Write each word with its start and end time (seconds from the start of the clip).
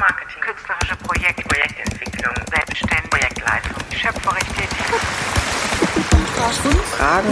Kulturmarketing, 0.00 0.40
künstlerische 0.40 0.96
Projekte, 0.96 1.42
Projektentwicklung, 1.42 2.34
Selbstständigkeit, 2.50 3.10
Projektleitung, 3.10 3.76
schöpferisch 3.92 4.48
tätig. 4.48 4.86
Fragen, 6.96 7.28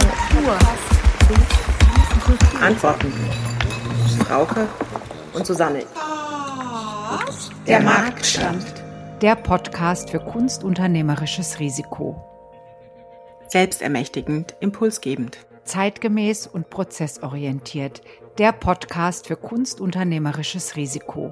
Antworten. 2.61 3.11
Frauke 4.23 4.67
und 5.33 5.47
Susanne. 5.47 5.83
Der 7.65 7.79
Marktstand. 7.81 8.65
Der 9.23 9.35
Podcast 9.35 10.11
für 10.11 10.19
kunstunternehmerisches 10.19 11.59
Risiko. 11.59 12.23
Selbstermächtigend, 13.47 14.55
impulsgebend. 14.59 15.39
Zeitgemäß 15.63 16.45
und 16.45 16.69
prozessorientiert. 16.69 18.03
Der 18.37 18.51
Podcast 18.51 19.25
für 19.25 19.37
kunstunternehmerisches 19.37 20.75
Risiko. 20.75 21.31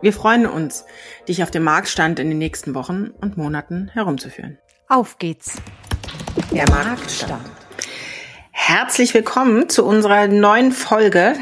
Wir 0.00 0.12
freuen 0.12 0.46
uns, 0.46 0.84
dich 1.26 1.42
auf 1.42 1.50
dem 1.50 1.64
Marktstand 1.64 2.20
in 2.20 2.28
den 2.28 2.38
nächsten 2.38 2.74
Wochen 2.74 3.10
und 3.20 3.36
Monaten 3.36 3.90
herumzuführen. 3.92 4.58
Auf 4.88 5.18
geht's! 5.18 5.56
Der 6.52 6.70
Marktstand. 6.70 7.44
Herzlich 8.52 9.12
willkommen 9.12 9.68
zu 9.68 9.84
unserer 9.84 10.28
neuen 10.28 10.70
Folge 10.70 11.34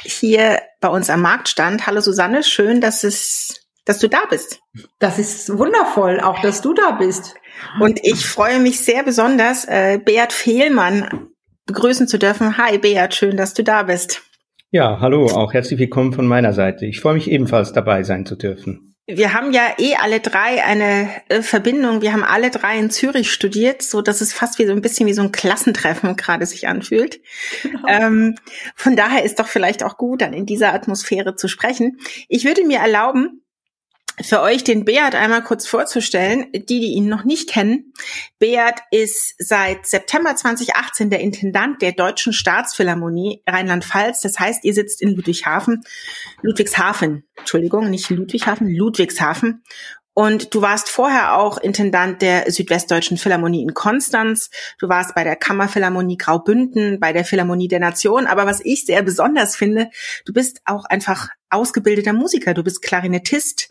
hier 0.00 0.62
bei 0.80 0.88
uns 0.88 1.10
am 1.10 1.22
Marktstand. 1.22 1.88
Hallo 1.88 2.00
Susanne, 2.00 2.44
schön, 2.44 2.80
dass 2.80 3.02
es, 3.02 3.66
dass 3.84 3.98
du 3.98 4.08
da 4.08 4.26
bist. 4.30 4.60
Das 5.00 5.18
ist 5.18 5.58
wundervoll, 5.58 6.20
auch 6.20 6.40
dass 6.40 6.60
du 6.60 6.72
da 6.72 6.92
bist. 6.92 7.34
Und 7.80 7.98
ich 8.04 8.24
freue 8.24 8.60
mich 8.60 8.80
sehr 8.80 9.02
besonders, 9.02 9.64
äh, 9.64 9.98
Beat 9.98 10.32
Fehlmann 10.32 11.30
begrüßen 11.66 12.06
zu 12.06 12.20
dürfen. 12.20 12.58
Hi 12.58 12.78
Beat, 12.78 13.14
schön, 13.14 13.36
dass 13.36 13.54
du 13.54 13.64
da 13.64 13.82
bist. 13.82 14.22
Ja, 14.74 14.98
hallo, 14.98 15.26
auch 15.26 15.52
herzlich 15.52 15.78
willkommen 15.78 16.12
von 16.12 16.26
meiner 16.26 16.52
Seite. 16.52 16.84
Ich 16.84 16.98
freue 16.98 17.14
mich 17.14 17.30
ebenfalls 17.30 17.72
dabei 17.72 18.02
sein 18.02 18.26
zu 18.26 18.34
dürfen. 18.34 18.96
Wir 19.06 19.32
haben 19.32 19.52
ja 19.52 19.62
eh 19.78 19.94
alle 19.94 20.18
drei 20.18 20.64
eine 20.64 21.08
äh, 21.28 21.42
Verbindung. 21.42 22.02
Wir 22.02 22.12
haben 22.12 22.24
alle 22.24 22.50
drei 22.50 22.76
in 22.80 22.90
Zürich 22.90 23.30
studiert, 23.30 23.82
so 23.82 24.02
dass 24.02 24.20
es 24.20 24.32
fast 24.32 24.58
wie 24.58 24.66
so 24.66 24.72
ein 24.72 24.80
bisschen 24.80 25.06
wie 25.06 25.12
so 25.12 25.22
ein 25.22 25.30
Klassentreffen 25.30 26.16
gerade 26.16 26.44
sich 26.44 26.66
anfühlt. 26.66 27.20
Genau. 27.62 27.86
Ähm, 27.86 28.34
von 28.74 28.96
daher 28.96 29.22
ist 29.22 29.38
doch 29.38 29.46
vielleicht 29.46 29.84
auch 29.84 29.96
gut, 29.96 30.22
dann 30.22 30.32
in 30.32 30.44
dieser 30.44 30.74
Atmosphäre 30.74 31.36
zu 31.36 31.46
sprechen. 31.46 31.98
Ich 32.28 32.44
würde 32.44 32.66
mir 32.66 32.80
erlauben, 32.80 33.43
für 34.22 34.40
euch 34.40 34.62
den 34.62 34.84
Beat 34.84 35.14
einmal 35.14 35.42
kurz 35.42 35.66
vorzustellen, 35.66 36.46
die, 36.52 36.80
die 36.80 36.92
ihn 36.92 37.08
noch 37.08 37.24
nicht 37.24 37.50
kennen. 37.50 37.92
Beat 38.38 38.80
ist 38.90 39.34
seit 39.38 39.86
September 39.86 40.36
2018 40.36 41.10
der 41.10 41.20
Intendant 41.20 41.82
der 41.82 41.92
Deutschen 41.92 42.32
Staatsphilharmonie 42.32 43.42
Rheinland-Pfalz. 43.46 44.20
Das 44.20 44.38
heißt, 44.38 44.64
ihr 44.64 44.74
sitzt 44.74 45.02
in 45.02 45.14
Ludwigshafen, 45.14 45.82
Ludwigshafen, 46.42 47.24
Entschuldigung, 47.36 47.90
nicht 47.90 48.10
Ludwigshafen, 48.10 48.68
Ludwigshafen 48.68 49.62
und 50.14 50.54
du 50.54 50.62
warst 50.62 50.88
vorher 50.88 51.36
auch 51.36 51.58
Intendant 51.58 52.22
der 52.22 52.50
Südwestdeutschen 52.50 53.18
Philharmonie 53.18 53.62
in 53.62 53.74
Konstanz. 53.74 54.48
Du 54.78 54.88
warst 54.88 55.14
bei 55.16 55.24
der 55.24 55.34
Kammerphilharmonie 55.34 56.16
Graubünden, 56.16 57.00
bei 57.00 57.12
der 57.12 57.24
Philharmonie 57.24 57.66
der 57.66 57.80
Nation. 57.80 58.26
Aber 58.26 58.46
was 58.46 58.60
ich 58.64 58.86
sehr 58.86 59.02
besonders 59.02 59.56
finde, 59.56 59.90
du 60.24 60.32
bist 60.32 60.60
auch 60.64 60.84
einfach 60.84 61.28
ausgebildeter 61.50 62.12
Musiker. 62.12 62.54
Du 62.54 62.62
bist 62.62 62.80
Klarinettist, 62.80 63.70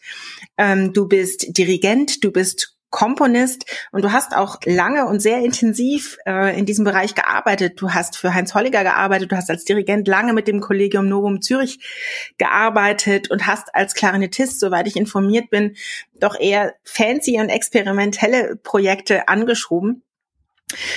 ähm, 0.57 0.91
du 0.91 1.07
bist 1.07 1.57
Dirigent, 1.57 2.23
du 2.23 2.31
bist 2.31 2.72
Komponist 2.93 3.65
und 3.91 4.03
du 4.03 4.11
hast 4.11 4.37
auch 4.37 4.59
lange 4.65 5.07
und 5.07 5.19
sehr 5.19 5.39
intensiv 5.39 6.17
äh, 6.27 6.57
in 6.57 6.67
diesem 6.67 6.85
Bereich 6.85 7.15
gearbeitet. 7.15 7.81
Du 7.81 7.89
hast 7.91 8.15
für 8.15 8.35
Heinz 8.35 8.53
Holliger 8.53 8.83
gearbeitet, 8.83 9.31
du 9.31 9.35
hast 9.35 9.49
als 9.49 9.65
Dirigent 9.65 10.07
lange 10.07 10.31
mit 10.31 10.47
dem 10.47 10.61
Kollegium 10.61 11.09
Novum 11.09 11.41
Zürich 11.41 11.79
gearbeitet 12.37 13.31
und 13.31 13.47
hast 13.47 13.73
als 13.73 13.95
Klarinettist, 13.95 14.59
soweit 14.59 14.85
ich 14.85 14.95
informiert 14.95 15.49
bin, 15.49 15.75
doch 16.19 16.39
eher 16.39 16.75
fancy 16.83 17.39
und 17.39 17.49
experimentelle 17.49 18.57
Projekte 18.57 19.27
angeschoben. 19.27 20.03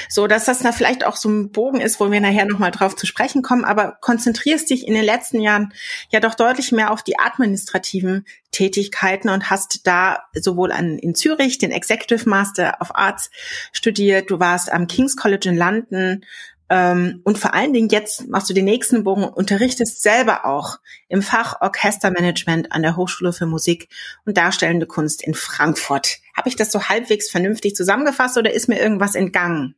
So, 0.09 0.27
dass 0.27 0.47
das 0.47 0.61
da 0.61 0.73
vielleicht 0.73 1.05
auch 1.05 1.17
so 1.17 1.29
ein 1.29 1.51
Bogen 1.51 1.81
ist, 1.81 2.01
wo 2.01 2.11
wir 2.11 2.21
nachher 2.21 2.47
nochmal 2.47 2.71
drauf 2.71 2.97
zu 2.97 3.07
sprechen 3.07 3.43
kommen, 3.43 3.65
aber 3.65 3.99
konzentrierst 4.01 4.71
dich 4.71 4.87
in 4.87 4.95
den 4.95 5.05
letzten 5.05 5.41
Jahren 5.41 5.73
ja 6.11 6.21
doch 6.21 6.35
deutlich 6.35 6.73
mehr 6.73 6.91
auf 6.93 7.03
die 7.03 7.19
administrativen 7.19 8.25
Tätigkeiten 8.53 9.29
und 9.29 9.51
hast 9.51 9.87
da 9.87 10.25
sowohl 10.35 10.73
an, 10.73 10.99
in 10.99 11.15
Zürich 11.15 11.59
den 11.59 11.73
Executive 11.73 12.29
Master 12.29 12.79
of 12.81 12.95
Arts 12.95 13.31
studiert, 13.73 14.31
du 14.31 14.41
warst 14.41 14.73
am 14.73 14.87
King's 14.87 15.17
College 15.17 15.51
in 15.51 15.57
London, 15.57 16.25
und 16.69 17.39
vor 17.39 17.55
allen 17.55 17.73
Dingen 17.73 17.89
jetzt 17.89 18.29
machst 18.29 18.51
du 18.51 18.55
den 18.55 18.65
nächsten 18.65 19.05
Bogen, 19.05 19.25
unterrichtest 19.25 20.03
selber 20.03 20.45
auch 20.45 20.79
im 21.09 21.23
Fach 21.23 21.61
Orchestermanagement 21.61 22.73
an 22.73 22.83
der 22.83 22.97
Hochschule 22.97 23.33
für 23.33 23.47
Musik 23.47 23.89
und 24.25 24.37
Darstellende 24.37 24.87
Kunst 24.87 25.23
in 25.23 25.35
Frankfurt. 25.35 26.19
Habe 26.37 26.49
ich 26.49 26.57
das 26.57 26.73
so 26.73 26.89
halbwegs 26.89 27.31
vernünftig 27.31 27.77
zusammengefasst 27.77 28.37
oder 28.37 28.53
ist 28.53 28.69
mir 28.69 28.81
irgendwas 28.81 29.15
entgangen? 29.15 29.77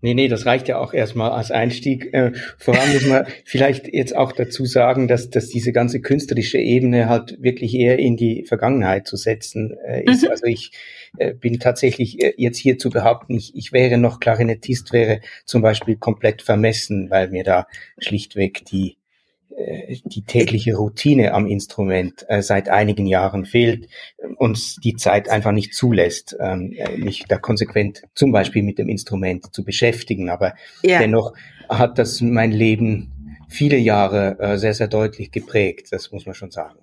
Nee, 0.00 0.14
nee, 0.14 0.28
das 0.28 0.46
reicht 0.46 0.68
ja 0.68 0.78
auch 0.78 0.92
erstmal 0.92 1.30
als 1.30 1.50
Einstieg. 1.50 2.12
Äh, 2.12 2.32
voran 2.58 2.92
muss 2.92 3.06
man 3.06 3.26
vielleicht 3.44 3.92
jetzt 3.92 4.14
auch 4.14 4.32
dazu 4.32 4.64
sagen, 4.64 5.08
dass, 5.08 5.30
dass 5.30 5.48
diese 5.48 5.72
ganze 5.72 6.00
künstlerische 6.00 6.58
Ebene 6.58 7.08
halt 7.08 7.42
wirklich 7.42 7.74
eher 7.74 7.98
in 7.98 8.16
die 8.16 8.44
Vergangenheit 8.46 9.06
zu 9.06 9.16
setzen 9.16 9.76
äh, 9.86 10.04
ist. 10.04 10.24
Mhm. 10.24 10.30
Also 10.30 10.46
ich 10.46 10.72
äh, 11.18 11.34
bin 11.34 11.58
tatsächlich 11.58 12.22
äh, 12.22 12.34
jetzt 12.36 12.58
hier 12.58 12.78
zu 12.78 12.90
behaupten, 12.90 13.34
ich, 13.36 13.54
ich 13.54 13.72
wäre 13.72 13.98
noch 13.98 14.20
Klarinettist, 14.20 14.92
wäre 14.92 15.20
zum 15.44 15.62
Beispiel 15.62 15.96
komplett 15.96 16.42
vermessen, 16.42 17.10
weil 17.10 17.30
mir 17.30 17.44
da 17.44 17.66
schlichtweg 17.98 18.64
die 18.66 18.97
die 20.04 20.22
tägliche 20.22 20.76
Routine 20.76 21.34
am 21.34 21.46
Instrument 21.46 22.24
äh, 22.28 22.42
seit 22.42 22.68
einigen 22.68 23.06
Jahren 23.06 23.44
fehlt, 23.44 23.88
uns 24.36 24.76
die 24.76 24.94
Zeit 24.94 25.28
einfach 25.28 25.52
nicht 25.52 25.74
zulässt, 25.74 26.36
ähm, 26.40 26.74
mich 26.96 27.24
da 27.28 27.38
konsequent 27.38 28.02
zum 28.14 28.32
Beispiel 28.32 28.62
mit 28.62 28.78
dem 28.78 28.88
Instrument 28.88 29.52
zu 29.54 29.64
beschäftigen. 29.64 30.30
Aber 30.30 30.54
ja. 30.82 30.98
dennoch 30.98 31.34
hat 31.68 31.98
das 31.98 32.20
mein 32.20 32.52
Leben 32.52 33.36
viele 33.48 33.78
Jahre 33.78 34.38
äh, 34.38 34.58
sehr, 34.58 34.74
sehr 34.74 34.88
deutlich 34.88 35.32
geprägt. 35.32 35.88
Das 35.90 36.12
muss 36.12 36.26
man 36.26 36.34
schon 36.34 36.50
sagen. 36.50 36.78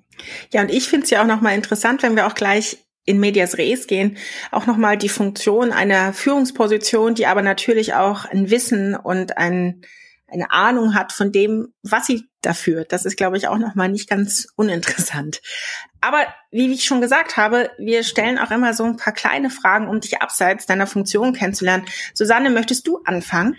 Ja, 0.52 0.62
und 0.62 0.72
ich 0.72 0.88
finde 0.88 1.06
es 1.06 1.10
ja 1.10 1.22
auch 1.22 1.28
nochmal 1.28 1.56
interessant, 1.56 2.04
wenn 2.04 2.16
wir 2.16 2.28
auch 2.28 2.36
gleich 2.36 2.78
in 3.06 3.20
Medias 3.20 3.58
Res 3.58 3.86
gehen, 3.86 4.18
auch 4.52 4.66
nochmal 4.66 4.98
die 4.98 5.10
Funktion 5.10 5.72
einer 5.72 6.12
Führungsposition, 6.12 7.14
die 7.14 7.28
aber 7.28 7.44
natürlich 7.44 7.94
auch 7.94 8.26
ein 8.26 8.50
Wissen 8.50 8.96
und 8.96 9.38
ein 9.38 9.82
eine 10.28 10.52
Ahnung 10.52 10.96
hat 10.96 11.12
von 11.12 11.32
dem, 11.32 11.74
was 11.84 12.08
sie 12.08 12.28
dafür. 12.42 12.86
Das 12.86 13.06
ist, 13.06 13.18
glaube 13.18 13.38
ich, 13.38 13.48
auch 13.48 13.58
nochmal 13.58 13.90
nicht 13.90 14.10
ganz 14.10 14.48
uninteressant. 14.56 15.42
Aber 16.02 16.26
wie 16.52 16.72
ich 16.72 16.86
schon 16.86 17.02
gesagt 17.02 17.38
habe, 17.38 17.72
wir 17.78 18.04
stellen 18.04 18.38
auch 18.38 18.52
immer 18.52 18.74
so 18.74 18.84
ein 18.84 18.98
paar 18.98 19.14
kleine 19.14 19.50
Fragen, 19.50 19.88
um 19.88 20.00
dich 20.00 20.22
abseits 20.22 20.66
deiner 20.66 20.88
Funktion 20.88 21.34
kennenzulernen. 21.34 21.86
Susanne, 22.14 22.50
möchtest 22.50 22.88
du 22.88 23.02
anfangen? 23.06 23.56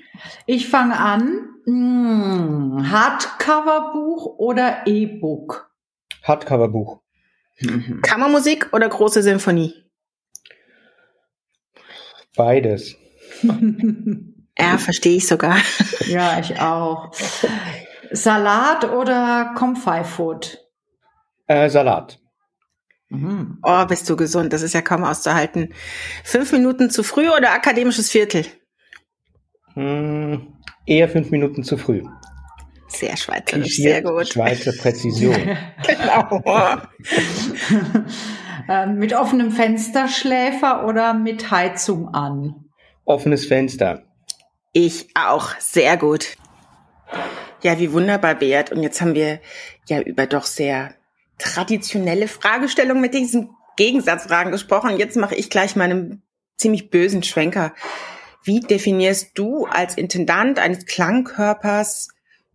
Ich 0.46 0.68
fange 0.68 0.98
an. 0.98 1.48
Hm, 1.64 2.90
Hardcover-Buch 2.90 4.38
oder 4.38 4.86
E-Book? 4.86 5.70
Hardcover-Buch. 6.22 7.00
Mhm. 7.60 8.02
Kammermusik 8.02 8.72
oder 8.72 8.88
große 8.88 9.22
Symphonie? 9.22 9.74
Beides. 12.36 12.96
Ja, 14.58 14.78
verstehe 14.78 15.16
ich 15.16 15.26
sogar. 15.26 15.56
Ja, 16.06 16.38
ich 16.38 16.58
auch. 16.60 17.12
Salat 18.10 18.84
oder 18.90 19.52
Comfy 19.56 20.04
Food? 20.04 20.58
Äh, 21.46 21.68
Salat. 21.68 22.18
Mhm. 23.08 23.58
Oh, 23.62 23.84
bist 23.86 24.08
du 24.08 24.16
gesund. 24.16 24.52
Das 24.52 24.62
ist 24.62 24.74
ja 24.74 24.82
kaum 24.82 25.04
auszuhalten. 25.04 25.72
Fünf 26.24 26.52
Minuten 26.52 26.90
zu 26.90 27.02
früh 27.02 27.28
oder 27.28 27.52
akademisches 27.52 28.10
Viertel? 28.10 28.46
Hm, 29.74 30.54
eher 30.86 31.08
fünf 31.08 31.30
Minuten 31.30 31.62
zu 31.62 31.76
früh. 31.76 32.02
Sehr 32.88 33.16
schweizerisch, 33.16 33.76
sehr 33.76 34.00
gut. 34.00 34.28
Schweizer 34.28 34.72
Präzision. 34.72 35.34
genau. 35.86 36.42
ähm, 38.68 38.98
mit 38.98 39.12
offenem 39.12 39.50
Fensterschläfer 39.50 40.86
oder 40.86 41.12
mit 41.12 41.50
Heizung 41.50 42.08
an? 42.08 42.70
Offenes 43.04 43.46
Fenster. 43.46 44.05
Ich 44.78 45.08
auch, 45.14 45.58
sehr 45.58 45.96
gut. 45.96 46.36
Ja, 47.62 47.78
wie 47.78 47.92
wunderbar, 47.92 48.34
Beat. 48.34 48.72
Und 48.72 48.82
jetzt 48.82 49.00
haben 49.00 49.14
wir 49.14 49.40
ja 49.88 50.02
über 50.02 50.26
doch 50.26 50.44
sehr 50.44 50.94
traditionelle 51.38 52.28
Fragestellungen 52.28 53.00
mit 53.00 53.14
diesen 53.14 53.56
Gegensatzfragen 53.78 54.52
gesprochen. 54.52 54.98
Jetzt 54.98 55.16
mache 55.16 55.34
ich 55.34 55.48
gleich 55.48 55.76
meinen 55.76 56.20
ziemlich 56.58 56.90
bösen 56.90 57.22
Schwenker. 57.22 57.72
Wie 58.44 58.60
definierst 58.60 59.30
du 59.32 59.64
als 59.64 59.94
Intendant 59.94 60.58
eines 60.58 60.84
Klangkörpers 60.84 62.08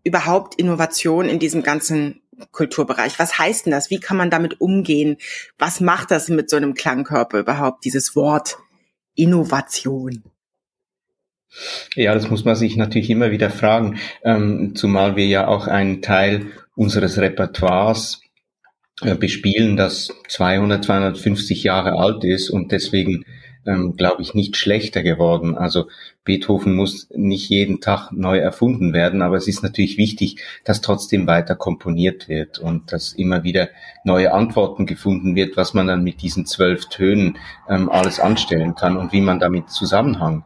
überhaupt 0.04 0.54
Innovation 0.60 1.28
in 1.28 1.40
diesem 1.40 1.64
ganzen 1.64 2.22
Kulturbereich? 2.52 3.18
Was 3.18 3.40
heißt 3.40 3.66
denn 3.66 3.72
das? 3.72 3.90
Wie 3.90 4.00
kann 4.00 4.18
man 4.18 4.30
damit 4.30 4.62
umgehen? 4.62 5.18
Was 5.58 5.80
macht 5.80 6.12
das 6.12 6.28
mit 6.28 6.52
so 6.52 6.58
einem 6.58 6.76
Klangkörper 6.76 7.40
überhaupt, 7.40 7.84
dieses 7.84 8.16
Wort 8.16 8.60
Innovation? 9.16 10.31
Ja, 11.96 12.14
das 12.14 12.30
muss 12.30 12.46
man 12.46 12.56
sich 12.56 12.78
natürlich 12.78 13.10
immer 13.10 13.32
wieder 13.32 13.50
fragen, 13.50 14.00
ähm, 14.24 14.74
zumal 14.76 15.16
wir 15.16 15.26
ja 15.26 15.48
auch 15.48 15.68
einen 15.68 16.02
Teil 16.02 16.48
unseres 16.76 17.18
Repertoires 17.18 18.22
äh, 19.02 19.16
bespielen, 19.16 19.76
das 19.76 20.14
200, 20.30 20.86
250 20.86 21.64
Jahre 21.64 21.94
alt 21.94 22.24
ist 22.24 22.50
und 22.50 22.72
deswegen 22.72 23.26
ähm, 23.66 23.96
glaube 23.96 24.22
ich, 24.22 24.34
nicht 24.34 24.58
schlechter 24.58 25.04
geworden. 25.04 25.56
Also 25.56 25.88
Beethoven 26.24 26.76
muss 26.76 27.10
nicht 27.12 27.50
jeden 27.50 27.82
Tag 27.82 28.12
neu 28.12 28.38
erfunden 28.38 28.94
werden, 28.94 29.22
aber 29.22 29.36
es 29.36 29.48
ist 29.48 29.64
natürlich 29.64 29.98
wichtig, 29.98 30.42
dass 30.64 30.82
trotzdem 30.82 31.28
weiter 31.28 31.56
komponiert 31.56 32.28
wird 32.28 32.60
und 32.60 32.92
dass 32.92 33.14
immer 33.14 33.44
wieder 33.44 33.70
neue 34.04 34.34
Antworten 34.34 34.86
gefunden 34.86 35.36
wird, 35.36 35.58
was 35.58 35.74
man 35.74 35.88
dann 35.88 36.04
mit 36.04 36.22
diesen 36.22 36.46
zwölf 36.46 36.90
Tönen 36.90 37.38
ähm, 37.70 37.90
alles 37.90 38.20
anstellen 38.20 38.76
kann 38.76 38.98
und 38.98 39.14
wie 39.14 39.22
man 39.22 39.40
damit 39.40 39.70
Zusammenhang 39.70 40.44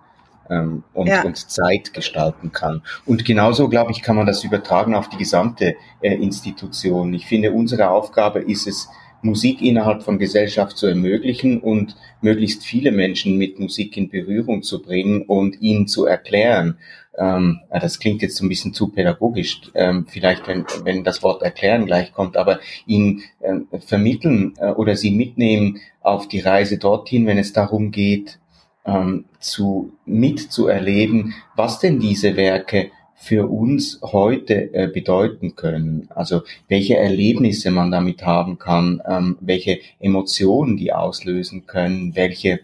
ähm, 0.50 0.84
und, 0.94 1.08
ja. 1.08 1.24
und 1.24 1.38
Zeit 1.38 1.94
gestalten 1.94 2.52
kann. 2.52 2.82
Und 3.06 3.26
genauso, 3.26 3.70
glaube 3.70 3.92
ich, 3.92 4.02
kann 4.02 4.16
man 4.16 4.26
das 4.26 4.44
übertragen 4.44 4.96
auf 4.96 5.10
die 5.10 5.18
gesamte 5.18 5.76
äh, 6.02 6.14
Institution. 6.14 7.14
Ich 7.14 7.26
finde, 7.26 7.52
unsere 7.52 7.90
Aufgabe 7.90 8.40
ist 8.40 8.68
es, 8.68 8.90
Musik 9.26 9.62
innerhalb 9.62 10.04
von 10.04 10.20
Gesellschaft 10.20 10.78
zu 10.78 10.86
ermöglichen 10.88 11.60
und 11.60 11.96
möglichst 12.22 12.64
viele 12.64 12.92
Menschen 12.92 13.38
mit 13.38 13.60
Musik 13.60 13.98
in 13.98 14.10
Berührung 14.10 14.62
zu 14.62 14.82
bringen 14.82 15.24
und 15.24 15.62
ihnen 15.62 15.88
zu 15.88 16.06
erklären. 16.06 16.78
Ähm, 17.18 17.62
das 17.72 18.00
klingt 18.00 18.22
jetzt 18.22 18.38
so 18.38 18.46
ein 18.46 18.50
bisschen 18.50 18.74
zu 18.74 18.90
pädagogisch, 18.90 19.62
ähm, 19.74 20.06
vielleicht 20.08 20.48
wenn, 20.48 20.66
wenn 20.84 21.04
das 21.04 21.24
Wort 21.24 21.42
erklären 21.42 21.86
gleich 21.86 22.14
kommt, 22.14 22.38
aber 22.38 22.60
ihnen 22.86 23.24
äh, 23.40 23.80
vermitteln 23.80 24.54
äh, 24.60 24.72
oder 24.72 24.96
sie 24.96 25.12
mitnehmen 25.12 25.80
auf 26.02 26.28
die 26.28 26.40
Reise 26.40 26.78
dorthin, 26.78 27.26
wenn 27.26 27.38
es 27.38 27.52
darum 27.52 27.92
geht, 27.92 28.38
ähm, 28.86 29.26
zu 29.40 29.94
mitzuerleben, 30.06 31.34
was 31.56 31.80
denn 31.80 32.00
diese 32.00 32.36
Werke 32.36 32.92
für 33.16 33.50
uns 33.50 34.00
heute 34.04 34.74
äh, 34.74 34.88
bedeuten 34.88 35.56
können. 35.56 36.10
Also 36.14 36.44
welche 36.68 36.98
Erlebnisse 36.98 37.72
man 37.72 37.90
damit 37.90 38.26
haben 38.26 38.60
kann, 38.60 39.02
ähm, 39.08 39.38
welche 39.40 39.80
Emotionen 40.00 40.78
die 40.78 40.94
auslösen 40.94 41.66
können, 41.66 42.16
welche 42.16 42.50
äh, 42.50 42.60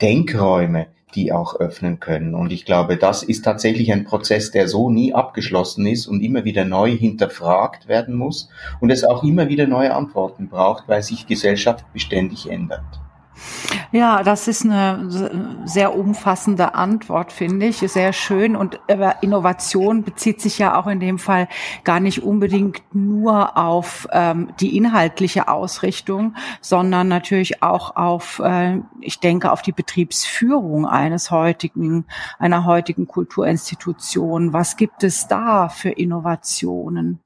Denkräume 0.00 0.88
die 1.14 1.32
auch 1.32 1.60
öffnen 1.60 2.00
können. 2.00 2.34
Und 2.34 2.52
ich 2.52 2.64
glaube, 2.64 2.96
das 2.96 3.22
ist 3.22 3.44
tatsächlich 3.44 3.92
ein 3.92 4.04
Prozess, 4.04 4.50
der 4.50 4.66
so 4.66 4.90
nie 4.90 5.12
abgeschlossen 5.12 5.86
ist 5.86 6.06
und 6.06 6.22
immer 6.22 6.44
wieder 6.44 6.64
neu 6.64 6.90
hinterfragt 6.90 7.86
werden 7.86 8.14
muss 8.14 8.48
und 8.80 8.90
es 8.90 9.04
auch 9.04 9.22
immer 9.22 9.48
wieder 9.48 9.66
neue 9.66 9.94
Antworten 9.94 10.48
braucht, 10.48 10.88
weil 10.88 11.02
sich 11.02 11.26
Gesellschaft 11.26 11.84
beständig 11.92 12.50
ändert. 12.50 13.01
Ja, 13.92 14.22
das 14.22 14.48
ist 14.48 14.64
eine 14.64 15.60
sehr 15.66 15.94
umfassende 15.94 16.74
Antwort, 16.74 17.30
finde 17.30 17.66
ich. 17.66 17.78
Sehr 17.78 18.14
schön. 18.14 18.56
Und 18.56 18.80
Innovation 19.20 20.02
bezieht 20.02 20.40
sich 20.40 20.58
ja 20.58 20.80
auch 20.80 20.86
in 20.86 20.98
dem 20.98 21.18
Fall 21.18 21.48
gar 21.84 22.00
nicht 22.00 22.22
unbedingt 22.22 22.82
nur 22.92 23.58
auf 23.58 24.08
ähm, 24.12 24.48
die 24.60 24.76
inhaltliche 24.76 25.48
Ausrichtung, 25.48 26.34
sondern 26.62 27.08
natürlich 27.08 27.62
auch 27.62 27.96
auf, 27.96 28.40
äh, 28.42 28.78
ich 29.00 29.20
denke, 29.20 29.52
auf 29.52 29.60
die 29.60 29.72
Betriebsführung 29.72 30.86
eines 30.86 31.30
heutigen, 31.30 32.06
einer 32.38 32.64
heutigen 32.64 33.06
Kulturinstitution. 33.06 34.54
Was 34.54 34.76
gibt 34.78 35.04
es 35.04 35.28
da 35.28 35.68
für 35.68 35.90
Innovationen? 35.90 37.20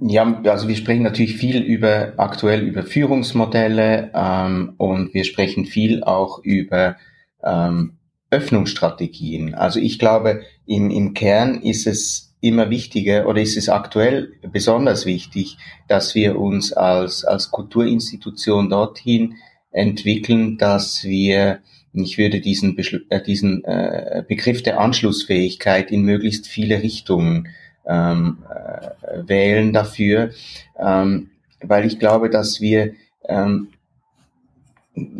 Ja, 0.00 0.40
also 0.44 0.68
wir 0.68 0.76
sprechen 0.76 1.02
natürlich 1.02 1.36
viel 1.36 1.60
über 1.60 2.14
aktuell 2.16 2.62
über 2.62 2.82
Führungsmodelle 2.82 4.10
ähm, 4.14 4.72
und 4.78 5.12
wir 5.12 5.24
sprechen 5.24 5.66
viel 5.66 6.02
auch 6.02 6.38
über 6.42 6.96
ähm, 7.44 7.98
Öffnungsstrategien. 8.30 9.54
Also 9.54 9.78
ich 9.78 9.98
glaube, 9.98 10.42
im, 10.64 10.90
im 10.90 11.12
Kern 11.12 11.60
ist 11.60 11.86
es 11.86 12.34
immer 12.40 12.70
wichtiger 12.70 13.26
oder 13.28 13.42
ist 13.42 13.56
es 13.56 13.68
aktuell 13.68 14.32
besonders 14.50 15.04
wichtig, 15.04 15.58
dass 15.88 16.14
wir 16.14 16.38
uns 16.38 16.72
als, 16.72 17.24
als 17.24 17.50
Kulturinstitution 17.50 18.70
dorthin 18.70 19.34
entwickeln, 19.70 20.56
dass 20.56 21.04
wir, 21.04 21.60
ich 21.92 22.16
würde 22.16 22.40
diesen, 22.40 22.78
äh, 23.10 23.22
diesen 23.22 23.62
äh, 23.64 24.24
Begriff 24.26 24.62
der 24.62 24.80
Anschlussfähigkeit 24.80 25.90
in 25.90 26.02
möglichst 26.02 26.46
viele 26.46 26.82
Richtungen 26.82 27.48
ähm, 27.86 28.38
äh, 28.50 29.28
wählen 29.28 29.72
dafür, 29.72 30.30
ähm, 30.78 31.30
weil 31.62 31.86
ich 31.86 31.98
glaube, 31.98 32.30
dass 32.30 32.60
wir 32.60 32.94
ähm, 33.28 33.68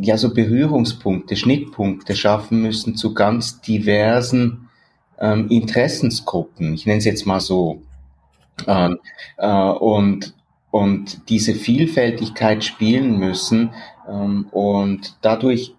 ja 0.00 0.16
so 0.16 0.32
Berührungspunkte, 0.32 1.36
Schnittpunkte 1.36 2.16
schaffen 2.16 2.62
müssen 2.62 2.96
zu 2.96 3.14
ganz 3.14 3.60
diversen 3.60 4.68
ähm, 5.18 5.48
Interessensgruppen. 5.48 6.74
Ich 6.74 6.86
nenne 6.86 6.98
es 6.98 7.04
jetzt 7.04 7.26
mal 7.26 7.40
so. 7.40 7.82
Ähm, 8.66 8.98
äh, 9.36 9.48
und 9.48 10.34
und 10.70 11.30
diese 11.30 11.54
Vielfältigkeit 11.54 12.62
spielen 12.62 13.18
müssen 13.18 13.70
ähm, 14.08 14.46
und 14.50 15.16
dadurch 15.22 15.74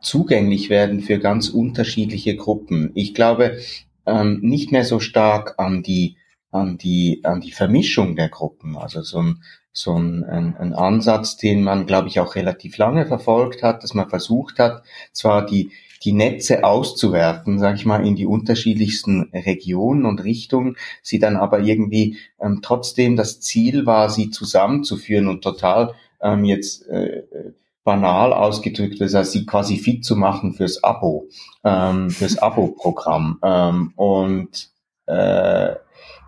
zugänglich 0.00 0.68
werden 0.68 1.00
für 1.00 1.20
ganz 1.20 1.48
unterschiedliche 1.48 2.34
Gruppen. 2.34 2.90
Ich 2.94 3.14
glaube 3.14 3.58
ähm, 4.04 4.40
nicht 4.42 4.72
mehr 4.72 4.84
so 4.84 4.98
stark 4.98 5.54
an 5.58 5.84
die 5.84 6.16
an 6.52 6.78
die, 6.78 7.20
an 7.24 7.40
die 7.40 7.50
Vermischung 7.50 8.14
der 8.14 8.28
Gruppen. 8.28 8.76
Also 8.76 9.02
so 9.02 9.20
ein, 9.20 9.42
so 9.72 9.98
ein, 9.98 10.22
ein, 10.24 10.56
ein 10.56 10.74
Ansatz, 10.74 11.36
den 11.36 11.64
man, 11.64 11.86
glaube 11.86 12.08
ich, 12.08 12.20
auch 12.20 12.36
relativ 12.36 12.76
lange 12.76 13.06
verfolgt 13.06 13.62
hat, 13.62 13.82
dass 13.82 13.94
man 13.94 14.08
versucht 14.08 14.58
hat, 14.58 14.84
zwar 15.12 15.44
die, 15.44 15.70
die 16.04 16.12
Netze 16.12 16.62
auszuwerfen, 16.62 17.58
sage 17.58 17.76
ich 17.76 17.86
mal, 17.86 18.06
in 18.06 18.14
die 18.14 18.26
unterschiedlichsten 18.26 19.30
Regionen 19.32 20.04
und 20.04 20.22
Richtungen, 20.22 20.76
sie 21.02 21.18
dann 21.18 21.36
aber 21.36 21.60
irgendwie 21.60 22.18
ähm, 22.40 22.60
trotzdem 22.62 23.16
das 23.16 23.40
Ziel 23.40 23.86
war, 23.86 24.10
sie 24.10 24.30
zusammenzuführen 24.30 25.28
und 25.28 25.42
total 25.42 25.94
ähm, 26.20 26.44
jetzt 26.44 26.86
äh, 26.88 27.22
banal 27.84 28.32
ausgedrückt, 28.32 29.00
das 29.00 29.14
heißt, 29.14 29.32
sie 29.32 29.46
quasi 29.46 29.76
fit 29.78 30.04
zu 30.04 30.16
machen 30.16 30.52
fürs 30.52 30.84
Abo, 30.84 31.28
ähm, 31.64 32.10
fürs 32.10 32.38
Abo-Programm. 32.38 33.38
Ähm, 33.42 33.92
und 33.96 34.70
äh, 35.06 35.74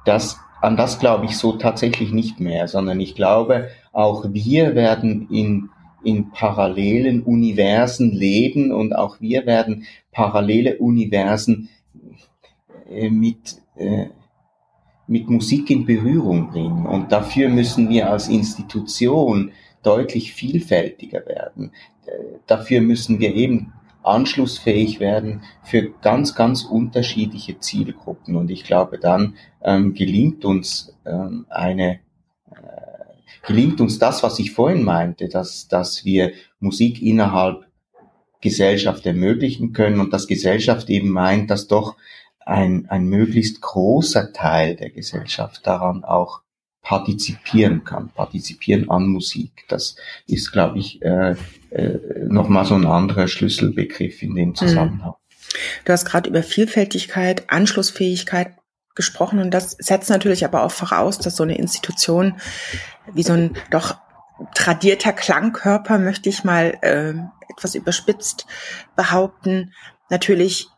das, 0.04 0.38
an 0.61 0.76
das 0.76 0.99
glaube 0.99 1.26
ich 1.26 1.37
so 1.37 1.52
tatsächlich 1.52 2.12
nicht 2.12 2.40
mehr, 2.40 2.68
sondern 2.68 3.00
ich 3.00 3.14
glaube, 3.14 3.68
auch 3.92 4.26
wir 4.28 4.75
werden 4.75 5.28
in, 5.30 5.70
in 6.02 6.30
parallelen 6.30 7.23
Universen 7.23 8.12
leben 8.12 8.73
und 8.73 8.94
auch 8.94 9.20
wir 9.20 9.46
werden 9.46 9.84
parallele 10.12 10.78
Universen 10.78 11.68
äh, 12.88 13.11
mit, 13.11 13.56
äh, 13.76 14.06
mit 15.06 15.28
Musik 15.28 15.70
in 15.70 15.87
Berührung 15.87 16.50
bringen. 16.50 16.87
Und 16.87 17.12
dafür 17.12 17.49
müssen 17.49 17.88
wir 17.88 18.11
als 18.11 18.28
Institution 18.28 19.52
deutlich 19.82 20.32
vielfältiger 20.32 21.26
werden. 21.26 21.73
Äh, 22.06 22.11
dafür 22.46 22.80
müssen 22.80 23.18
wir 23.20 23.34
eben 23.34 23.73
anschlussfähig 24.04 25.00
werden 25.00 25.42
für 25.62 25.90
ganz, 26.02 26.34
ganz 26.34 26.64
unterschiedliche 26.64 27.58
Zielgruppen. 27.58 28.37
Und 28.37 28.50
ich 28.50 28.64
glaube, 28.64 28.99
dann 28.99 29.34
ähm, 29.62 29.94
gelingt 29.94 30.44
uns 30.44 30.94
ähm, 31.06 31.46
eine, 31.49 32.00
äh, 32.50 33.46
gelingt 33.46 33.80
uns 33.80 33.99
das, 33.99 34.23
was 34.23 34.38
ich 34.38 34.52
vorhin 34.52 34.84
meinte, 34.84 35.28
dass, 35.28 35.68
dass 35.68 36.04
wir 36.04 36.32
Musik 36.61 37.02
innerhalb 37.02 37.66
Gesellschaft 38.40 39.06
ermöglichen 39.06 39.73
können 39.73 40.00
und 40.00 40.12
dass 40.12 40.26
Gesellschaft 40.26 40.90
eben 40.90 41.08
meint, 41.08 41.50
dass 41.50 41.66
doch 41.66 41.96
ein, 42.40 42.87
ein 42.90 43.06
möglichst 43.06 43.62
großer 43.62 44.32
Teil 44.34 44.76
der 44.76 44.90
Gesellschaft 44.90 45.66
daran 45.66 46.04
auch 46.04 46.42
partizipieren 46.82 47.84
kann, 47.84 48.11
partizipieren 48.11 48.90
an 48.90 49.06
Musik. 49.08 49.64
Das 49.68 49.96
ist, 50.26 50.52
glaube 50.52 50.78
ich, 50.78 51.00
äh, 51.00 51.34
äh, 51.75 51.99
nochmal 52.26 52.64
so 52.64 52.75
ein 52.75 52.87
anderer 52.87 53.28
Schlüsselbegriff 53.28 54.23
in 54.23 54.35
dem 54.35 54.54
Zusammenhang. 54.54 55.14
Du 55.85 55.93
hast 55.93 56.04
gerade 56.04 56.31
über 56.31 56.43
Vielfältigkeit, 56.43 57.45
Anschlussfähigkeit 57.49 58.54
gesprochen 58.95 59.40
und 59.40 59.52
das 59.52 59.73
setzt 59.73 60.09
natürlich 60.09 60.45
aber 60.45 60.62
auch 60.62 60.71
voraus, 60.71 61.19
dass 61.19 61.37
so 61.37 61.43
eine 61.43 61.59
Institution 61.59 62.37
wie 63.12 63.25
so 63.25 63.33
ein 63.33 63.57
doch 63.71 63.97
tradierter 64.54 65.12
Klangkörper, 65.12 65.99
möchte 65.99 66.28
ich 66.28 66.45
mal 66.45 66.78
äh, 66.83 67.14
etwas 67.50 67.75
überspitzt 67.75 68.47
behaupten, 68.97 69.73
natürlich 70.11 70.69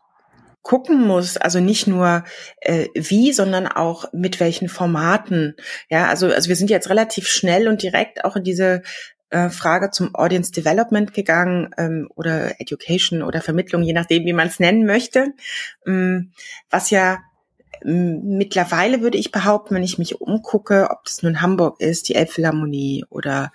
gucken 0.63 1.07
muss, 1.07 1.37
also 1.37 1.59
nicht 1.59 1.87
nur 1.87 2.23
äh, 2.59 2.87
wie, 2.93 3.31
sondern 3.33 3.67
auch 3.67 4.05
mit 4.13 4.39
welchen 4.39 4.67
Formaten. 4.67 5.55
Ja, 5.89 6.07
also 6.07 6.27
also 6.27 6.49
wir 6.49 6.55
sind 6.55 6.69
jetzt 6.69 6.89
relativ 6.89 7.27
schnell 7.27 7.67
und 7.67 7.83
direkt 7.83 8.25
auch 8.25 8.35
in 8.35 8.43
diese 8.43 8.81
äh, 9.29 9.49
Frage 9.49 9.91
zum 9.91 10.15
Audience 10.15 10.51
Development 10.51 11.13
gegangen 11.13 11.71
ähm, 11.77 12.09
oder 12.15 12.59
Education 12.61 13.21
oder 13.21 13.41
Vermittlung, 13.41 13.83
je 13.83 13.93
nachdem, 13.93 14.25
wie 14.25 14.33
man 14.33 14.47
es 14.47 14.59
nennen 14.59 14.85
möchte, 14.85 15.33
ähm, 15.85 16.31
was 16.69 16.89
ja 16.89 17.19
mittlerweile 17.83 19.01
würde 19.01 19.17
ich 19.17 19.31
behaupten, 19.31 19.75
wenn 19.75 19.83
ich 19.83 19.99
mich 19.99 20.19
umgucke, 20.19 20.89
ob 20.89 21.03
das 21.05 21.21
nun 21.21 21.41
Hamburg 21.41 21.79
ist, 21.79 22.09
die 22.09 22.15
Elbphilharmonie 22.15 23.05
oder 23.09 23.51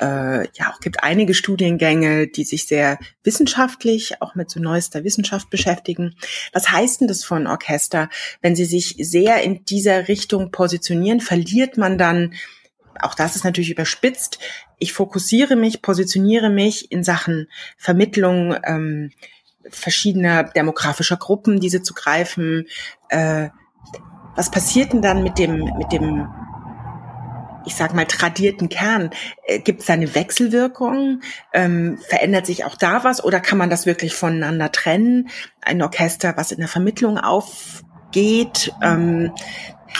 äh, 0.00 0.42
ja, 0.52 0.72
auch 0.72 0.80
gibt 0.80 1.02
einige 1.02 1.34
Studiengänge, 1.34 2.28
die 2.28 2.44
sich 2.44 2.66
sehr 2.66 2.98
wissenschaftlich, 3.24 4.20
auch 4.20 4.34
mit 4.34 4.50
so 4.50 4.60
neuester 4.60 5.04
Wissenschaft 5.04 5.50
beschäftigen. 5.50 6.14
Was 6.52 6.70
heißt 6.70 7.00
denn 7.00 7.08
das 7.08 7.24
von 7.24 7.46
Orchester? 7.46 8.08
Wenn 8.42 8.56
sie 8.56 8.66
sich 8.66 8.96
sehr 8.98 9.42
in 9.42 9.64
dieser 9.64 10.08
Richtung 10.08 10.50
positionieren, 10.50 11.20
verliert 11.20 11.76
man 11.76 11.98
dann, 11.98 12.34
auch 13.00 13.14
das 13.14 13.36
ist 13.36 13.44
natürlich 13.44 13.70
überspitzt, 13.70 14.38
ich 14.78 14.92
fokussiere 14.92 15.56
mich, 15.56 15.82
positioniere 15.82 16.50
mich 16.50 16.90
in 16.92 17.02
Sachen 17.02 17.48
Vermittlung, 17.76 18.56
ähm, 18.64 19.10
verschiedener 19.70 20.44
demografischer 20.44 21.16
Gruppen, 21.16 21.60
diese 21.60 21.82
zu 21.82 21.94
greifen. 21.94 22.66
Äh, 23.08 23.48
was 24.34 24.50
passiert 24.50 24.92
denn 24.92 25.02
dann 25.02 25.22
mit 25.22 25.38
dem, 25.38 25.64
mit 25.78 25.92
dem, 25.92 26.28
ich 27.64 27.74
sag 27.74 27.94
mal, 27.94 28.04
tradierten 28.04 28.68
Kern? 28.68 29.10
Äh, 29.44 29.60
Gibt 29.60 29.82
es 29.82 29.90
eine 29.90 30.14
Wechselwirkung? 30.14 31.20
Ähm, 31.52 31.98
verändert 32.06 32.46
sich 32.46 32.64
auch 32.64 32.76
da 32.76 33.02
was 33.02 33.24
oder 33.24 33.40
kann 33.40 33.58
man 33.58 33.70
das 33.70 33.86
wirklich 33.86 34.14
voneinander 34.14 34.70
trennen? 34.70 35.28
Ein 35.62 35.82
Orchester, 35.82 36.36
was 36.36 36.52
in 36.52 36.58
der 36.58 36.68
Vermittlung 36.68 37.18
aufgeht. 37.18 38.72
Ähm, 38.82 39.32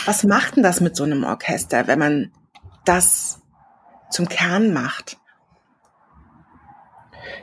was 0.05 0.23
macht 0.23 0.55
denn 0.55 0.63
das 0.63 0.81
mit 0.81 0.95
so 0.95 1.03
einem 1.03 1.23
Orchester, 1.23 1.87
wenn 1.87 1.99
man 1.99 2.31
das 2.87 3.41
zum 4.09 4.27
Kern 4.29 4.73
macht? 4.73 5.17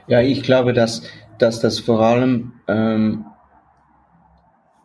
Ja, 0.07 0.21
ich 0.21 0.43
glaube, 0.43 0.73
dass 0.73 1.03
dass 1.39 1.61
das 1.61 1.79
vor 1.79 2.01
allem 2.01 2.53
ähm, 2.69 3.27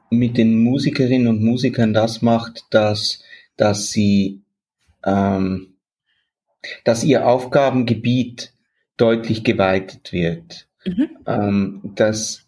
mit 0.09 0.37
den 0.37 0.63
Musikerinnen 0.63 1.27
und 1.27 1.43
Musikern 1.43 1.93
das 1.93 2.21
macht, 2.21 2.65
dass, 2.71 3.23
dass 3.57 3.89
sie, 3.89 4.41
ähm, 5.05 5.75
dass 6.83 7.03
ihr 7.03 7.27
Aufgabengebiet 7.27 8.53
deutlich 8.97 9.43
geweitet 9.43 10.11
wird. 10.11 10.67
Mhm. 10.85 11.09
Ähm, 11.27 11.81
dass 11.95 12.47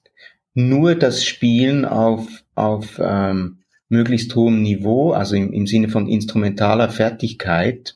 nur 0.54 0.96
das 0.96 1.24
Spielen 1.24 1.86
auf, 1.86 2.28
auf 2.56 3.00
ähm, 3.02 3.60
möglichst 3.90 4.36
hohem 4.36 4.62
Niveau, 4.62 5.12
also 5.12 5.36
im, 5.36 5.54
im 5.54 5.68
Sinne 5.68 5.90
von 5.90 6.08
instrumentaler 6.08 6.90
Fertigkeit, 6.90 7.96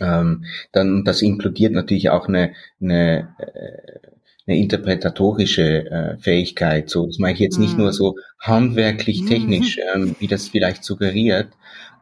ähm, 0.00 0.44
dann 0.72 1.04
das 1.04 1.22
inkludiert 1.22 1.72
natürlich 1.72 2.10
auch 2.10 2.28
eine, 2.28 2.52
eine 2.80 3.28
äh, 3.38 4.10
eine 4.46 4.58
interpretatorische 4.58 5.90
äh, 5.90 6.18
Fähigkeit. 6.18 6.90
So, 6.90 7.06
das 7.06 7.18
meine 7.18 7.34
ich 7.34 7.40
jetzt 7.40 7.58
nicht 7.58 7.78
nur 7.78 7.88
mhm. 7.88 7.92
so 7.92 8.16
handwerklich, 8.40 9.22
mhm. 9.22 9.26
technisch, 9.26 9.78
ähm, 9.94 10.16
wie 10.18 10.26
das 10.26 10.48
vielleicht 10.48 10.82
suggeriert, 10.82 11.48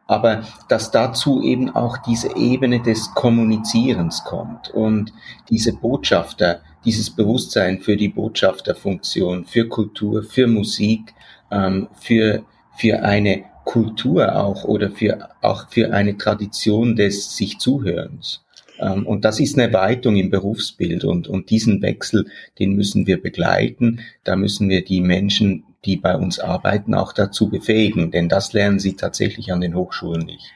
aber 0.07 0.43
dass 0.67 0.89
dazu 0.89 1.43
eben 1.43 1.69
auch 1.69 1.97
diese 1.99 2.35
Ebene 2.35 2.81
des 2.81 3.13
Kommunizierens 3.13 4.23
kommt 4.23 4.71
und 4.71 5.13
diese 5.49 5.73
Botschafter, 5.73 6.61
dieses 6.83 7.11
Bewusstsein 7.11 7.79
für 7.81 7.95
die 7.95 8.09
Botschafterfunktion, 8.09 9.45
für 9.45 9.67
Kultur, 9.67 10.23
für 10.23 10.47
Musik, 10.47 11.13
ähm, 11.51 11.89
für, 11.99 12.43
für 12.75 13.03
eine 13.03 13.43
Kultur 13.69 14.35
auch 14.35 14.63
oder 14.63 14.89
für, 14.89 15.29
auch 15.41 15.69
für 15.69 15.93
eine 15.93 16.17
Tradition 16.17 16.95
des 16.95 17.37
sich 17.37 17.59
Zuhörens. 17.59 18.43
Ähm, 18.79 19.05
und 19.05 19.25
das 19.25 19.39
ist 19.39 19.59
eine 19.59 19.71
Weitung 19.71 20.15
im 20.15 20.31
Berufsbild 20.31 21.03
und, 21.03 21.27
und 21.27 21.51
diesen 21.51 21.79
Wechsel, 21.83 22.25
den 22.57 22.73
müssen 22.73 23.05
wir 23.05 23.21
begleiten. 23.21 23.99
Da 24.23 24.35
müssen 24.35 24.69
wir 24.69 24.83
die 24.83 25.01
Menschen, 25.01 25.65
die 25.85 25.97
bei 25.97 26.15
uns 26.15 26.39
arbeiten, 26.39 26.95
auch 26.95 27.13
dazu 27.13 27.51
befähigen, 27.51 28.09
denn 28.09 28.27
das 28.27 28.53
lernen 28.53 28.79
sie 28.79 28.95
tatsächlich 28.95 29.53
an 29.53 29.61
den 29.61 29.75
Hochschulen 29.75 30.25
nicht. 30.25 30.51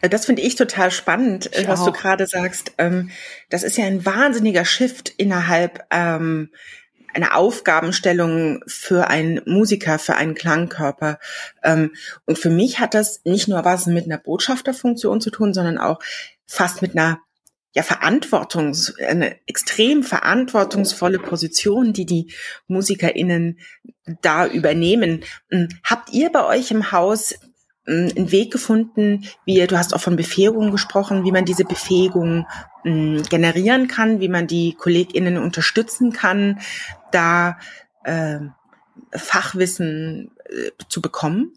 Äh, 0.00 0.08
das 0.08 0.26
finde 0.26 0.42
ich 0.42 0.56
total 0.56 0.90
spannend, 0.90 1.48
ich 1.56 1.68
was 1.68 1.82
auch. 1.82 1.86
du 1.86 1.92
gerade 1.92 2.26
sagst. 2.26 2.72
Ähm, 2.78 3.10
das 3.48 3.62
ist 3.62 3.78
ja 3.78 3.84
ein 3.84 4.04
wahnsinniger 4.04 4.64
Shift 4.64 5.08
innerhalb 5.08 5.84
ähm, 5.92 6.50
einer 7.16 7.36
Aufgabenstellung 7.36 8.62
für 8.66 9.08
einen 9.08 9.40
Musiker, 9.46 9.98
für 9.98 10.14
einen 10.14 10.34
Klangkörper. 10.34 11.18
Und 11.64 12.38
für 12.38 12.50
mich 12.50 12.78
hat 12.78 12.94
das 12.94 13.22
nicht 13.24 13.48
nur 13.48 13.64
was 13.64 13.86
mit 13.86 14.04
einer 14.04 14.18
Botschafterfunktion 14.18 15.20
zu 15.20 15.30
tun, 15.30 15.54
sondern 15.54 15.78
auch 15.78 15.98
fast 16.46 16.82
mit 16.82 16.92
einer 16.92 17.20
ja 17.76 17.82
Verantwortungs, 17.82 18.98
eine 18.98 19.36
extrem 19.46 20.02
verantwortungsvolle 20.02 21.18
Position, 21.18 21.92
die 21.92 22.06
die 22.06 22.32
MusikerInnen 22.68 23.58
da 24.22 24.46
übernehmen. 24.46 25.24
Hm, 25.50 25.68
habt 25.84 26.10
ihr 26.10 26.32
bei 26.32 26.46
euch 26.46 26.70
im 26.70 26.90
Haus 26.90 27.34
einen 27.86 28.32
Weg 28.32 28.52
gefunden, 28.52 29.24
wie 29.44 29.64
du 29.66 29.78
hast 29.78 29.94
auch 29.94 30.00
von 30.00 30.16
Befähigung 30.16 30.70
gesprochen, 30.70 31.24
wie 31.24 31.32
man 31.32 31.44
diese 31.44 31.64
Befähigung 31.64 32.46
hm, 32.82 33.22
generieren 33.28 33.86
kann, 33.86 34.20
wie 34.20 34.28
man 34.28 34.46
die 34.46 34.74
KollegInnen 34.74 35.38
unterstützen 35.38 36.12
kann, 36.12 36.58
da 37.12 37.58
äh, 38.04 38.40
Fachwissen 39.12 40.32
äh, 40.48 40.70
zu 40.88 41.00
bekommen? 41.00 41.52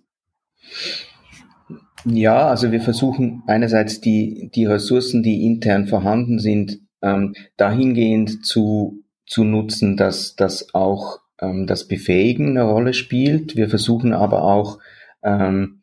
Ja, 2.06 2.48
also 2.48 2.72
wir 2.72 2.82
versuchen 2.82 3.44
einerseits 3.48 4.00
die, 4.00 4.52
die 4.54 4.66
Ressourcen, 4.66 5.24
die 5.24 5.46
intern 5.46 5.88
vorhanden 5.88 6.40
sind, 6.40 6.80
ähm, 7.02 7.36
dahingehend 7.58 8.46
zu, 8.46 9.04
zu 9.26 9.44
nutzen, 9.44 9.98
dass, 9.98 10.36
dass 10.36 10.74
auch 10.74 11.20
ähm, 11.42 11.68
das 11.68 11.88
Befähigen 11.88 12.50
eine 12.50 12.64
Rolle 12.64 12.94
spielt. 12.94 13.56
Wir 13.56 13.70
versuchen 13.70 14.14
aber 14.14 14.44
auch 14.44 14.80
ähm, 15.24 15.79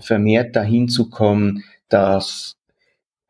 vermehrt 0.00 0.56
dahin 0.56 0.88
zu 0.88 1.10
kommen, 1.10 1.64
dass, 1.88 2.56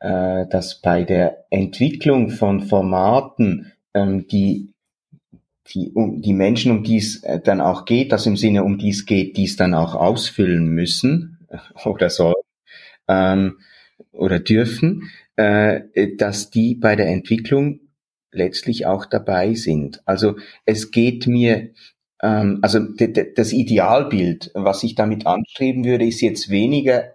äh, 0.01 0.47
dass 0.49 0.81
bei 0.81 1.05
der 1.05 1.45
Entwicklung 1.51 2.31
von 2.31 2.61
Formaten 2.63 3.73
ähm, 3.95 4.27
die 4.29 4.71
die, 5.69 5.93
um, 5.93 6.21
die 6.21 6.35
Menschen, 6.35 6.73
um 6.73 6.83
die 6.83 6.99
es 6.99 7.23
äh, 7.23 7.41
dann 7.41 7.63
auch 7.63 7.87
geht, 7.87 8.13
das 8.13 8.27
im 8.27 8.37
Sinne, 8.37 8.65
um 8.65 8.77
die 8.77 8.91
es 8.91 9.07
geht, 9.07 9.39
die 9.39 9.45
es 9.45 9.57
dann 9.57 9.73
auch 9.73 9.95
ausfüllen 9.95 10.69
müssen, 10.69 11.39
oder 11.85 12.11
sollen 12.11 12.35
ähm, 13.09 13.59
oder 14.13 14.41
dürfen, 14.41 15.11
äh, 15.37 15.83
dass 16.17 16.51
die 16.51 16.75
bei 16.75 16.97
der 16.97 17.09
Entwicklung 17.09 17.81
letztlich 18.33 18.87
auch 18.87 19.07
dabei 19.07 19.55
sind. 19.55 20.03
Also 20.07 20.37
es 20.65 20.91
geht 20.91 21.27
mir, 21.27 21.71
ähm, 22.25 22.61
also 22.63 22.81
das 22.81 23.53
Idealbild, 23.53 24.51
was 24.55 24.83
ich 24.83 24.95
damit 24.95 25.27
anstreben 25.27 25.85
würde, 25.85 26.07
ist 26.07 26.23
jetzt 26.23 26.49
weniger 26.49 27.13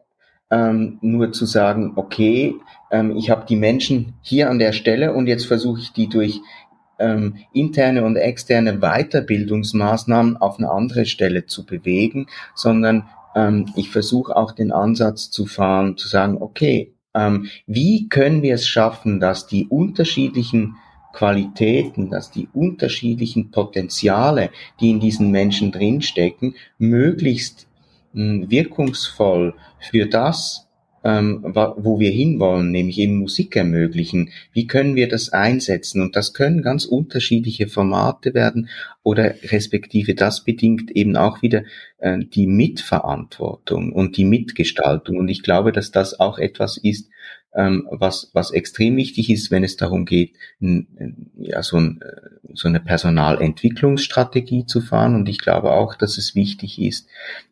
ähm, 0.52 1.00
nur 1.02 1.32
zu 1.32 1.48
sagen, 1.48 1.94
okay, 1.96 2.54
ähm, 2.92 3.18
ich 3.18 3.32
habe 3.32 3.46
die 3.50 3.56
Menschen 3.56 4.14
hier 4.22 4.52
an 4.52 4.60
der 4.60 4.72
Stelle 4.72 5.14
und 5.14 5.26
jetzt 5.26 5.48
versuche 5.48 5.80
ich 5.80 5.94
die 5.94 6.10
durch 6.10 6.42
ähm, 7.00 7.38
interne 7.54 8.04
und 8.04 8.18
externe 8.18 8.80
Weiterbildungsmaßnahmen 8.80 10.38
auf 10.38 10.60
eine 10.60 10.70
andere 10.70 11.06
Stelle 11.06 11.48
zu 11.48 11.66
bewegen, 11.66 12.28
sondern 12.54 13.10
ähm, 13.36 13.66
ich 13.76 13.90
versuche 13.90 14.36
auch 14.36 14.52
den 14.52 14.72
Ansatz 14.72 15.32
zu 15.32 15.48
fahren, 15.48 15.98
zu 15.98 16.08
sagen, 16.08 16.38
okay, 16.40 16.94
ähm, 17.16 17.48
wie 17.66 18.10
können 18.10 18.44
wir 18.44 18.54
es 18.54 18.68
schaffen, 18.68 19.20
dass 19.20 19.48
die 19.48 19.68
unterschiedlichen 19.68 20.76
Qualitäten, 21.14 22.10
dass 22.10 22.32
die 22.32 22.48
unterschiedlichen 22.54 23.52
Potenziale, 23.52 24.50
die 24.80 24.90
in 24.90 25.00
diesen 25.00 25.32
Menschen 25.32 25.72
drinstecken, 25.72 26.56
möglichst 26.78 27.68
hm, 28.14 28.50
wirkungsvoll 28.50 29.54
für 29.80 30.06
das 30.06 30.70
ähm, 31.04 31.42
wo 31.78 32.00
wir 32.00 32.12
hinwollen, 32.12 32.72
nämlich 32.72 33.00
eben 33.00 33.16
Musik 33.16 33.56
ermöglichen. 33.56 34.32
Wie 34.54 34.68
können 34.68 34.96
wir 34.96 35.08
das 35.08 35.30
einsetzen? 35.30 36.02
Und 36.02 36.16
das 36.16 36.34
können 36.34 36.62
ganz 36.62 36.86
unterschiedliche 36.86 37.68
Formate 37.68 38.34
werden 38.34 38.70
oder 39.04 39.36
respektive 39.44 40.14
das 40.14 40.44
bedingt 40.44 40.92
eben 40.92 41.16
auch 41.16 41.42
wieder 41.42 41.64
äh, 42.00 42.20
die 42.20 42.48
Mitverantwortung 42.48 43.94
und 43.94 44.18
die 44.18 44.26
Mitgestaltung. 44.26 45.18
Und 45.18 45.30
ich 45.30 45.42
glaube, 45.42 45.72
dass 45.72 45.92
das 45.92 46.20
auch 46.20 46.38
etwas 46.38 46.78
ist, 46.78 47.10
was, 47.52 48.30
was 48.34 48.52
extrem 48.52 48.96
wichtig 48.96 49.30
ist, 49.30 49.50
wenn 49.50 49.64
es 49.64 49.76
darum 49.76 50.06
geht, 50.06 50.34
ja, 50.60 51.64
so, 51.64 51.78
ein, 51.78 52.02
äh, 52.02 52.30
so 52.54 52.68
eine 52.68 52.80
Personalentwicklungsstrategie 52.80 54.66
zu 54.66 54.82
fahren. 54.82 55.16
Und 55.16 55.28
ich 55.28 55.40
glaube 55.40 55.72
auch, 55.72 55.96
dass 55.96 56.18
es 56.18 56.36
wichtig 56.36 56.80
ist, 56.80 57.08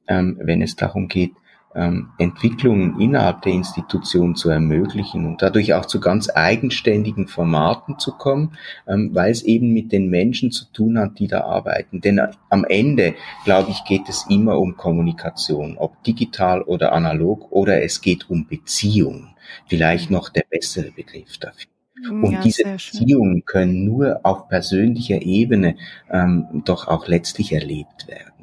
ähm, 0.08 0.38
wenn 0.39 0.62
es 0.62 0.75
darum 0.75 1.08
geht, 1.08 1.32
ähm, 1.77 2.10
Entwicklungen 2.18 3.00
innerhalb 3.00 3.44
der 3.44 3.54
Institution 3.54 4.36
zu 4.36 4.50
ermöglichen 4.50 5.25
und 5.25 5.42
dadurch 5.42 5.74
auch 5.75 5.86
zu 5.86 6.00
ganz 6.00 6.30
eigenständigen 6.34 7.27
Formaten 7.27 8.00
zu 8.00 8.13
kommen, 8.13 8.58
ähm, 8.88 9.12
weil 9.13 9.32
es 9.32 9.44
eben 9.44 9.74
mit 9.74 9.92
den 9.92 10.10
Menschen 10.10 10.51
zu 10.51 10.66
tun 10.72 10.98
hat, 10.98 11.20
die 11.20 11.27
da 11.27 11.42
arbeiten. 11.42 12.01
Denn 12.01 12.20
am 12.50 12.66
Ende, 12.66 13.13
glaube 13.46 13.72
ich, 13.72 13.84
geht 13.84 14.10
es 14.10 14.25
immer 14.30 14.58
um 14.58 14.75
Kommunikation, 14.75 15.77
ob 15.77 16.04
digital 16.04 16.63
oder 16.63 16.94
analog, 16.94 17.51
oder 17.51 17.84
es 17.84 18.01
geht 18.01 18.30
um 18.30 18.48
Beziehung. 18.48 19.30
Vielleicht 19.68 20.10
noch 20.10 20.30
der 20.30 20.44
bessere 20.50 20.92
Begriff 20.92 21.38
dafür. 21.38 21.72
Und 22.10 22.32
ja, 22.32 22.42
diese 22.42 22.63
Beziehungen 22.63 23.44
können 23.46 23.86
nur 23.86 24.20
auf 24.24 24.48
persönlicher 24.50 25.22
Ebene 25.22 25.77
ähm, 26.12 26.62
doch 26.66 26.88
auch 26.88 27.08
letztlich 27.08 27.54
erlebt 27.54 28.08
werden. 28.08 28.34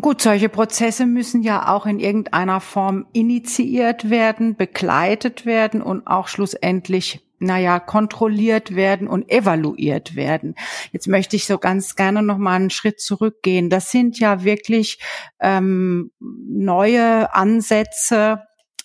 Gut, 0.00 0.20
solche 0.22 0.48
Prozesse 0.48 1.06
müssen 1.06 1.42
ja 1.42 1.72
auch 1.72 1.86
in 1.86 2.00
irgendeiner 2.00 2.60
Form 2.60 3.06
initiiert 3.12 4.10
werden, 4.10 4.56
begleitet 4.56 5.46
werden 5.46 5.82
und 5.82 6.06
auch 6.06 6.28
schlussendlich 6.28 7.20
naja, 7.40 7.78
kontrolliert 7.78 8.74
werden 8.74 9.06
und 9.06 9.30
evaluiert 9.30 10.16
werden. 10.16 10.54
Jetzt 10.92 11.08
möchte 11.08 11.36
ich 11.36 11.46
so 11.46 11.58
ganz 11.58 11.94
gerne 11.94 12.22
noch 12.22 12.38
mal 12.38 12.54
einen 12.54 12.70
Schritt 12.70 13.00
zurückgehen. 13.00 13.70
Das 13.70 13.90
sind 13.90 14.18
ja 14.18 14.44
wirklich 14.44 14.98
ähm, 15.40 16.10
neue 16.20 17.34
Ansätze 17.34 18.42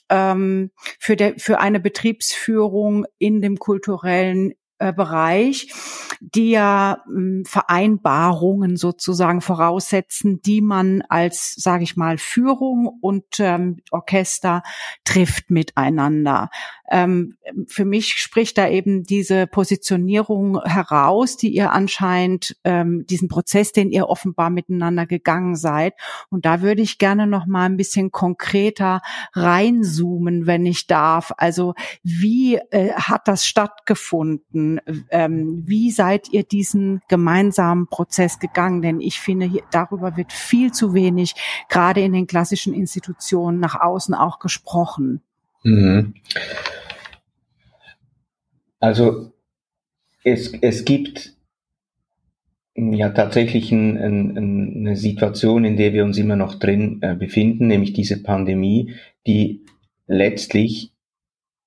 ähm, 0.09 0.71
für, 0.99 1.15
der, 1.15 1.35
für 1.37 1.59
eine 1.59 1.79
Betriebsführung 1.79 3.05
in 3.17 3.41
dem 3.41 3.57
kulturellen 3.57 4.53
äh, 4.81 4.93
Bereich, 4.93 5.73
die 6.21 6.51
ja 6.51 7.03
äh, 7.05 7.43
Vereinbarungen 7.45 8.77
sozusagen 8.77 9.41
voraussetzen, 9.41 10.41
die 10.41 10.61
man 10.61 11.03
als, 11.09 11.53
sage 11.55 11.83
ich 11.83 11.97
mal, 11.97 12.17
Führung 12.17 12.87
und 13.01 13.25
ähm, 13.39 13.81
Orchester 13.91 14.63
trifft 15.03 15.51
miteinander. 15.51 16.49
Ähm, 16.89 17.37
für 17.67 17.85
mich 17.85 18.15
spricht 18.15 18.57
da 18.57 18.67
eben 18.67 19.03
diese 19.03 19.47
Positionierung 19.47 20.61
heraus, 20.63 21.37
die 21.37 21.49
ihr 21.49 21.71
anscheinend, 21.71 22.57
ähm, 22.63 23.05
diesen 23.07 23.27
Prozess, 23.27 23.71
den 23.71 23.91
ihr 23.91 24.07
offenbar 24.07 24.49
miteinander 24.49 25.05
gegangen 25.05 25.55
seid. 25.55 25.93
Und 26.29 26.45
da 26.45 26.61
würde 26.61 26.81
ich 26.81 26.97
gerne 26.97 27.27
noch 27.27 27.45
mal 27.45 27.65
ein 27.65 27.77
bisschen 27.77 28.11
konkreter 28.11 29.01
reinzoomen, 29.33 30.47
wenn 30.47 30.65
ich 30.65 30.87
darf. 30.87 31.31
Also 31.37 31.73
wie 32.03 32.55
äh, 32.55 32.93
hat 32.93 33.27
das 33.27 33.45
stattgefunden? 33.45 34.81
Ähm, 35.09 35.63
wie 35.65 35.91
seid 35.91 36.29
ihr 36.29 36.43
diesen 36.43 37.01
gemeinsamen 37.07 37.87
Prozess 37.87 38.39
gegangen? 38.39 38.81
Denn 38.81 38.99
ich 38.99 39.19
finde, 39.19 39.45
hier, 39.45 39.63
darüber 39.71 40.17
wird 40.17 40.33
viel 40.33 40.71
zu 40.71 40.93
wenig, 40.93 41.35
gerade 41.69 42.01
in 42.01 42.13
den 42.13 42.27
klassischen 42.27 42.73
Institutionen 42.73 43.59
nach 43.59 43.79
außen 43.79 44.13
auch 44.13 44.39
gesprochen. 44.39 45.21
Mhm. 45.63 46.13
Also 48.79 49.33
es, 50.23 50.53
es 50.61 50.85
gibt 50.85 51.33
ja 52.75 53.09
tatsächlich 53.09 53.71
ein, 53.71 53.97
ein, 53.97 54.37
eine 54.37 54.95
Situation, 54.95 55.65
in 55.65 55.75
der 55.75 55.93
wir 55.93 56.05
uns 56.05 56.17
immer 56.17 56.35
noch 56.35 56.55
drin 56.55 56.99
äh, 57.01 57.15
befinden, 57.15 57.67
nämlich 57.67 57.93
diese 57.93 58.23
Pandemie, 58.23 58.95
die 59.27 59.65
letztlich 60.07 60.93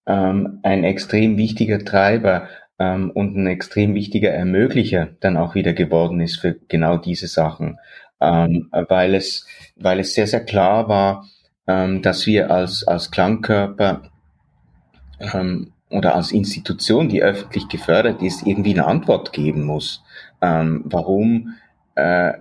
ähm, 0.07 0.61
ein 0.63 0.85
extrem 0.85 1.37
wichtiger 1.37 1.85
Treiber 1.85 2.49
ähm, 2.79 3.11
und 3.11 3.37
ein 3.37 3.47
extrem 3.47 3.95
wichtiger 3.95 4.31
Ermöglicher 4.31 5.11
dann 5.21 5.37
auch 5.37 5.55
wieder 5.55 5.75
geworden 5.75 6.21
ist 6.21 6.37
für 6.37 6.57
genau 6.69 6.97
diese 6.97 7.27
Sachen, 7.27 7.79
ähm, 8.21 8.69
weil 8.89 9.15
es 9.15 9.47
weil 9.77 10.01
es 10.01 10.15
sehr 10.15 10.27
sehr 10.27 10.45
klar 10.45 10.89
war, 10.89 11.29
ähm, 11.67 12.03
dass 12.03 12.27
wir 12.27 12.51
als 12.51 12.87
als 12.87 13.11
Klangkörper 13.11 14.03
ähm, 15.21 15.73
oder 15.91 16.15
als 16.15 16.33
Institution, 16.33 17.09
die 17.09 17.23
öffentlich 17.23 17.69
gefördert 17.69 18.23
ist, 18.23 18.47
irgendwie 18.47 18.73
eine 18.73 18.87
Antwort 18.87 19.33
geben 19.33 19.65
muss. 19.65 20.03
Ähm, 20.41 20.83
warum 20.85 21.55
äh, 21.95 22.33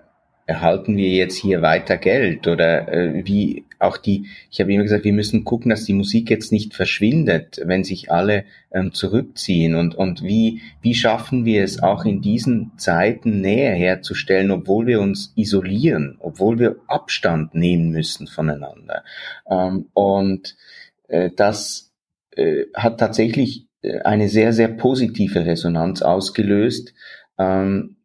erhalten 0.45 0.97
wir 0.97 1.09
jetzt 1.09 1.35
hier 1.35 1.61
weiter 1.61 1.97
Geld 1.97 2.47
oder 2.47 2.91
äh, 2.91 3.25
wie 3.25 3.65
auch 3.81 3.97
die, 3.97 4.27
ich 4.49 4.59
habe 4.59 4.73
immer 4.73 4.83
gesagt, 4.83 5.03
wir 5.03 5.13
müssen 5.13 5.43
gucken, 5.43 5.69
dass 5.69 5.85
die 5.85 5.93
Musik 5.93 6.29
jetzt 6.29 6.51
nicht 6.51 6.73
verschwindet, 6.73 7.61
wenn 7.63 7.83
sich 7.83 8.11
alle 8.11 8.45
ähm, 8.71 8.93
zurückziehen 8.93 9.75
und, 9.75 9.95
und 9.95 10.23
wie, 10.23 10.61
wie 10.81 10.95
schaffen 10.95 11.45
wir 11.45 11.63
es 11.63 11.81
auch 11.81 12.05
in 12.05 12.21
diesen 12.21 12.71
Zeiten 12.77 13.41
Nähe 13.41 13.71
herzustellen, 13.71 14.51
obwohl 14.51 14.87
wir 14.87 15.01
uns 15.01 15.33
isolieren, 15.35 16.17
obwohl 16.19 16.59
wir 16.59 16.77
Abstand 16.87 17.55
nehmen 17.55 17.89
müssen 17.89 18.27
voneinander. 18.27 19.03
Ähm, 19.49 19.87
und 19.93 20.55
äh, 21.07 21.29
das 21.35 21.91
äh, 22.35 22.65
hat 22.73 22.99
tatsächlich 22.99 23.67
äh, 23.81 23.99
eine 24.01 24.29
sehr, 24.29 24.53
sehr 24.53 24.69
positive 24.69 25.45
Resonanz 25.45 26.01
ausgelöst. 26.01 26.93
Ähm, 27.37 27.97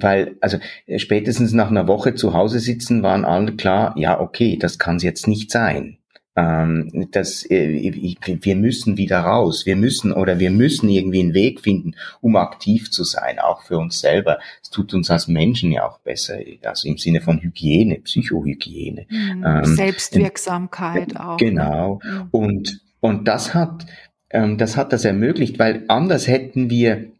weil, 0.00 0.36
also 0.40 0.58
äh, 0.86 0.98
spätestens 0.98 1.52
nach 1.52 1.70
einer 1.70 1.88
Woche 1.88 2.14
zu 2.14 2.34
Hause 2.34 2.58
sitzen, 2.58 3.02
waren 3.02 3.24
alle 3.24 3.56
klar, 3.56 3.94
ja, 3.96 4.20
okay, 4.20 4.58
das 4.58 4.78
kann 4.78 4.96
es 4.96 5.02
jetzt 5.02 5.28
nicht 5.28 5.50
sein. 5.50 5.98
Ähm, 6.36 7.08
das, 7.12 7.48
äh, 7.48 8.16
wir 8.26 8.56
müssen 8.56 8.96
wieder 8.96 9.20
raus, 9.20 9.66
wir 9.66 9.76
müssen 9.76 10.12
oder 10.12 10.40
wir 10.40 10.50
müssen 10.50 10.88
irgendwie 10.88 11.20
einen 11.20 11.34
Weg 11.34 11.60
finden, 11.60 11.94
um 12.20 12.34
aktiv 12.34 12.90
zu 12.90 13.04
sein, 13.04 13.38
auch 13.38 13.62
für 13.62 13.78
uns 13.78 14.00
selber. 14.00 14.40
Es 14.60 14.70
tut 14.70 14.92
uns 14.94 15.10
als 15.10 15.28
Menschen 15.28 15.70
ja 15.70 15.88
auch 15.88 16.00
besser, 16.00 16.38
also 16.64 16.88
im 16.88 16.98
Sinne 16.98 17.20
von 17.20 17.40
Hygiene, 17.40 18.00
Psychohygiene. 18.00 19.06
Mhm, 19.08 19.44
ähm, 19.46 19.64
Selbstwirksamkeit 19.64 21.12
äh, 21.12 21.18
auch. 21.18 21.38
Ne? 21.40 21.46
Genau. 21.46 22.00
Ne? 22.02 22.28
Und 22.32 22.80
und 23.04 23.28
das 23.28 23.52
hat, 23.52 23.84
ähm, 24.30 24.56
das 24.56 24.78
hat 24.78 24.94
das 24.94 25.04
ermöglicht, 25.04 25.58
weil 25.58 25.84
anders 25.88 26.26
hätten 26.26 26.70
wir, 26.70 27.12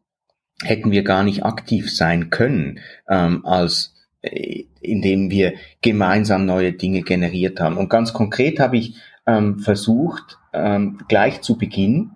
hätten 0.64 0.90
wir 0.90 1.03
gar 1.03 1.22
nicht 1.22 1.44
aktiv 1.44 1.94
sein 1.94 2.31
können, 2.31 2.81
ähm, 3.09 3.44
als 3.44 3.94
äh, 4.22 4.64
indem 4.81 5.31
wir 5.31 5.55
gemeinsam 5.83 6.46
neue 6.46 6.72
Dinge 6.72 7.03
generiert 7.03 7.61
haben. 7.61 7.77
Und 7.77 7.88
ganz 7.88 8.12
konkret 8.12 8.61
habe 8.61 8.77
ich 8.77 8.96
ähm, 9.27 9.59
versucht, 9.59 10.38
ähm, 10.53 10.98
gleich 11.09 11.40
zu 11.40 11.57
Beginn, 11.57 12.11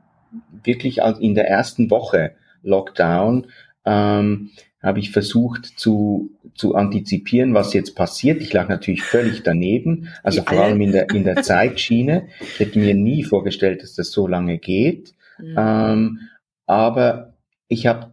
wirklich 0.64 0.98
in 1.20 1.34
der 1.34 1.48
ersten 1.48 1.90
Woche 1.90 2.32
Lockdown, 2.62 3.46
ähm, 3.84 4.50
habe 4.82 5.00
ich 5.00 5.10
versucht 5.10 5.66
zu, 5.66 6.30
zu 6.54 6.74
antizipieren, 6.74 7.54
was 7.54 7.72
jetzt 7.72 7.96
passiert. 7.96 8.40
Ich 8.40 8.52
lag 8.52 8.68
natürlich 8.68 9.02
völlig 9.02 9.42
daneben, 9.42 10.08
also 10.22 10.42
vor 10.42 10.60
allem 10.60 10.80
in 10.80 10.92
der, 10.92 11.10
in 11.10 11.24
der 11.24 11.42
Zeitschiene. 11.42 12.28
Ich 12.40 12.60
hätte 12.60 12.78
mir 12.78 12.94
nie 12.94 13.24
vorgestellt, 13.24 13.82
dass 13.82 13.94
das 13.94 14.12
so 14.12 14.26
lange 14.26 14.58
geht. 14.58 15.14
Mhm. 15.38 15.54
Ähm, 15.56 16.18
aber 16.66 17.34
ich 17.66 17.86
habe 17.86 18.12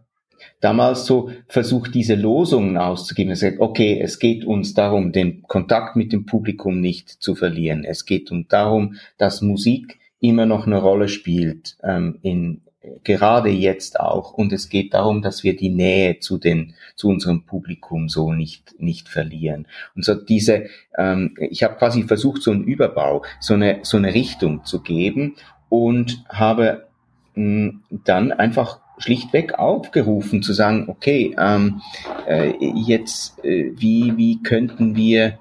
damals 0.60 1.06
so 1.06 1.30
versucht, 1.48 1.94
diese 1.94 2.14
Losungen 2.14 2.76
auszugeben. 2.76 3.32
Ich 3.32 3.40
gesagt, 3.40 3.60
okay, 3.60 4.00
es 4.00 4.18
geht 4.18 4.44
uns 4.44 4.74
darum, 4.74 5.12
den 5.12 5.42
Kontakt 5.42 5.96
mit 5.96 6.12
dem 6.12 6.26
Publikum 6.26 6.80
nicht 6.80 7.08
zu 7.08 7.34
verlieren. 7.34 7.84
Es 7.84 8.06
geht 8.06 8.30
um 8.30 8.48
darum, 8.48 8.96
dass 9.18 9.42
Musik 9.42 9.98
immer 10.20 10.46
noch 10.46 10.66
eine 10.66 10.78
Rolle 10.78 11.08
spielt 11.08 11.76
ähm, 11.82 12.18
in, 12.22 12.62
gerade 13.04 13.50
jetzt 13.50 14.00
auch. 14.00 14.32
Und 14.32 14.52
es 14.52 14.68
geht 14.68 14.94
darum, 14.94 15.22
dass 15.22 15.44
wir 15.44 15.56
die 15.56 15.68
Nähe 15.68 16.18
zu 16.20 16.38
den, 16.38 16.74
zu 16.94 17.08
unserem 17.08 17.44
Publikum 17.44 18.08
so 18.08 18.32
nicht, 18.32 18.80
nicht 18.80 19.08
verlieren. 19.08 19.66
Und 19.94 20.04
so 20.04 20.14
diese, 20.14 20.66
ähm, 20.96 21.34
ich 21.38 21.62
habe 21.62 21.76
quasi 21.76 22.04
versucht, 22.04 22.42
so 22.42 22.50
einen 22.50 22.64
Überbau, 22.64 23.24
so 23.40 23.54
eine, 23.54 23.80
so 23.82 23.96
eine 23.96 24.14
Richtung 24.14 24.64
zu 24.64 24.82
geben 24.82 25.36
und 25.68 26.24
habe 26.28 26.86
mh, 27.34 27.44
hm, 27.44 27.82
dann 28.04 28.32
einfach 28.32 28.80
schlichtweg 28.98 29.58
aufgerufen 29.58 30.42
zu 30.42 30.52
sagen, 30.52 30.86
okay, 30.88 31.34
ähm, 31.38 31.82
äh, 32.26 32.54
jetzt, 32.60 33.44
äh, 33.44 33.72
wie, 33.76 34.16
wie 34.16 34.42
könnten 34.42 34.96
wir, 34.96 35.38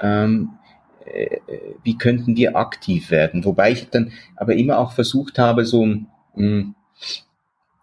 ähm, 0.00 0.50
äh, 1.04 1.38
wie 1.82 1.98
könnten 1.98 2.36
wir 2.36 2.56
aktiv 2.56 3.10
werden? 3.10 3.44
Wobei 3.44 3.72
ich 3.72 3.90
dann 3.90 4.12
aber 4.36 4.54
immer 4.54 4.78
auch 4.78 4.92
versucht 4.92 5.38
habe, 5.38 5.64
so 5.64 5.84
mh, 5.84 6.04
hm, 6.34 6.74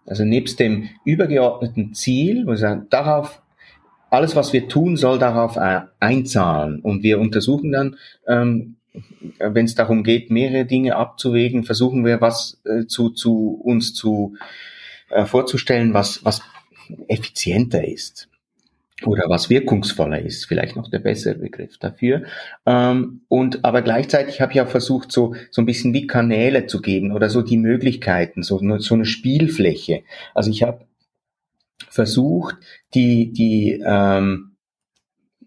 also 0.06 0.24
nebst 0.24 0.58
dem 0.58 0.88
übergeordneten 1.04 1.94
Ziel, 1.94 2.44
wo 2.46 2.50
wir 2.50 2.56
sagen, 2.56 2.86
darauf, 2.90 3.40
alles 4.10 4.34
was 4.36 4.52
wir 4.52 4.68
tun, 4.68 4.96
soll 4.96 5.18
darauf 5.18 5.56
einzahlen. 6.00 6.80
Und 6.80 7.02
wir 7.02 7.20
untersuchen 7.20 7.72
dann, 7.72 7.96
ähm, 8.26 8.76
wenn 9.38 9.64
es 9.64 9.74
darum 9.74 10.02
geht, 10.02 10.30
mehrere 10.30 10.66
Dinge 10.66 10.96
abzuwägen, 10.96 11.64
versuchen 11.64 12.04
wir 12.04 12.20
was 12.20 12.60
äh, 12.64 12.86
zu, 12.86 13.10
zu 13.10 13.60
uns 13.62 13.94
zu 13.94 14.34
äh, 15.12 15.26
vorzustellen, 15.26 15.94
was, 15.94 16.24
was 16.24 16.42
effizienter 17.08 17.86
ist 17.86 18.28
oder 19.04 19.28
was 19.28 19.50
wirkungsvoller 19.50 20.20
ist, 20.20 20.46
vielleicht 20.46 20.76
noch 20.76 20.88
der 20.88 21.00
bessere 21.00 21.34
Begriff 21.34 21.78
dafür. 21.78 22.24
Ähm, 22.66 23.22
und 23.28 23.64
aber 23.64 23.82
gleichzeitig 23.82 24.40
habe 24.40 24.52
ich 24.52 24.60
auch 24.60 24.68
versucht, 24.68 25.12
so 25.12 25.34
so 25.50 25.62
ein 25.62 25.66
bisschen 25.66 25.92
wie 25.92 26.06
Kanäle 26.06 26.66
zu 26.66 26.80
geben 26.80 27.12
oder 27.12 27.30
so 27.30 27.42
die 27.42 27.56
Möglichkeiten, 27.56 28.42
so 28.42 28.60
so 28.78 28.94
eine 28.94 29.04
Spielfläche. 29.04 30.02
Also 30.34 30.50
ich 30.50 30.62
habe 30.62 30.86
versucht, 31.88 32.56
die 32.94 33.32
die 33.32 33.82
ähm, 33.84 34.52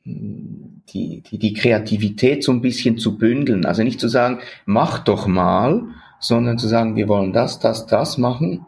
die, 0.06 1.21
die, 1.21 1.39
die 1.39 1.54
Kreativität 1.54 2.43
so 2.43 2.51
ein 2.51 2.62
bisschen 2.62 2.99
zu 2.99 3.17
bündeln. 3.17 3.65
Also 3.65 3.84
nicht 3.84 3.99
zu 3.99 4.08
sagen, 4.08 4.39
mach 4.65 4.99
doch 4.99 5.25
mal, 5.25 5.88
sondern 6.26 6.58
zu 6.58 6.68
sagen, 6.68 6.96
wir 6.96 7.08
wollen 7.08 7.34
das, 7.34 7.60
das, 7.60 7.86
das 7.86 8.18
machen 8.18 8.66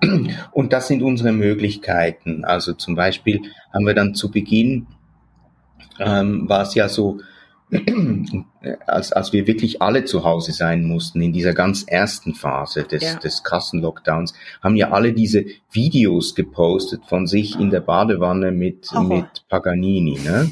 und 0.52 0.74
das 0.74 0.88
sind 0.88 1.02
unsere 1.02 1.32
Möglichkeiten. 1.32 2.46
Also 2.46 2.74
zum 2.74 2.94
Beispiel 2.94 3.42
haben 3.74 3.88
wir 3.88 3.96
dann 3.96 4.14
zu 4.14 4.30
Beginn, 4.30 4.86
ähm, 6.00 6.48
war 6.48 6.62
es 6.62 6.76
ja 6.76 6.88
so, 6.88 7.18
als, 8.86 9.12
als 9.12 9.34
wir 9.34 9.48
wirklich 9.48 9.82
alle 9.82 10.06
zu 10.06 10.24
Hause 10.24 10.52
sein 10.52 10.84
mussten 10.84 11.20
in 11.20 11.34
dieser 11.34 11.54
ganz 11.54 11.84
ersten 11.84 12.36
Phase 12.36 12.84
des, 12.84 13.02
ja. 13.02 13.16
des 13.16 13.44
krassen 13.44 13.82
Lockdowns, 13.82 14.36
haben 14.62 14.76
ja 14.76 14.92
alle 14.92 15.14
diese 15.14 15.46
Videos 15.72 16.36
gepostet 16.36 17.08
von 17.08 17.26
sich 17.26 17.60
in 17.60 17.72
der 17.72 17.82
Badewanne 17.82 18.52
mit, 18.52 18.88
mit 19.02 19.48
Paganini. 19.50 20.20
Ne? 20.24 20.52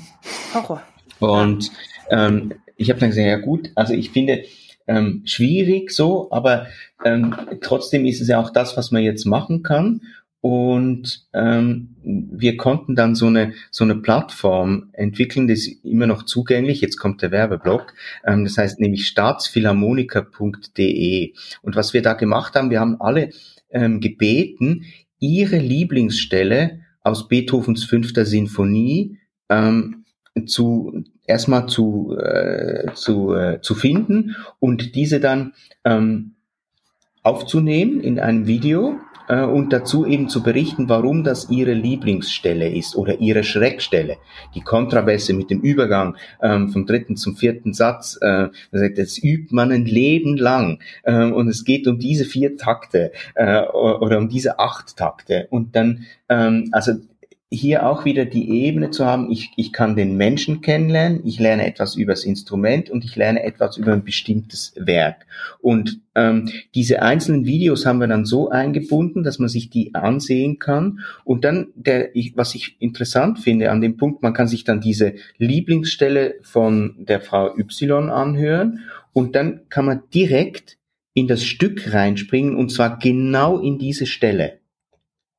Horror. 0.56 0.82
Und 1.20 1.72
ähm, 2.10 2.56
ich 2.78 2.90
habe 2.90 3.00
dann 3.00 3.10
gesagt, 3.10 3.28
ja 3.28 3.38
gut, 3.38 3.72
also 3.76 3.94
ich 3.94 4.10
finde 4.10 4.44
ähm, 4.88 5.24
schwierig 5.26 5.92
so, 5.92 6.32
aber 6.32 6.68
ähm, 7.04 7.36
trotzdem 7.62 8.06
ist 8.06 8.22
es 8.22 8.28
ja 8.28 8.40
auch 8.40 8.52
das, 8.52 8.78
was 8.78 8.92
man 8.92 9.02
jetzt 9.04 9.26
machen 9.26 9.64
kann. 9.64 10.02
Und 10.42 11.26
ähm, 11.34 11.96
wir 12.04 12.56
konnten 12.56 12.96
dann 12.96 13.16
so 13.16 13.26
eine 13.26 13.54
so 13.72 13.84
eine 13.84 13.96
Plattform 13.96 14.90
entwickeln, 14.94 15.48
die 15.48 15.54
ist 15.54 15.84
immer 15.84 16.06
noch 16.06 16.22
zugänglich. 16.22 16.82
Jetzt 16.82 16.98
kommt 16.98 17.24
der 17.24 17.32
Werbeblock. 17.32 17.96
Ähm, 18.24 18.44
das 18.44 18.60
heißt 18.60 18.80
nämlich 18.80 19.08
staatsphilharmoniker.de. 19.08 21.34
Und 21.64 21.76
was 21.76 21.96
wir 21.96 22.04
da 22.04 22.14
gemacht 22.14 22.54
haben, 22.54 22.70
wir 22.70 22.80
haben 22.80 23.02
alle 23.02 23.32
ähm, 23.72 24.02
gebeten, 24.02 24.86
ihre 25.20 25.58
Lieblingsstelle 25.58 26.82
aus 27.02 27.28
Beethovens 27.28 27.84
fünfter 27.84 28.26
Sinfonie 28.26 29.18
ähm, 29.50 30.05
zu 30.46 31.04
erstmal 31.26 31.68
zu, 31.68 32.18
äh, 32.18 32.94
zu, 32.94 33.34
äh, 33.34 33.62
zu 33.62 33.76
finden 33.76 34.36
und 34.60 34.96
diese 34.96 35.20
dann 35.20 35.54
ähm, 35.84 36.36
aufzunehmen 37.24 38.02
in 38.02 38.20
einem 38.20 38.46
Video 38.46 39.00
äh, 39.28 39.42
und 39.42 39.74
dazu 39.74 40.06
eben 40.06 40.30
zu 40.30 40.44
berichten, 40.44 40.90
warum 40.90 41.24
das 41.24 41.50
ihre 41.50 41.74
Lieblingsstelle 41.74 42.70
ist 42.70 42.96
oder 42.96 43.20
ihre 43.20 43.44
Schreckstelle. 43.44 44.18
Die 44.54 44.62
Kontrabässe 44.62 45.34
mit 45.34 45.50
dem 45.50 45.62
Übergang 45.62 46.18
ähm, 46.42 46.70
vom 46.70 46.86
dritten 46.86 47.16
zum 47.16 47.36
vierten 47.36 47.74
Satz, 47.74 48.18
äh, 48.22 48.50
das 48.72 49.18
übt 49.18 49.56
man 49.56 49.72
ein 49.72 49.86
Leben 49.86 50.38
lang 50.38 50.80
äh, 51.04 51.24
und 51.24 51.48
es 51.48 51.64
geht 51.64 51.88
um 51.88 51.98
diese 51.98 52.26
vier 52.26 52.58
Takte 52.58 53.12
äh, 53.36 53.62
oder 53.62 54.18
um 54.18 54.30
diese 54.30 54.60
acht 54.60 54.96
Takte 54.96 55.48
und 55.50 55.76
dann, 55.76 56.06
ähm, 56.30 56.70
also 56.72 56.94
hier 57.52 57.86
auch 57.86 58.06
wieder 58.06 58.26
die 58.26 58.50
Ebene 58.66 58.90
zu 58.90 59.06
haben, 59.06 59.32
ich, 59.32 59.52
ich 59.56 59.72
kann 59.72 59.96
den 59.96 60.18
Menschen 60.18 60.62
kennenlernen, 60.62 61.22
ich 61.26 61.40
lerne 61.40 61.66
etwas 61.66 61.96
über 61.96 62.14
das 62.14 62.24
Instrument 62.24 62.90
und 62.90 63.06
ich 63.06 63.16
lerne 63.16 63.44
etwas 63.44 63.78
über 63.78 63.94
ein 63.94 64.04
bestimmtes 64.04 64.74
Werk. 64.76 65.28
Und 65.60 66.00
ähm, 66.16 66.50
diese 66.74 67.04
einzelnen 67.04 67.46
Videos 67.46 67.86
haben 67.86 68.00
wir 68.00 68.08
dann 68.08 68.26
so 68.26 68.50
eingebunden, 68.50 69.24
dass 69.24 69.38
man 69.38 69.50
sich 69.50 69.70
die 69.70 69.94
ansehen 69.94 70.58
kann. 70.58 71.00
Und 71.24 71.46
dann, 71.46 71.68
der, 71.76 72.16
ich, 72.16 72.36
was 72.36 72.56
ich 72.56 72.78
interessant 72.80 73.40
finde 73.40 73.70
an 73.72 73.82
dem 73.82 73.96
Punkt, 73.96 74.24
man 74.24 74.34
kann 74.34 74.48
sich 74.48 74.64
dann 74.64 74.82
diese 74.82 75.14
Lieblingsstelle 75.38 76.36
von 76.42 76.96
der 76.98 77.22
Frau 77.22 77.56
Y 77.58 78.10
anhören 78.10 78.80
und 79.14 79.36
dann 79.36 79.62
kann 79.70 79.86
man 79.86 80.02
direkt 80.14 80.78
in 81.14 81.28
das 81.28 81.44
Stück 81.44 81.94
reinspringen 81.94 82.56
und 82.56 82.72
zwar 82.72 82.98
genau 83.00 83.60
in 83.60 83.78
diese 83.78 84.08
Stelle. 84.08 84.60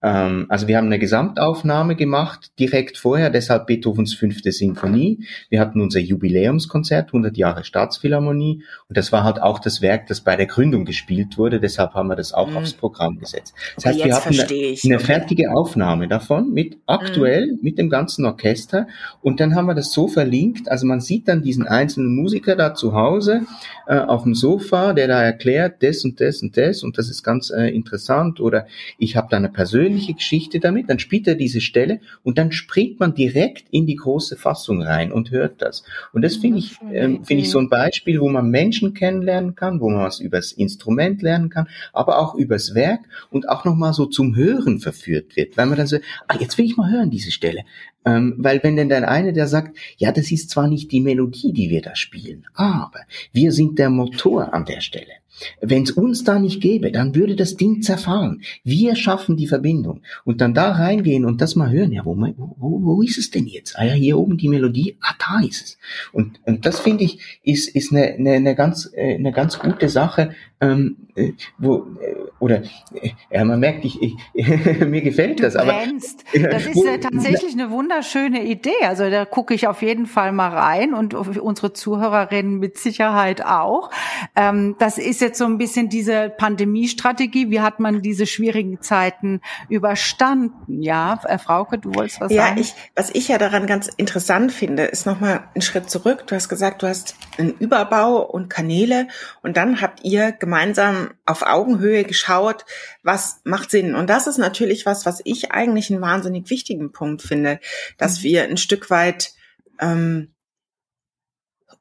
Ähm, 0.03 0.47
also 0.49 0.69
wir 0.69 0.77
haben 0.77 0.87
eine 0.87 0.99
Gesamtaufnahme 0.99 1.97
gemacht, 1.97 2.53
direkt 2.59 2.99
vorher, 2.99 3.31
deshalb 3.31 3.67
Beethovens 3.67 4.15
fünfte 4.15 4.53
Sinfonie. 4.53 5.25
Wir 5.49 5.59
hatten 5.61 5.81
unser 5.81 6.01
Jubiläumskonzert, 6.01 7.09
100 7.09 7.37
Jahre 7.37 7.65
Staatsphilharmonie, 7.65 8.63
und 8.89 8.97
das 8.97 9.11
war 9.11 9.25
halt 9.25 9.41
auch 9.41 9.59
das 9.59 9.81
Werk, 9.81 10.07
das 10.07 10.21
bei 10.21 10.37
der 10.37 10.47
Gründung 10.47 10.85
gespielt 10.85 11.39
wurde, 11.39 11.61
deshalb 11.61 11.95
haben 11.95 12.09
wir 12.09 12.17
das 12.17 12.35
auch 12.35 12.51
mhm. 12.51 12.59
aufs 12.59 12.75
Programm 12.75 13.19
gesetzt. 13.19 13.55
Das 13.77 13.87
heißt, 13.87 14.05
wir 14.05 14.15
hatten 14.15 14.39
eine, 14.39 14.77
eine, 14.85 15.01
fertige 15.01 15.53
Aufnahme 15.53 16.09
davon, 16.09 16.53
mit 16.53 16.77
aktuell, 16.87 17.53
mhm. 17.53 17.59
mit 17.63 17.79
dem 17.79 17.89
ganzen 17.89 18.27
Orchester, 18.27 18.87
und 19.23 19.41
dann 19.41 19.55
haben 19.55 19.67
wir 19.67 19.75
das 19.75 19.93
so 19.93 20.09
verlinkt, 20.09 20.71
also 20.71 20.87
man 20.87 21.01
sieht 21.01 21.27
dann 21.27 21.43
diesen 21.43 21.67
einzelnen 21.67 22.15
Musiker 22.15 22.55
da 22.55 22.75
zu 22.75 22.93
Hause, 22.93 23.43
äh, 23.87 23.97
auf 23.97 24.25
dem 24.25 24.35
Sofa, 24.35 24.93
der 24.93 25.09
da 25.09 25.23
erklärt, 25.23 25.83
das 25.83 26.05
und 26.05 26.21
das 26.21 26.43
und 26.43 26.57
das, 26.57 26.83
und 26.83 26.99
das 26.99 27.09
ist 27.09 27.23
ganz 27.23 27.51
äh, 27.51 27.69
interessant, 27.69 28.41
oder 28.41 28.67
ich 28.99 29.17
habe 29.17 29.29
da 29.31 29.39
eine 29.39 29.49
persönliche 29.49 29.86
persönliche 29.87 30.15
Geschichte 30.15 30.59
damit, 30.59 30.91
dann 30.91 30.99
spielt 30.99 31.29
er 31.29 31.37
diese 31.37 31.61
Stelle 31.61 32.01
und 32.25 32.39
dann 32.39 32.51
springt 32.51 32.99
man 32.99 33.15
direkt 33.15 33.67
in 33.71 33.87
die 33.87 33.95
große 33.95 34.37
Fassung 34.37 34.83
rein 34.83 35.13
und 35.13 35.31
hört 35.31 35.63
das. 35.63 35.85
Und 36.13 36.23
das 36.23 36.37
finde 36.37 36.59
ich, 36.59 36.77
ähm, 36.93 37.25
finde 37.25 37.45
ich 37.45 37.51
so 37.51 37.61
ein 37.61 37.69
Beispiel, 37.69 38.21
wo 38.21 38.29
man 38.29 38.51
Menschen 38.51 38.95
kennenlernen 38.95 39.55
kann, 39.55 39.81
wo 39.81 39.89
man 39.89 40.03
was 40.03 40.19
übers 40.19 40.51
Instrument 40.51 41.23
lernen 41.23 41.51
kann, 41.51 41.69
aber 41.93 42.19
auch 42.19 42.35
übers 42.35 42.75
Werk 42.75 43.01
und 43.31 43.49
auch 43.49 43.65
nochmal 43.65 43.93
so 43.93 44.07
zum 44.07 44.35
Hören 44.35 44.81
verführt 44.81 45.37
wird, 45.37 45.57
weil 45.57 45.67
man 45.67 45.79
dann 45.79 45.87
so, 45.87 45.99
ah, 46.27 46.37
jetzt 46.41 46.59
will 46.59 46.65
ich 46.65 46.77
mal 46.77 46.91
hören, 46.91 47.11
diese 47.11 47.31
Stelle. 47.31 47.63
Ähm, 48.05 48.35
weil 48.39 48.63
wenn 48.63 48.77
denn 48.77 48.89
dann 48.89 49.05
einer, 49.05 49.33
der 49.33 49.47
sagt, 49.47 49.77
ja, 49.99 50.11
das 50.11 50.33
ist 50.33 50.51
zwar 50.51 50.69
nicht 50.69 50.91
die 50.91 51.01
Melodie, 51.01 51.53
die 51.53 51.71
wir 51.71 51.83
da 51.83 51.95
spielen, 51.95 52.47
aber 52.55 53.01
wir 53.33 53.53
sind 53.53 53.79
der 53.79 53.91
Motor 53.91 54.53
an 54.53 54.65
der 54.65 54.81
Stelle. 54.81 55.13
Wenn 55.61 55.83
es 55.83 55.91
uns 55.91 56.25
da 56.25 56.39
nicht 56.39 56.61
gäbe, 56.61 56.91
dann 56.91 57.15
würde 57.15 57.37
das 57.37 57.57
Ding 57.57 57.83
zerfallen. 57.83 58.43
Wir 58.65 58.97
schaffen 58.97 59.37
die 59.37 59.47
Verbindung. 59.47 60.03
Und 60.25 60.41
dann 60.41 60.55
da 60.55 60.73
reingehen 60.73 61.25
und 61.25 61.41
das 61.41 61.57
mal 61.57 61.71
hören. 61.71 61.93
Ja, 61.93 62.05
wo, 62.05 62.17
wo, 62.17 62.83
wo 62.83 63.03
ist 63.03 63.19
es 63.19 63.31
denn 63.31 63.47
jetzt? 63.47 63.79
Ah 63.79 63.85
ja, 63.85 63.93
hier 63.93 64.19
oben 64.19 64.37
die 64.37 64.49
Melodie. 64.49 64.97
Ah, 65.01 65.15
da 65.19 65.47
ist 65.47 65.65
es. 65.65 65.79
Und, 66.13 66.41
und 66.45 66.67
das 66.67 66.81
finde 66.81 67.05
ich, 67.05 67.41
ist, 67.43 67.69
ist 67.69 67.93
eine, 67.93 68.15
eine, 68.15 68.33
eine, 68.33 68.55
ganz, 68.55 68.91
äh, 68.95 69.15
eine 69.15 69.33
ganz 69.33 69.59
gute 69.59 69.89
Sache, 69.89 70.31
ähm, 70.61 70.97
äh, 71.15 71.33
wo, 71.59 71.87
äh, 72.01 72.15
oder, 72.39 72.63
äh, 72.95 73.11
ja, 73.31 73.45
man 73.45 73.61
merkt, 73.61 73.85
ich, 73.85 74.01
ich 74.03 74.17
mir 74.87 75.03
gefällt 75.03 75.39
du 75.39 75.43
das. 75.43 75.55
Aber, 75.55 75.73
das 76.33 76.67
ist 76.67 76.85
äh, 76.85 76.99
tatsächlich 76.99 77.53
eine 77.53 77.71
wunderschöne 77.71 78.43
Idee. 78.43 78.71
Also 78.83 79.11
da 79.11 79.27
gucke 79.27 79.53
ich 79.53 79.69
auf 79.69 79.83
jeden 79.83 80.07
Fall 80.07 80.33
mal 80.33 80.49
rein 80.49 80.95
und 80.95 81.13
unsere 81.15 81.75
Zuhörerinnen 81.75 82.59
mit 82.59 82.79
Sicherheit 82.79 83.45
auch. 83.45 83.91
Ähm, 84.35 84.77
das 84.79 84.97
ist 84.97 85.21
jetzt 85.21 85.39
so 85.39 85.45
ein 85.45 85.59
bisschen 85.59 85.91
diese 85.91 86.31
Pandemiestrategie. 86.31 87.51
Wie 87.51 87.61
hat 87.61 87.79
man 87.79 88.01
diese 88.01 88.27
schwierigen 88.27 88.81
Zeiten 88.81 89.43
überstanden? 89.69 90.83
Ja, 90.83 91.21
äh, 91.25 91.37
Frauke, 91.37 91.79
du 91.79 91.95
wolltest 91.95 92.21
was 92.23 92.33
ja, 92.33 92.45
sagen? 92.45 92.57
Ja, 92.57 92.63
ich, 92.63 92.75
was 92.95 93.11
ich 93.15 93.29
ja 93.29 93.37
daran 93.37 93.67
ganz 93.67 93.89
interessant 93.89 94.53
finde, 94.53 94.85
ist 94.85 95.05
nochmal 95.05 95.45
ein 95.55 95.61
Schritt 95.61 95.91
zurück. 95.91 96.27
Du 96.27 96.35
hast 96.35 96.49
gesagt, 96.49 96.83
du 96.83 96.87
hast 96.87 97.15
einen 97.37 97.53
Überbau 97.59 98.23
und 98.23 98.49
Kanäle 98.49 99.09
und 99.43 99.59
dann 99.59 99.83
habt 99.83 100.03
ihr 100.03 100.33
gemeinsam 100.47 101.11
auf 101.25 101.43
Augenhöhe 101.43 102.05
geschaut, 102.05 102.65
was 103.03 103.41
macht 103.43 103.73
Sinn. 103.73 103.97
Und 103.97 104.09
das 104.09 104.29
ist 104.29 104.39
natürlich 104.39 104.87
was, 104.87 105.05
was 105.05 105.21
ich 105.25 105.51
eigentlich 105.51 105.91
einen 105.91 106.01
wahnsinnig 106.01 106.49
wichtigen 106.51 106.93
Punkt 106.93 107.21
finde, 107.21 107.59
dass 107.99 108.21
mhm. 108.21 108.23
wir 108.23 108.45
ein 108.45 108.57
Stück 108.57 108.89
weit 108.89 109.33
ähm, 109.81 110.33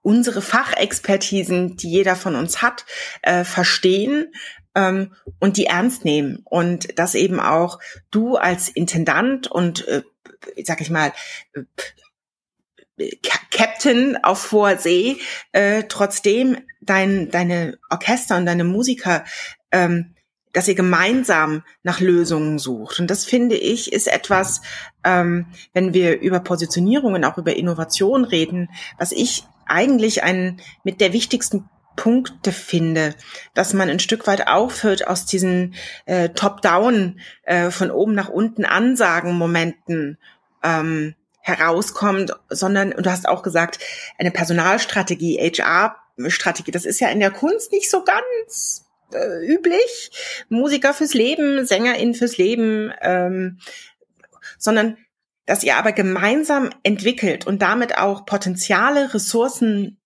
unsere 0.02 0.42
Fachexpertisen, 0.42 1.78
die 1.78 1.92
jeder 1.92 2.16
von 2.16 2.36
uns 2.36 2.64
hat, 2.64 2.86
äh, 3.22 3.44
verstehen 3.44 4.34
ähm, 4.74 5.14
und 5.40 5.58
die 5.58 5.68
ernst 5.68 6.04
nehmen. 6.04 6.42
Und 6.44 6.98
dass 6.98 7.14
eben 7.14 7.40
auch 7.40 7.78
du 8.10 8.36
als 8.36 8.70
Intendant 8.70 9.46
und, 9.46 9.88
äh, 9.88 10.02
sag 10.64 10.82
ich 10.82 10.90
mal, 10.90 11.14
äh, 11.54 11.62
Captain 13.52 14.18
auf 14.24 14.52
hoher 14.52 14.78
See, 14.78 15.18
äh, 15.52 15.84
trotzdem 15.90 16.58
dein, 16.82 17.30
deine 17.30 17.78
Orchester 17.90 18.38
und 18.38 18.46
deine 18.46 18.64
Musiker 18.64 19.24
ähm, 19.72 20.16
dass 20.56 20.70
ihr 20.70 20.76
gemeinsam 20.76 21.64
nach 21.84 22.00
Lösungen 22.00 22.60
sucht. 22.60 23.02
Und 23.02 23.12
das 23.12 23.26
finde 23.26 23.58
ich 23.58 23.92
ist 23.92 24.08
etwas, 24.08 24.62
ähm, 25.04 25.48
wenn 25.74 25.94
wir 25.94 26.22
über 26.22 26.40
Positionierungen, 26.40 27.26
auch 27.26 27.38
über 27.38 27.58
Innovation 27.58 28.24
reden, 28.24 28.70
was 28.98 29.12
ich 29.12 29.44
eigentlich 29.66 30.24
einen 30.24 30.62
mit 30.86 31.02
der 31.02 31.12
wichtigsten 31.12 31.70
Punkte 31.98 32.54
finde, 32.54 33.16
dass 33.54 33.74
man 33.74 33.90
ein 33.90 34.00
Stück 34.00 34.28
weit 34.28 34.48
aufhört 34.48 35.08
aus 35.08 35.26
diesen 35.26 35.76
äh, 36.06 36.30
Top-Down 36.30 37.20
äh, 37.44 37.70
von 37.70 37.92
oben 37.92 38.16
nach 38.16 38.30
unten 38.30 38.64
Ansagen-Momenten 38.64 40.18
ähm, 40.64 41.16
herauskommt, 41.46 42.34
sondern, 42.50 42.92
und 42.92 43.06
du 43.06 43.12
hast 43.12 43.28
auch 43.28 43.44
gesagt, 43.44 43.78
eine 44.18 44.32
Personalstrategie, 44.32 45.38
HR 45.38 45.96
Strategie. 46.28 46.72
Das 46.72 46.86
ist 46.86 47.00
ja 47.00 47.10
in 47.10 47.20
der 47.20 47.30
Kunst 47.30 47.72
nicht 47.72 47.90
so 47.92 48.04
ganz 48.04 48.86
äh, 49.14 49.46
üblich. 49.46 50.46
Musiker 50.50 50.94
fürs 50.94 51.14
Leben, 51.14 51.66
Sängerin 51.66 52.16
fürs 52.16 52.38
Leben, 52.38 52.92
ähm, 53.02 53.60
sondern 54.58 54.98
dass 55.46 55.64
ihr 55.64 55.76
aber 55.78 55.92
gemeinsam 55.92 56.72
entwickelt 56.82 57.46
und 57.46 57.62
damit 57.62 58.00
auch 58.00 58.26
Potenziale, 58.26 59.14
Ressourcen 59.14 60.00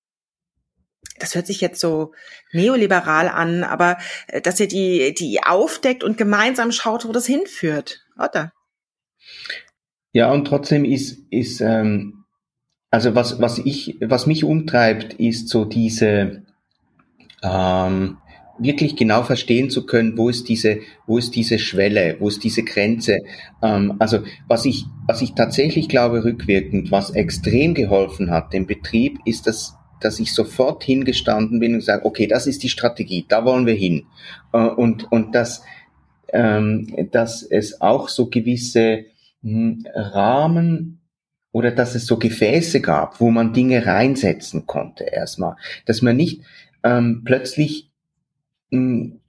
das 1.17 1.35
hört 1.35 1.47
sich 1.47 1.61
jetzt 1.61 1.79
so 1.79 2.13
neoliberal 2.51 3.27
an, 3.29 3.63
aber 3.63 3.97
äh, 4.27 4.41
dass 4.41 4.59
ihr 4.59 4.67
die, 4.67 5.13
die 5.13 5.41
aufdeckt 5.43 6.03
und 6.03 6.17
gemeinsam 6.17 6.71
schaut, 6.71 7.05
wo 7.07 7.11
das 7.11 7.25
hinführt, 7.25 8.05
oder? 8.17 8.51
Ja, 10.13 10.31
und 10.31 10.45
trotzdem 10.45 10.85
ist, 10.85 11.19
ist 11.29 11.61
ähm, 11.61 12.25
also 12.91 13.15
was, 13.15 13.39
was 13.39 13.59
ich, 13.59 13.97
was 14.01 14.25
mich 14.25 14.43
umtreibt, 14.43 15.13
ist 15.13 15.49
so 15.49 15.65
diese 15.65 16.43
ähm, 17.43 18.17
wirklich 18.57 18.95
genau 18.95 19.23
verstehen 19.23 19.69
zu 19.69 19.85
können, 19.85 20.17
wo 20.17 20.29
ist 20.29 20.49
diese, 20.49 20.79
wo 21.05 21.17
ist 21.17 21.35
diese 21.35 21.59
Schwelle, 21.59 22.17
wo 22.19 22.27
ist 22.27 22.43
diese 22.43 22.63
Grenze. 22.63 23.19
Ähm, 23.61 23.95
also 23.99 24.19
was 24.47 24.65
ich, 24.65 24.85
was 25.07 25.21
ich 25.21 25.33
tatsächlich 25.33 25.87
glaube, 25.87 26.23
rückwirkend, 26.23 26.91
was 26.91 27.11
extrem 27.11 27.73
geholfen 27.73 28.31
hat 28.31 28.53
dem 28.53 28.65
Betrieb, 28.65 29.19
ist 29.25 29.47
das 29.47 29.75
dass 29.99 30.19
ich 30.19 30.33
sofort 30.33 30.83
hingestanden 30.83 31.59
bin 31.59 31.73
und 31.73 31.79
gesagt, 31.79 32.05
okay, 32.05 32.27
das 32.27 32.47
ist 32.47 32.63
die 32.63 32.69
Strategie, 32.69 33.25
da 33.27 33.45
wollen 33.45 33.65
wir 33.65 33.73
hin. 33.73 34.05
Äh, 34.53 34.59
und, 34.59 35.11
und 35.11 35.35
dass, 35.35 35.63
ähm, 36.31 37.09
dass 37.11 37.43
es 37.43 37.81
auch 37.81 38.09
so 38.09 38.29
gewisse 38.29 39.05
Rahmen 39.43 41.01
oder 41.51 41.71
dass 41.71 41.95
es 41.95 42.05
so 42.05 42.17
Gefäße 42.17 42.81
gab, 42.81 43.19
wo 43.19 43.31
man 43.31 43.53
Dinge 43.53 43.85
reinsetzen 43.85 44.67
konnte 44.67 45.05
erstmal. 45.05 45.55
Dass 45.85 46.01
man 46.01 46.15
nicht 46.15 46.43
ähm, 46.83 47.23
plötzlich 47.25 47.91
mh, 48.71 48.79
hm, 48.79 49.19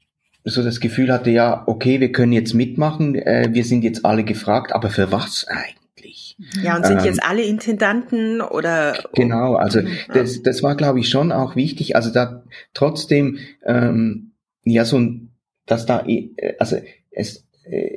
so 0.44 0.62
das 0.62 0.81
Gefühl 0.81 1.12
hatte, 1.12 1.31
ja, 1.31 1.64
okay, 1.66 2.01
wir 2.01 2.12
können 2.12 2.33
jetzt 2.33 2.55
mitmachen, 2.55 3.14
äh, 3.14 3.51
wir 3.53 3.64
sind 3.64 3.85
jetzt 3.85 4.05
alle 4.05 4.25
gefragt, 4.25 4.73
aber 4.73 4.88
für 4.88 5.12
was 5.12 5.46
eigentlich? 5.49 6.37
Ja, 6.62 6.77
und 6.77 6.87
sind 6.87 7.01
ähm, 7.01 7.05
jetzt 7.05 7.23
alle 7.23 7.42
Intendanten 7.42 8.40
oder? 8.40 8.96
Genau, 9.14 9.55
also 9.55 9.83
das, 10.12 10.42
das 10.42 10.62
war, 10.62 10.77
glaube 10.77 11.01
ich, 11.01 11.11
schon 11.11 11.31
auch 11.33 11.57
wichtig. 11.57 11.94
Also 11.96 12.11
da 12.11 12.42
trotzdem, 12.73 13.38
ähm, 13.66 14.33
ja, 14.64 14.85
so 14.85 14.99
ein, 14.99 15.31
dass 15.66 15.85
da, 15.85 16.05
äh, 16.07 16.31
also 16.59 16.77
es 17.11 17.46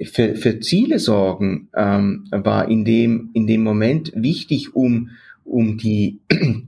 für, 0.05 0.35
für 0.35 0.59
Ziele 0.59 0.99
sorgen 0.99 1.69
ähm, 1.75 2.25
war 2.31 2.67
in 2.67 2.85
dem 2.85 3.31
in 3.33 3.47
dem 3.47 3.63
Moment 3.63 4.11
wichtig, 4.15 4.75
um 4.75 5.09
um 5.43 5.77
die 5.77 6.19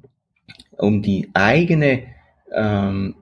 um 0.78 1.02
die 1.02 1.30
eigene 1.34 2.04
ähm, 2.52 3.16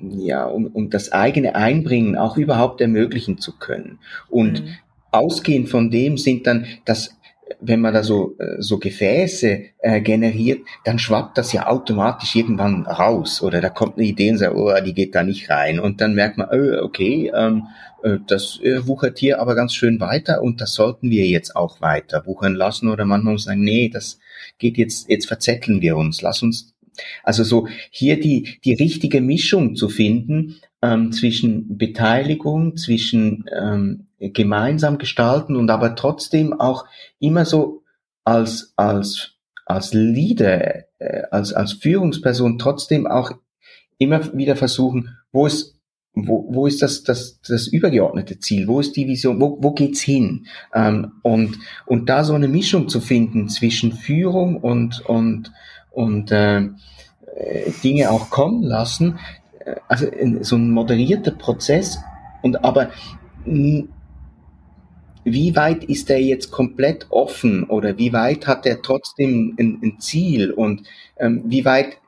ja 0.00 0.46
um, 0.46 0.66
um 0.66 0.90
das 0.90 1.12
eigene 1.12 1.54
Einbringen 1.54 2.16
auch 2.16 2.36
überhaupt 2.36 2.80
ermöglichen 2.80 3.38
zu 3.38 3.56
können 3.56 3.98
und 4.28 4.64
mhm. 4.64 4.68
ausgehend 5.12 5.68
von 5.68 5.90
dem 5.90 6.16
sind 6.18 6.46
dann 6.46 6.66
das 6.84 7.17
wenn 7.60 7.80
man 7.80 7.94
da 7.94 8.02
so, 8.02 8.36
äh, 8.38 8.56
so 8.60 8.78
Gefäße 8.78 9.60
äh, 9.78 10.00
generiert, 10.00 10.60
dann 10.84 10.98
schwappt 10.98 11.38
das 11.38 11.52
ja 11.52 11.66
automatisch 11.66 12.36
irgendwann 12.36 12.86
raus. 12.86 13.42
Oder 13.42 13.60
da 13.60 13.70
kommt 13.70 13.96
eine 13.96 14.06
Idee 14.06 14.30
und 14.30 14.38
sagt, 14.38 14.54
oh, 14.54 14.72
die 14.84 14.94
geht 14.94 15.14
da 15.14 15.22
nicht 15.22 15.50
rein. 15.50 15.80
Und 15.80 16.00
dann 16.00 16.14
merkt 16.14 16.38
man, 16.38 16.48
oh, 16.50 16.84
okay, 16.84 17.32
ähm, 17.34 17.64
äh, 18.02 18.18
das 18.26 18.60
wuchert 18.82 19.18
hier 19.18 19.40
aber 19.40 19.54
ganz 19.54 19.74
schön 19.74 20.00
weiter 20.00 20.42
und 20.42 20.60
das 20.60 20.74
sollten 20.74 21.10
wir 21.10 21.26
jetzt 21.26 21.56
auch 21.56 21.80
weiter 21.80 22.26
wuchern 22.26 22.54
lassen. 22.54 22.88
Oder 22.88 23.04
manchmal 23.04 23.34
muss 23.34 23.46
man 23.46 23.54
sagen, 23.54 23.64
nee, 23.64 23.88
das 23.88 24.18
geht 24.58 24.78
jetzt, 24.78 25.08
jetzt 25.08 25.26
verzetteln 25.26 25.80
wir 25.80 25.96
uns. 25.96 26.22
Lass 26.22 26.42
uns 26.42 26.74
also 27.22 27.44
so 27.44 27.68
hier 27.90 28.18
die, 28.20 28.58
die 28.64 28.74
richtige 28.74 29.20
Mischung 29.20 29.76
zu 29.76 29.88
finden 29.88 30.56
ähm, 30.82 31.12
zwischen 31.12 31.78
Beteiligung, 31.78 32.76
zwischen 32.76 33.44
ähm, 33.56 34.07
gemeinsam 34.20 34.98
gestalten 34.98 35.56
und 35.56 35.70
aber 35.70 35.94
trotzdem 35.94 36.58
auch 36.58 36.86
immer 37.18 37.44
so 37.44 37.82
als, 38.24 38.72
als, 38.76 39.34
als 39.64 39.94
Leader, 39.94 40.84
äh, 40.98 41.22
als, 41.30 41.52
als 41.52 41.74
Führungsperson 41.74 42.58
trotzdem 42.58 43.06
auch 43.06 43.32
immer 43.98 44.36
wieder 44.36 44.56
versuchen, 44.56 45.16
wo 45.32 45.46
ist, 45.46 45.76
wo, 46.14 46.46
wo 46.50 46.66
ist 46.66 46.82
das, 46.82 47.04
das, 47.04 47.40
das 47.46 47.68
übergeordnete 47.68 48.40
Ziel? 48.40 48.66
Wo 48.66 48.80
ist 48.80 48.96
die 48.96 49.06
Vision? 49.06 49.40
Wo, 49.40 49.58
wo 49.60 49.72
geht's 49.72 50.00
hin? 50.00 50.46
Ähm, 50.74 51.12
und, 51.22 51.58
und 51.86 52.08
da 52.08 52.24
so 52.24 52.34
eine 52.34 52.48
Mischung 52.48 52.88
zu 52.88 53.00
finden 53.00 53.48
zwischen 53.48 53.92
Führung 53.92 54.56
und, 54.56 55.04
und, 55.06 55.52
und 55.90 56.32
äh, 56.32 56.70
Dinge 57.84 58.10
auch 58.10 58.30
kommen 58.30 58.62
lassen, 58.62 59.18
äh, 59.64 59.76
also 59.86 60.06
so 60.42 60.56
ein 60.56 60.70
moderierter 60.70 61.30
Prozess 61.30 61.98
und 62.42 62.64
aber 62.64 62.90
wie 65.24 65.54
weit 65.56 65.84
ist 65.84 66.10
er 66.10 66.20
jetzt 66.20 66.50
komplett 66.50 67.06
offen 67.10 67.64
oder 67.64 67.98
wie 67.98 68.12
weit 68.12 68.46
hat 68.46 68.66
er 68.66 68.82
trotzdem 68.82 69.54
ein, 69.58 69.78
ein 69.82 70.00
Ziel? 70.00 70.50
Und 70.50 70.82
ähm, 71.18 71.42
wie 71.46 71.64
weit 71.64 71.98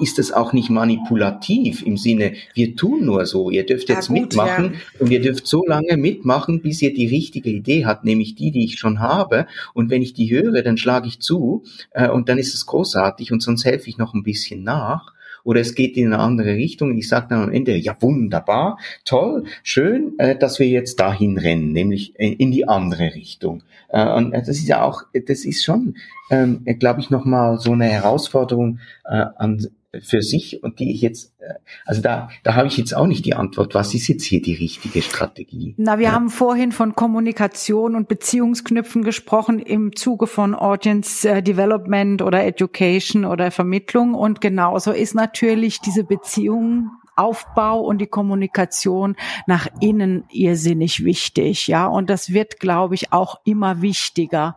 ist 0.00 0.18
es 0.18 0.32
auch 0.32 0.52
nicht 0.52 0.70
manipulativ 0.70 1.84
im 1.84 1.96
Sinne, 1.96 2.34
wir 2.54 2.76
tun 2.76 3.04
nur 3.04 3.26
so, 3.26 3.50
ihr 3.50 3.64
dürft 3.64 3.88
jetzt 3.88 4.08
gut, 4.08 4.20
mitmachen 4.20 4.74
ja. 4.74 5.00
und 5.00 5.10
ihr 5.10 5.20
dürft 5.20 5.46
so 5.46 5.64
lange 5.66 5.96
mitmachen, 5.96 6.60
bis 6.60 6.82
ihr 6.82 6.92
die 6.92 7.06
richtige 7.06 7.50
Idee 7.50 7.86
habt, 7.86 8.04
nämlich 8.04 8.34
die, 8.34 8.50
die 8.50 8.64
ich 8.64 8.78
schon 8.78 9.00
habe. 9.00 9.46
Und 9.72 9.90
wenn 9.90 10.02
ich 10.02 10.12
die 10.12 10.30
höre, 10.30 10.62
dann 10.62 10.76
schlage 10.76 11.08
ich 11.08 11.20
zu 11.20 11.64
äh, 11.92 12.08
und 12.08 12.28
dann 12.28 12.38
ist 12.38 12.54
es 12.54 12.66
großartig 12.66 13.32
und 13.32 13.42
sonst 13.42 13.64
helfe 13.64 13.88
ich 13.88 13.98
noch 13.98 14.14
ein 14.14 14.22
bisschen 14.22 14.62
nach 14.62 15.15
oder 15.46 15.60
es 15.60 15.76
geht 15.76 15.96
in 15.96 16.12
eine 16.12 16.18
andere 16.18 16.54
Richtung. 16.54 16.98
Ich 16.98 17.08
sage 17.08 17.28
dann 17.30 17.44
am 17.44 17.52
Ende, 17.52 17.76
ja 17.76 17.96
wunderbar, 18.00 18.78
toll, 19.04 19.44
schön, 19.62 20.14
äh, 20.18 20.36
dass 20.36 20.58
wir 20.58 20.66
jetzt 20.66 20.98
dahin 20.98 21.38
rennen, 21.38 21.72
nämlich 21.72 22.18
in 22.18 22.50
die 22.50 22.66
andere 22.66 23.14
Richtung. 23.14 23.62
Äh, 23.88 24.12
und 24.12 24.32
das 24.32 24.48
ist 24.48 24.66
ja 24.66 24.82
auch, 24.82 25.04
das 25.14 25.44
ist 25.44 25.64
schon, 25.64 25.96
ähm, 26.30 26.64
glaube 26.80 27.00
ich, 27.00 27.10
nochmal 27.10 27.58
so 27.58 27.72
eine 27.72 27.84
Herausforderung 27.84 28.80
äh, 29.04 29.24
an 29.36 29.68
für 30.02 30.22
sich 30.22 30.62
und 30.62 30.78
die 30.78 30.92
ich 30.92 31.00
jetzt, 31.00 31.32
äh, 31.40 31.54
also 31.84 32.02
da, 32.02 32.28
da 32.42 32.54
habe 32.54 32.68
ich 32.68 32.76
jetzt 32.76 32.94
auch 32.94 33.06
nicht 33.06 33.24
die 33.24 33.34
Antwort, 33.34 33.74
was 33.74 33.94
ist 33.94 34.08
jetzt 34.08 34.24
hier 34.24 34.42
die 34.42 34.54
richtige 34.54 35.02
Strategie? 35.02 35.74
Na, 35.78 35.98
wir 35.98 36.06
ja. 36.06 36.12
haben 36.12 36.30
vorhin 36.30 36.72
von 36.72 36.94
Kommunikation 36.94 37.94
und 37.94 38.08
Beziehungsknüpfen 38.08 39.02
gesprochen 39.02 39.58
im 39.58 39.94
Zuge 39.96 40.26
von 40.26 40.54
Audience 40.54 41.28
äh, 41.28 41.42
Development 41.42 42.22
oder 42.22 42.44
Education 42.44 43.24
oder 43.24 43.50
Vermittlung 43.50 44.14
und 44.14 44.40
genauso 44.40 44.92
ist 44.92 45.14
natürlich 45.14 45.80
diese 45.80 46.04
Beziehung 46.04 46.90
Aufbau 47.16 47.80
und 47.80 47.98
die 47.98 48.06
Kommunikation 48.06 49.16
nach 49.46 49.68
innen 49.80 50.24
irrsinnig 50.30 51.04
wichtig, 51.04 51.66
ja. 51.66 51.86
Und 51.86 52.10
das 52.10 52.32
wird, 52.32 52.60
glaube 52.60 52.94
ich, 52.94 53.12
auch 53.12 53.40
immer 53.44 53.82
wichtiger. 53.82 54.56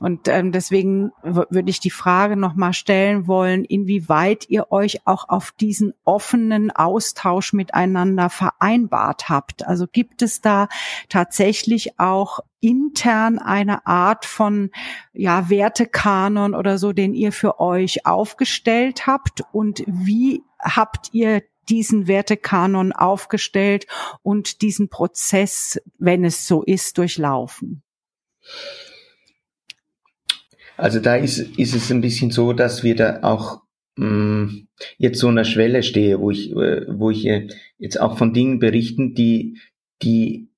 Und 0.00 0.28
ähm, 0.28 0.52
deswegen 0.52 1.12
würde 1.22 1.70
ich 1.70 1.80
die 1.80 1.90
Frage 1.90 2.36
nochmal 2.36 2.72
stellen 2.72 3.26
wollen, 3.26 3.64
inwieweit 3.64 4.48
ihr 4.48 4.70
euch 4.70 5.06
auch 5.06 5.28
auf 5.28 5.52
diesen 5.52 5.94
offenen 6.04 6.70
Austausch 6.70 7.52
miteinander 7.52 8.30
vereinbart 8.30 9.28
habt. 9.28 9.66
Also 9.66 9.86
gibt 9.90 10.22
es 10.22 10.40
da 10.40 10.68
tatsächlich 11.08 11.98
auch 11.98 12.40
intern 12.60 13.38
eine 13.38 13.86
Art 13.86 14.24
von 14.24 14.70
ja 15.12 15.48
Wertekanon 15.48 16.54
oder 16.54 16.78
so, 16.78 16.92
den 16.92 17.14
ihr 17.14 17.32
für 17.32 17.60
euch 17.60 18.06
aufgestellt 18.06 19.06
habt 19.06 19.42
und 19.52 19.84
wie 19.86 20.42
habt 20.60 21.10
ihr 21.12 21.42
diesen 21.68 22.06
Wertekanon 22.06 22.92
aufgestellt 22.92 23.86
und 24.22 24.62
diesen 24.62 24.88
Prozess, 24.88 25.80
wenn 25.98 26.24
es 26.24 26.46
so 26.46 26.62
ist, 26.62 26.98
durchlaufen? 26.98 27.82
Also 30.76 31.00
da 31.00 31.16
ist, 31.16 31.38
ist 31.38 31.74
es 31.74 31.90
ein 31.90 32.00
bisschen 32.00 32.30
so, 32.30 32.52
dass 32.52 32.84
wir 32.84 32.94
da 32.94 33.20
auch 33.22 33.62
mh, 33.96 34.06
mm, 34.06 34.68
jetzt 34.96 35.18
so 35.18 35.28
einer 35.28 35.44
Schwelle 35.44 35.82
stehe, 35.82 36.20
wo 36.20 36.30
ich, 36.30 36.54
wo 36.54 37.10
ich 37.10 37.28
jetzt 37.78 38.00
auch 38.00 38.16
von 38.16 38.32
Dingen 38.32 38.60
berichten, 38.60 39.14
die, 39.14 39.58
die 40.02 40.48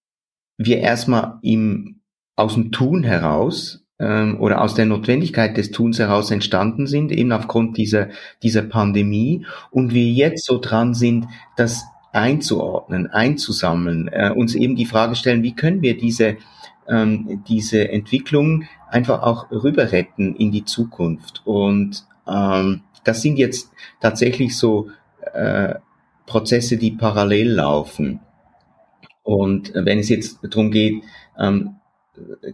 wir 0.58 0.78
erstmal 0.78 1.38
im, 1.42 2.02
aus 2.36 2.54
dem 2.54 2.70
Tun 2.70 3.02
heraus 3.02 3.86
ähm, 4.00 4.40
oder 4.40 4.62
aus 4.62 4.74
der 4.74 4.86
Notwendigkeit 4.86 5.56
des 5.56 5.70
Tuns 5.70 5.98
heraus 5.98 6.30
entstanden 6.30 6.86
sind, 6.86 7.12
eben 7.12 7.30
aufgrund 7.32 7.76
dieser, 7.76 8.08
dieser 8.42 8.62
Pandemie 8.62 9.46
und 9.70 9.94
wir 9.94 10.06
jetzt 10.06 10.46
so 10.46 10.58
dran 10.58 10.94
sind, 10.94 11.26
das 11.56 11.84
einzuordnen, 12.12 13.06
einzusammeln, 13.08 14.08
äh, 14.08 14.30
uns 14.34 14.54
eben 14.54 14.74
die 14.74 14.86
Frage 14.86 15.14
stellen, 15.14 15.42
wie 15.42 15.54
können 15.54 15.82
wir 15.82 15.96
diese, 15.96 16.38
ähm, 16.88 17.44
diese 17.46 17.88
Entwicklung 17.90 18.64
einfach 18.88 19.22
auch 19.22 19.50
rüber 19.52 19.92
retten 19.92 20.34
in 20.34 20.50
die 20.50 20.64
Zukunft. 20.64 21.42
Und 21.44 22.04
ähm, 22.26 22.80
das 23.04 23.22
sind 23.22 23.36
jetzt 23.38 23.70
tatsächlich 24.00 24.56
so 24.56 24.88
äh, 25.32 25.74
Prozesse, 26.26 26.76
die 26.76 26.92
parallel 26.92 27.52
laufen. 27.52 28.20
Und 29.22 29.72
wenn 29.74 29.98
es 29.98 30.08
jetzt 30.08 30.40
darum 30.42 30.70
geht, 30.70 31.04
ähm, 31.38 31.76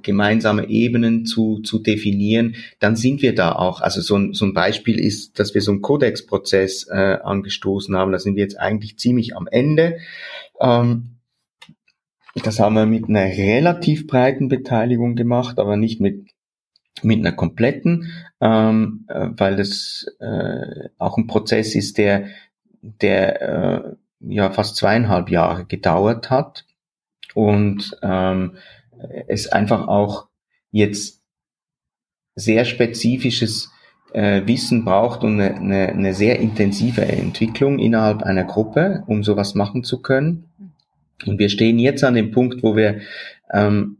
gemeinsame 0.02 0.68
Ebenen 0.68 1.24
zu, 1.24 1.60
zu 1.60 1.78
definieren, 1.78 2.56
dann 2.78 2.96
sind 2.96 3.22
wir 3.22 3.34
da 3.34 3.52
auch. 3.52 3.80
Also 3.80 4.00
so 4.00 4.16
ein, 4.16 4.32
so 4.34 4.44
ein 4.44 4.54
Beispiel 4.54 4.98
ist, 4.98 5.38
dass 5.38 5.54
wir 5.54 5.62
so 5.62 5.72
einen 5.72 5.82
Codex-Prozess 5.82 6.88
äh, 6.88 7.18
angestoßen 7.22 7.96
haben. 7.96 8.12
Da 8.12 8.18
sind 8.18 8.36
wir 8.36 8.42
jetzt 8.42 8.58
eigentlich 8.58 8.98
ziemlich 8.98 9.36
am 9.36 9.46
Ende. 9.46 9.98
Ähm, 10.60 11.16
das 12.42 12.60
haben 12.60 12.74
wir 12.74 12.86
mit 12.86 13.08
einer 13.08 13.24
relativ 13.24 14.06
breiten 14.06 14.48
Beteiligung 14.48 15.16
gemacht, 15.16 15.58
aber 15.58 15.76
nicht 15.76 16.00
mit 16.00 16.26
mit 17.02 17.18
einer 17.18 17.32
kompletten, 17.32 18.10
ähm, 18.40 19.04
äh, 19.08 19.28
weil 19.36 19.56
das 19.56 20.06
äh, 20.18 20.88
auch 20.96 21.18
ein 21.18 21.26
Prozess 21.26 21.74
ist, 21.74 21.98
der 21.98 22.28
der 22.80 23.42
äh, 23.42 23.96
ja 24.20 24.50
fast 24.50 24.76
zweieinhalb 24.76 25.30
Jahre 25.30 25.66
gedauert 25.66 26.30
hat 26.30 26.64
und 27.34 27.98
ähm, 28.02 28.56
es 29.28 29.48
einfach 29.48 29.88
auch 29.88 30.28
jetzt 30.70 31.22
sehr 32.34 32.64
spezifisches 32.64 33.70
äh, 34.12 34.42
Wissen 34.46 34.84
braucht 34.84 35.24
und 35.24 35.40
eine, 35.40 35.56
eine, 35.56 35.88
eine 35.88 36.14
sehr 36.14 36.38
intensive 36.38 37.02
Entwicklung 37.02 37.78
innerhalb 37.78 38.22
einer 38.22 38.44
Gruppe, 38.44 39.04
um 39.06 39.22
sowas 39.22 39.54
machen 39.54 39.84
zu 39.84 40.02
können. 40.02 40.50
Und 41.26 41.38
wir 41.38 41.48
stehen 41.48 41.78
jetzt 41.78 42.04
an 42.04 42.14
dem 42.14 42.30
Punkt, 42.30 42.62
wo 42.62 42.76
wir 42.76 43.00
ähm, 43.52 43.98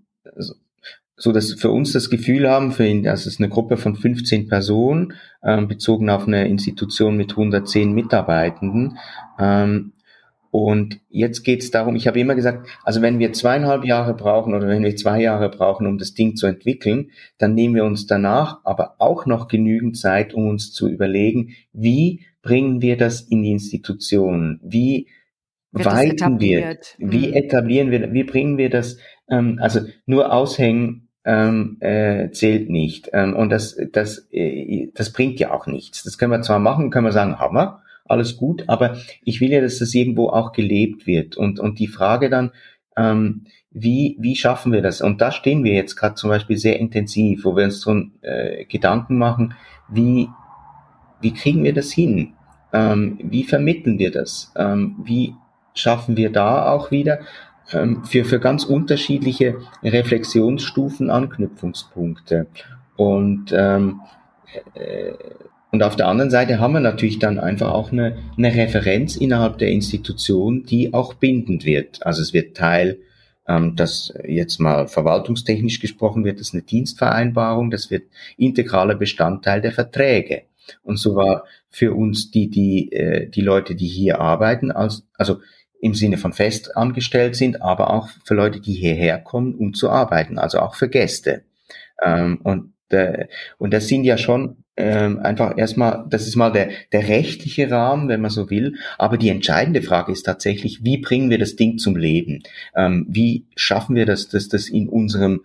so 1.16 1.32
dass 1.32 1.52
für 1.54 1.70
uns 1.70 1.92
das 1.92 2.10
Gefühl 2.10 2.48
haben, 2.48 2.72
für 2.72 2.86
ihn, 2.86 3.02
das 3.02 3.26
ist 3.26 3.40
eine 3.40 3.48
Gruppe 3.48 3.78
von 3.78 3.96
15 3.96 4.48
Personen, 4.48 5.14
ähm, 5.42 5.66
bezogen 5.66 6.10
auf 6.10 6.26
eine 6.26 6.46
Institution 6.46 7.16
mit 7.16 7.30
110 7.30 7.92
Mitarbeitenden. 7.92 8.98
Ähm, 9.38 9.92
und 10.64 11.00
jetzt 11.10 11.42
geht 11.42 11.62
es 11.62 11.70
darum, 11.70 11.96
ich 11.96 12.06
habe 12.06 12.18
immer 12.18 12.34
gesagt, 12.34 12.66
also 12.82 13.02
wenn 13.02 13.18
wir 13.18 13.34
zweieinhalb 13.34 13.84
Jahre 13.84 14.14
brauchen 14.14 14.54
oder 14.54 14.66
wenn 14.68 14.82
wir 14.82 14.96
zwei 14.96 15.20
Jahre 15.20 15.50
brauchen, 15.50 15.86
um 15.86 15.98
das 15.98 16.14
Ding 16.14 16.34
zu 16.34 16.46
entwickeln, 16.46 17.10
dann 17.36 17.52
nehmen 17.52 17.74
wir 17.74 17.84
uns 17.84 18.06
danach 18.06 18.60
aber 18.64 18.94
auch 18.96 19.26
noch 19.26 19.48
genügend 19.48 19.98
Zeit, 19.98 20.32
um 20.32 20.48
uns 20.48 20.72
zu 20.72 20.88
überlegen, 20.88 21.50
wie 21.74 22.24
bringen 22.40 22.80
wir 22.80 22.96
das 22.96 23.20
in 23.20 23.42
die 23.42 23.52
Institution? 23.52 24.58
Wie 24.62 25.08
Wird 25.72 25.84
weiten 25.84 26.40
wir? 26.40 26.78
Wie 26.96 27.26
hm. 27.26 27.34
etablieren 27.34 27.90
wir? 27.90 28.14
Wie 28.14 28.24
bringen 28.24 28.56
wir 28.56 28.70
das? 28.70 28.96
Ähm, 29.28 29.58
also 29.60 29.80
nur 30.06 30.32
aushängen 30.32 31.10
ähm, 31.26 31.76
äh, 31.80 32.30
zählt 32.30 32.70
nicht. 32.70 33.10
Ähm, 33.12 33.36
und 33.36 33.50
das, 33.50 33.76
das, 33.92 34.26
äh, 34.30 34.88
das 34.94 35.12
bringt 35.12 35.38
ja 35.38 35.52
auch 35.52 35.66
nichts. 35.66 36.02
Das 36.02 36.16
können 36.16 36.32
wir 36.32 36.40
zwar 36.40 36.60
machen, 36.60 36.88
können 36.88 37.04
wir 37.04 37.12
sagen, 37.12 37.38
haben 37.38 37.56
wir 37.56 37.82
alles 38.08 38.36
gut, 38.36 38.64
aber 38.68 38.96
ich 39.24 39.40
will 39.40 39.50
ja, 39.50 39.60
dass 39.60 39.78
das 39.78 39.94
irgendwo 39.94 40.28
auch 40.28 40.52
gelebt 40.52 41.06
wird. 41.06 41.36
Und, 41.36 41.60
und 41.60 41.78
die 41.78 41.88
Frage 41.88 42.30
dann, 42.30 42.52
ähm, 42.96 43.44
wie, 43.70 44.16
wie 44.18 44.36
schaffen 44.36 44.72
wir 44.72 44.80
das? 44.80 45.02
Und 45.02 45.20
da 45.20 45.30
stehen 45.30 45.62
wir 45.62 45.74
jetzt 45.74 45.96
gerade 45.96 46.14
zum 46.14 46.30
Beispiel 46.30 46.56
sehr 46.56 46.80
intensiv, 46.80 47.44
wo 47.44 47.56
wir 47.56 47.64
uns 47.64 47.80
so 47.80 47.94
äh, 48.22 48.64
Gedanken 48.64 49.18
machen, 49.18 49.54
wie, 49.88 50.28
wie 51.20 51.34
kriegen 51.34 51.62
wir 51.62 51.74
das 51.74 51.92
hin? 51.92 52.32
Ähm, 52.72 53.18
wie 53.22 53.44
vermitteln 53.44 53.98
wir 53.98 54.10
das? 54.10 54.52
Ähm, 54.56 54.96
wie 55.04 55.34
schaffen 55.74 56.16
wir 56.16 56.32
da 56.32 56.72
auch 56.72 56.90
wieder 56.90 57.20
ähm, 57.72 58.02
für, 58.04 58.24
für 58.24 58.40
ganz 58.40 58.64
unterschiedliche 58.64 59.58
Reflexionsstufen 59.82 61.10
Anknüpfungspunkte? 61.10 62.46
Und 62.96 63.52
ähm, 63.52 64.00
äh, 64.74 65.12
und 65.76 65.82
auf 65.82 65.94
der 65.94 66.08
anderen 66.08 66.30
Seite 66.30 66.58
haben 66.58 66.72
wir 66.72 66.80
natürlich 66.80 67.18
dann 67.18 67.38
einfach 67.38 67.70
auch 67.70 67.92
eine, 67.92 68.16
eine 68.38 68.54
Referenz 68.54 69.14
innerhalb 69.14 69.58
der 69.58 69.68
Institution, 69.68 70.64
die 70.64 70.94
auch 70.94 71.12
bindend 71.12 71.66
wird. 71.66 71.98
Also 72.00 72.22
es 72.22 72.32
wird 72.32 72.56
Teil, 72.56 73.00
ähm, 73.46 73.76
das 73.76 74.10
jetzt 74.26 74.58
mal 74.58 74.88
verwaltungstechnisch 74.88 75.78
gesprochen 75.80 76.24
wird, 76.24 76.40
das 76.40 76.54
eine 76.54 76.62
Dienstvereinbarung, 76.62 77.70
das 77.70 77.90
wird 77.90 78.04
integraler 78.38 78.94
Bestandteil 78.94 79.60
der 79.60 79.72
Verträge. 79.72 80.44
Und 80.82 80.96
so 80.96 81.14
war 81.14 81.44
für 81.68 81.92
uns 81.92 82.30
die, 82.30 82.48
die, 82.48 82.90
äh, 82.92 83.28
die 83.28 83.42
Leute, 83.42 83.74
die 83.74 83.86
hier 83.86 84.18
arbeiten, 84.18 84.70
als, 84.70 85.06
also 85.18 85.40
im 85.82 85.92
Sinne 85.92 86.16
von 86.16 86.32
fest 86.32 86.74
angestellt 86.74 87.36
sind, 87.36 87.60
aber 87.60 87.92
auch 87.92 88.08
für 88.24 88.32
Leute, 88.32 88.60
die 88.60 88.72
hierher 88.72 89.18
kommen, 89.18 89.54
um 89.54 89.74
zu 89.74 89.90
arbeiten, 89.90 90.38
also 90.38 90.58
auch 90.58 90.74
für 90.74 90.88
Gäste. 90.88 91.42
Ähm, 92.02 92.40
und, 92.44 92.72
äh, 92.88 93.26
und 93.58 93.74
das 93.74 93.88
sind 93.88 94.04
ja 94.04 94.16
schon 94.16 94.64
ähm, 94.76 95.20
einfach 95.20 95.56
erstmal, 95.56 96.04
das 96.08 96.26
ist 96.26 96.36
mal 96.36 96.52
der, 96.52 96.68
der 96.92 97.08
rechtliche 97.08 97.70
Rahmen, 97.70 98.08
wenn 98.08 98.20
man 98.20 98.30
so 98.30 98.50
will. 98.50 98.76
Aber 98.98 99.16
die 99.16 99.30
entscheidende 99.30 99.82
Frage 99.82 100.12
ist 100.12 100.24
tatsächlich, 100.24 100.84
wie 100.84 100.98
bringen 100.98 101.30
wir 101.30 101.38
das 101.38 101.56
Ding 101.56 101.78
zum 101.78 101.96
Leben? 101.96 102.42
Ähm, 102.74 103.06
wie 103.08 103.46
schaffen 103.56 103.96
wir 103.96 104.06
das, 104.06 104.28
dass 104.28 104.48
das 104.48 104.68
in 104.68 104.88
unserem, 104.88 105.42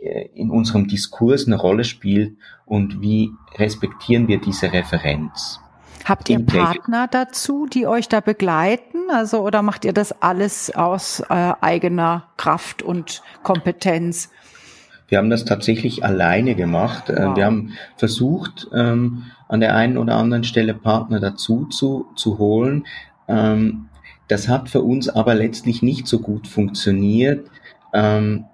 äh, 0.00 0.28
in 0.34 0.50
unserem 0.50 0.88
Diskurs 0.88 1.46
eine 1.46 1.56
Rolle 1.56 1.84
spielt 1.84 2.36
und 2.64 3.02
wie 3.02 3.30
respektieren 3.56 4.28
wir 4.28 4.40
diese 4.40 4.72
Referenz? 4.72 5.60
Habt 6.06 6.30
ihr 6.30 6.44
Partner 6.44 7.06
dazu, 7.08 7.66
die 7.66 7.86
euch 7.86 8.08
da 8.08 8.20
begleiten? 8.20 9.10
Also, 9.12 9.42
oder 9.42 9.60
macht 9.60 9.84
ihr 9.84 9.92
das 9.92 10.22
alles 10.22 10.74
aus 10.74 11.20
äh, 11.28 11.52
eigener 11.60 12.28
Kraft 12.38 12.82
und 12.82 13.22
Kompetenz? 13.42 14.30
Wir 15.10 15.18
haben 15.18 15.28
das 15.28 15.44
tatsächlich 15.44 16.04
alleine 16.04 16.54
gemacht. 16.54 17.10
Äh, 17.10 17.16
wow. 17.16 17.36
Wir 17.36 17.44
haben 17.44 17.72
versucht, 17.96 18.68
ähm, 18.72 19.24
an 19.48 19.60
der 19.60 19.74
einen 19.74 19.98
oder 19.98 20.14
anderen 20.14 20.44
Stelle 20.44 20.72
Partner 20.72 21.18
dazu 21.18 21.66
zu, 21.66 22.06
zu 22.14 22.38
holen. 22.38 22.86
Ähm, 23.28 23.88
das 24.28 24.48
hat 24.48 24.68
für 24.68 24.82
uns 24.82 25.08
aber 25.08 25.34
letztlich 25.34 25.82
nicht 25.82 26.06
so 26.06 26.20
gut 26.20 26.46
funktioniert, 26.46 27.50
ähm, 27.92 28.44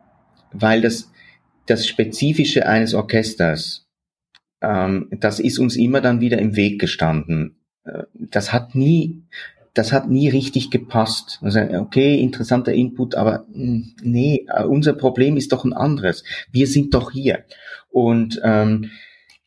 weil 0.51 0.81
das, 0.81 1.13
das 1.67 1.87
Spezifische 1.87 2.67
eines 2.67 2.95
Orchesters, 2.95 3.87
ähm, 4.63 5.09
das 5.11 5.39
ist 5.39 5.59
uns 5.59 5.77
immer 5.77 6.01
dann 6.01 6.21
wieder 6.21 6.39
im 6.39 6.57
Weg 6.57 6.81
gestanden. 6.81 7.57
Äh, 7.85 8.05
das 8.15 8.55
hat 8.55 8.75
nie 8.75 9.23
das 9.77 9.93
hat 9.93 10.09
nie 10.09 10.29
richtig 10.29 10.71
gepasst. 10.71 11.39
Also, 11.43 11.61
okay, 11.61 12.19
interessanter 12.19 12.73
Input, 12.73 13.15
aber 13.15 13.47
hm, 13.53 13.93
nee, 14.03 14.47
äh, 14.49 14.65
unser 14.65 14.95
Problem 14.95 15.37
ist 15.37 15.53
doch 15.53 15.65
ein 15.65 15.75
anderes. 15.75 16.25
Wir 16.51 16.67
sind 16.67 16.95
doch 16.95 17.13
hier. 17.13 17.45
Und 17.91 18.41
ähm, 18.43 18.91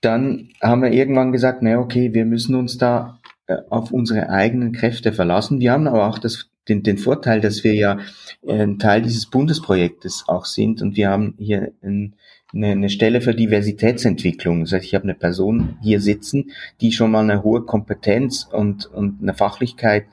dann 0.01 0.49
haben 0.61 0.83
wir 0.83 0.91
irgendwann 0.91 1.31
gesagt, 1.31 1.61
na 1.63 1.79
okay, 1.79 2.13
wir 2.13 2.25
müssen 2.25 2.53
uns 2.55 2.77
da 2.77 3.19
äh, 3.47 3.57
auf 3.69 3.91
unsere 3.91 4.29
eigenen 4.29 4.71
Kräfte 4.71 5.13
verlassen. 5.13 5.59
Wir 5.59 5.71
haben 5.71 5.87
aber 5.87 6.07
auch 6.07 6.19
das, 6.19 6.51
den, 6.67 6.83
den 6.83 6.99
Vorteil, 6.99 7.41
dass 7.41 7.63
wir 7.63 7.73
ja 7.73 7.97
äh, 8.45 8.67
Teil 8.77 9.01
dieses 9.01 9.25
Bundesprojektes 9.25 10.25
auch 10.27 10.45
sind 10.45 10.83
und 10.83 10.95
wir 10.95 11.09
haben 11.09 11.33
hier 11.39 11.71
ein, 11.81 12.15
eine, 12.53 12.67
eine 12.67 12.89
Stelle 12.89 13.21
für 13.21 13.33
Diversitätsentwicklung. 13.33 14.61
Das 14.61 14.73
heißt, 14.73 14.85
ich 14.85 14.95
habe 14.95 15.03
eine 15.03 15.13
Person 15.13 15.77
hier 15.81 16.01
sitzen, 16.01 16.51
die 16.81 16.91
schon 16.91 17.11
mal 17.11 17.23
eine 17.23 17.43
hohe 17.43 17.61
Kompetenz 17.61 18.47
und, 18.51 18.85
und 18.87 19.21
eine 19.21 19.33
Fachlichkeit 19.33 20.05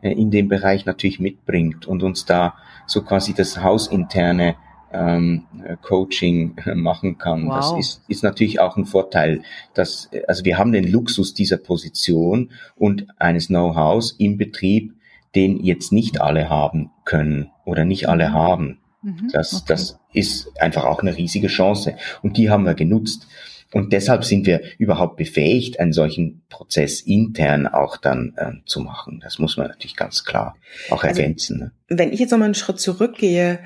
äh, 0.00 0.12
in 0.12 0.30
dem 0.30 0.48
Bereich 0.48 0.86
natürlich 0.86 1.20
mitbringt 1.20 1.86
und 1.86 2.02
uns 2.02 2.24
da 2.24 2.54
so 2.86 3.02
quasi 3.02 3.34
das 3.34 3.62
hausinterne 3.62 4.56
ähm, 4.92 5.44
Coaching 5.80 6.56
machen 6.74 7.18
kann. 7.18 7.46
Wow. 7.46 7.56
Das 7.56 7.78
ist, 7.78 8.02
ist 8.08 8.22
natürlich 8.22 8.60
auch 8.60 8.76
ein 8.76 8.84
Vorteil, 8.84 9.42
dass, 9.74 10.10
also 10.28 10.44
wir 10.44 10.58
haben 10.58 10.72
den 10.72 10.90
Luxus 10.90 11.34
dieser 11.34 11.56
Position 11.56 12.50
und 12.76 13.06
eines 13.18 13.46
Know-hows 13.46 14.12
im 14.18 14.36
Betrieb, 14.36 14.94
den 15.34 15.64
jetzt 15.64 15.92
nicht 15.92 16.20
alle 16.20 16.50
haben 16.50 16.90
können 17.04 17.50
oder 17.64 17.84
nicht 17.84 18.08
alle 18.08 18.30
mhm. 18.30 18.34
haben. 18.34 18.78
Mhm, 19.02 19.30
das, 19.32 19.54
okay. 19.54 19.64
das 19.68 19.98
ist 20.12 20.48
einfach 20.60 20.84
auch 20.84 21.00
eine 21.00 21.16
riesige 21.16 21.48
Chance. 21.48 21.96
Und 22.22 22.36
die 22.36 22.50
haben 22.50 22.64
wir 22.64 22.74
genutzt. 22.74 23.26
Und 23.72 23.94
deshalb 23.94 24.24
sind 24.24 24.46
wir 24.46 24.60
überhaupt 24.78 25.16
befähigt, 25.16 25.80
einen 25.80 25.94
solchen 25.94 26.42
Prozess 26.50 27.00
intern 27.00 27.66
auch 27.66 27.96
dann 27.96 28.34
äh, 28.36 28.52
zu 28.66 28.80
machen. 28.80 29.20
Das 29.22 29.38
muss 29.38 29.56
man 29.56 29.66
natürlich 29.66 29.96
ganz 29.96 30.24
klar 30.24 30.56
auch 30.90 31.02
also, 31.02 31.20
ergänzen. 31.20 31.58
Ne? 31.58 31.72
Wenn 31.88 32.12
ich 32.12 32.20
jetzt 32.20 32.32
nochmal 32.32 32.46
einen 32.46 32.54
Schritt 32.54 32.80
zurückgehe 32.80 33.60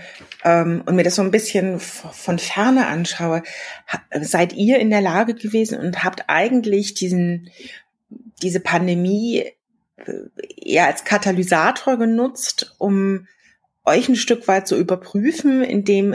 ähm, 0.44 0.82
und 0.86 0.94
mir 0.94 1.02
das 1.02 1.16
so 1.16 1.22
ein 1.22 1.32
bisschen 1.32 1.80
von 1.80 2.38
ferne 2.38 2.86
anschaue, 2.86 3.42
seid 4.20 4.52
ihr 4.52 4.78
in 4.78 4.90
der 4.90 5.00
Lage 5.00 5.34
gewesen 5.34 5.78
und 5.80 6.04
habt 6.04 6.24
eigentlich 6.28 6.94
diesen, 6.94 7.50
diese 8.42 8.60
Pandemie 8.60 9.44
äh, 9.96 10.12
eher 10.56 10.86
als 10.86 11.02
Katalysator 11.04 11.98
genutzt, 11.98 12.76
um 12.78 13.26
euch 13.86 14.08
ein 14.08 14.16
Stück 14.16 14.48
weit 14.48 14.66
zu 14.66 14.76
überprüfen, 14.76 15.62
in 15.62 15.84
dem, 15.84 16.14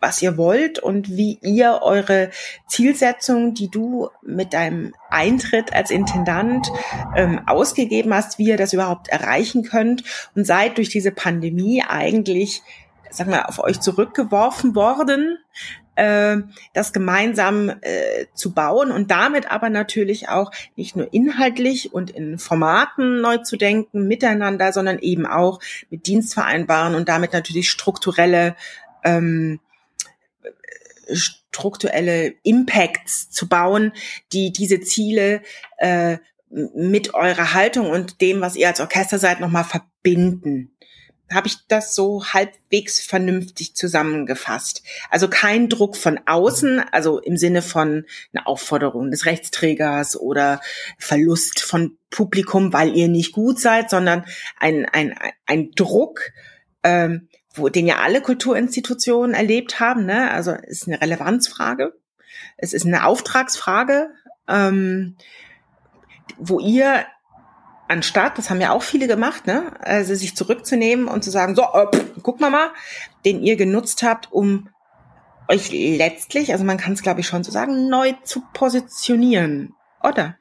was 0.00 0.22
ihr 0.22 0.36
wollt 0.36 0.78
und 0.78 1.10
wie 1.10 1.38
ihr 1.42 1.80
eure 1.82 2.30
Zielsetzung, 2.66 3.54
die 3.54 3.70
du 3.70 4.08
mit 4.22 4.54
deinem 4.54 4.94
Eintritt 5.10 5.74
als 5.74 5.90
Intendant 5.90 6.66
ähm, 7.14 7.40
ausgegeben 7.46 8.14
hast, 8.14 8.38
wie 8.38 8.48
ihr 8.48 8.56
das 8.56 8.72
überhaupt 8.72 9.08
erreichen 9.08 9.62
könnt 9.62 10.02
und 10.34 10.46
seid 10.46 10.78
durch 10.78 10.88
diese 10.88 11.12
Pandemie 11.12 11.84
eigentlich, 11.86 12.62
sag 13.10 13.28
mal, 13.28 13.42
auf 13.42 13.58
euch 13.58 13.80
zurückgeworfen 13.80 14.74
worden, 14.74 15.38
äh, 16.00 16.42
das 16.72 16.94
gemeinsam 16.94 17.68
äh, 17.68 18.24
zu 18.32 18.54
bauen 18.54 18.90
und 18.90 19.10
damit 19.10 19.50
aber 19.50 19.68
natürlich 19.68 20.30
auch 20.30 20.50
nicht 20.74 20.96
nur 20.96 21.12
inhaltlich 21.12 21.92
und 21.92 22.10
in 22.10 22.38
Formaten 22.38 23.20
neu 23.20 23.36
zu 23.38 23.58
denken 23.58 24.08
miteinander, 24.08 24.72
sondern 24.72 24.98
eben 24.98 25.26
auch 25.26 25.60
mit 25.90 26.06
Dienstvereinbaren 26.06 26.94
und 26.94 27.10
damit 27.10 27.34
natürlich 27.34 27.68
strukturelle 27.68 28.56
ähm, 29.04 29.60
strukturelle 31.12 32.34
Impacts 32.44 33.30
zu 33.30 33.46
bauen, 33.48 33.92
die 34.32 34.52
diese 34.52 34.80
Ziele 34.80 35.42
äh, 35.76 36.16
mit 36.48 37.12
eurer 37.12 37.52
Haltung 37.52 37.90
und 37.90 38.22
dem, 38.22 38.40
was 38.40 38.56
ihr 38.56 38.68
als 38.68 38.80
Orchester 38.80 39.18
seid, 39.18 39.40
nochmal 39.40 39.64
verbinden. 39.64 40.70
Habe 41.32 41.48
ich 41.48 41.56
das 41.68 41.94
so 41.94 42.24
halbwegs 42.24 43.00
vernünftig 43.00 43.74
zusammengefasst? 43.74 44.82
Also 45.10 45.28
kein 45.28 45.68
Druck 45.68 45.96
von 45.96 46.20
außen, 46.26 46.80
also 46.92 47.18
im 47.18 47.36
Sinne 47.36 47.62
von 47.62 48.04
einer 48.32 48.46
Aufforderung 48.46 49.10
des 49.10 49.26
Rechtsträgers 49.26 50.18
oder 50.18 50.60
Verlust 50.98 51.60
von 51.60 51.96
Publikum, 52.10 52.72
weil 52.72 52.96
ihr 52.96 53.08
nicht 53.08 53.32
gut 53.32 53.60
seid, 53.60 53.90
sondern 53.90 54.24
ein, 54.58 54.86
ein, 54.86 55.14
ein 55.46 55.70
Druck, 55.72 56.32
ähm, 56.82 57.28
wo, 57.54 57.68
den 57.68 57.86
ja 57.86 57.98
alle 57.98 58.20
Kulturinstitutionen 58.20 59.34
erlebt 59.34 59.80
haben. 59.80 60.06
Ne? 60.06 60.30
Also 60.30 60.52
ist 60.52 60.88
eine 60.88 61.00
Relevanzfrage, 61.00 61.94
es 62.56 62.72
ist 62.72 62.86
eine 62.86 63.04
Auftragsfrage. 63.04 64.10
Ähm, 64.48 65.16
wo 66.40 66.58
ihr 66.58 67.06
anstatt, 67.90 68.38
das 68.38 68.50
haben 68.50 68.60
ja 68.60 68.72
auch 68.72 68.82
viele 68.82 69.08
gemacht, 69.08 69.46
ne, 69.46 69.72
also 69.80 70.14
sich 70.14 70.36
zurückzunehmen 70.36 71.08
und 71.08 71.24
zu 71.24 71.30
sagen, 71.30 71.56
so, 71.56 71.62
äh, 71.62 71.86
guck 72.22 72.40
mal 72.40 72.50
mal, 72.50 72.70
den 73.24 73.42
ihr 73.42 73.56
genutzt 73.56 74.02
habt, 74.02 74.32
um 74.32 74.68
euch 75.48 75.72
letztlich, 75.72 76.52
also 76.52 76.64
man 76.64 76.76
kann 76.76 76.92
es 76.92 77.02
glaube 77.02 77.20
ich 77.20 77.26
schon 77.26 77.42
so 77.42 77.50
sagen, 77.50 77.88
neu 77.88 78.12
zu 78.22 78.42
positionieren, 78.54 79.74
oder? 80.02 80.36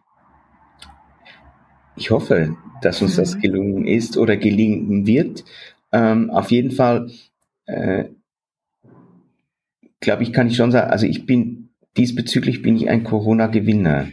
Ich 1.96 2.12
hoffe, 2.12 2.56
dass 2.82 3.02
uns 3.02 3.14
mhm. 3.18 3.22
das 3.22 3.40
gelungen 3.40 3.88
ist 3.88 4.16
oder 4.16 4.38
gelingen 4.38 5.08
wird. 5.08 5.44
Ähm, 5.92 6.30
auf 6.30 6.52
jeden 6.52 6.72
Fall, 6.72 7.12
äh, 7.66 8.06
glaube 10.00 10.24
ich, 10.24 10.32
kann 10.32 10.48
ich 10.48 10.56
schon 10.56 10.72
sagen, 10.72 10.92
also 10.92 11.08
ich 11.08 11.26
bin 11.26 11.72
diesbezüglich 11.98 12.62
bin 12.62 12.76
ich 12.76 12.90
ein 12.90 13.04
Corona-Gewinner. 13.04 14.08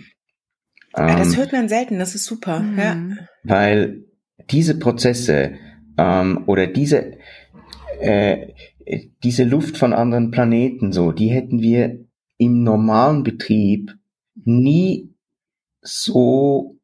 Ja, 0.97 1.16
das 1.16 1.32
ähm, 1.32 1.38
hört 1.38 1.53
man 1.53 1.68
selten, 1.68 1.99
das 1.99 2.14
ist 2.14 2.24
super. 2.24 2.61
Mhm. 2.61 2.78
Ja. 2.78 2.97
Weil 3.44 4.05
diese 4.51 4.78
Prozesse 4.78 5.55
ähm, 5.99 6.44
oder 6.47 6.66
diese, 6.66 7.18
äh, 8.01 8.53
diese 9.22 9.44
Luft 9.44 9.76
von 9.76 9.92
anderen 9.92 10.30
Planeten, 10.30 10.92
so, 10.92 11.12
die 11.12 11.28
hätten 11.28 11.61
wir 11.61 12.05
im 12.38 12.62
normalen 12.62 13.22
Betrieb 13.22 13.94
nie 14.44 15.14
so 15.82 16.78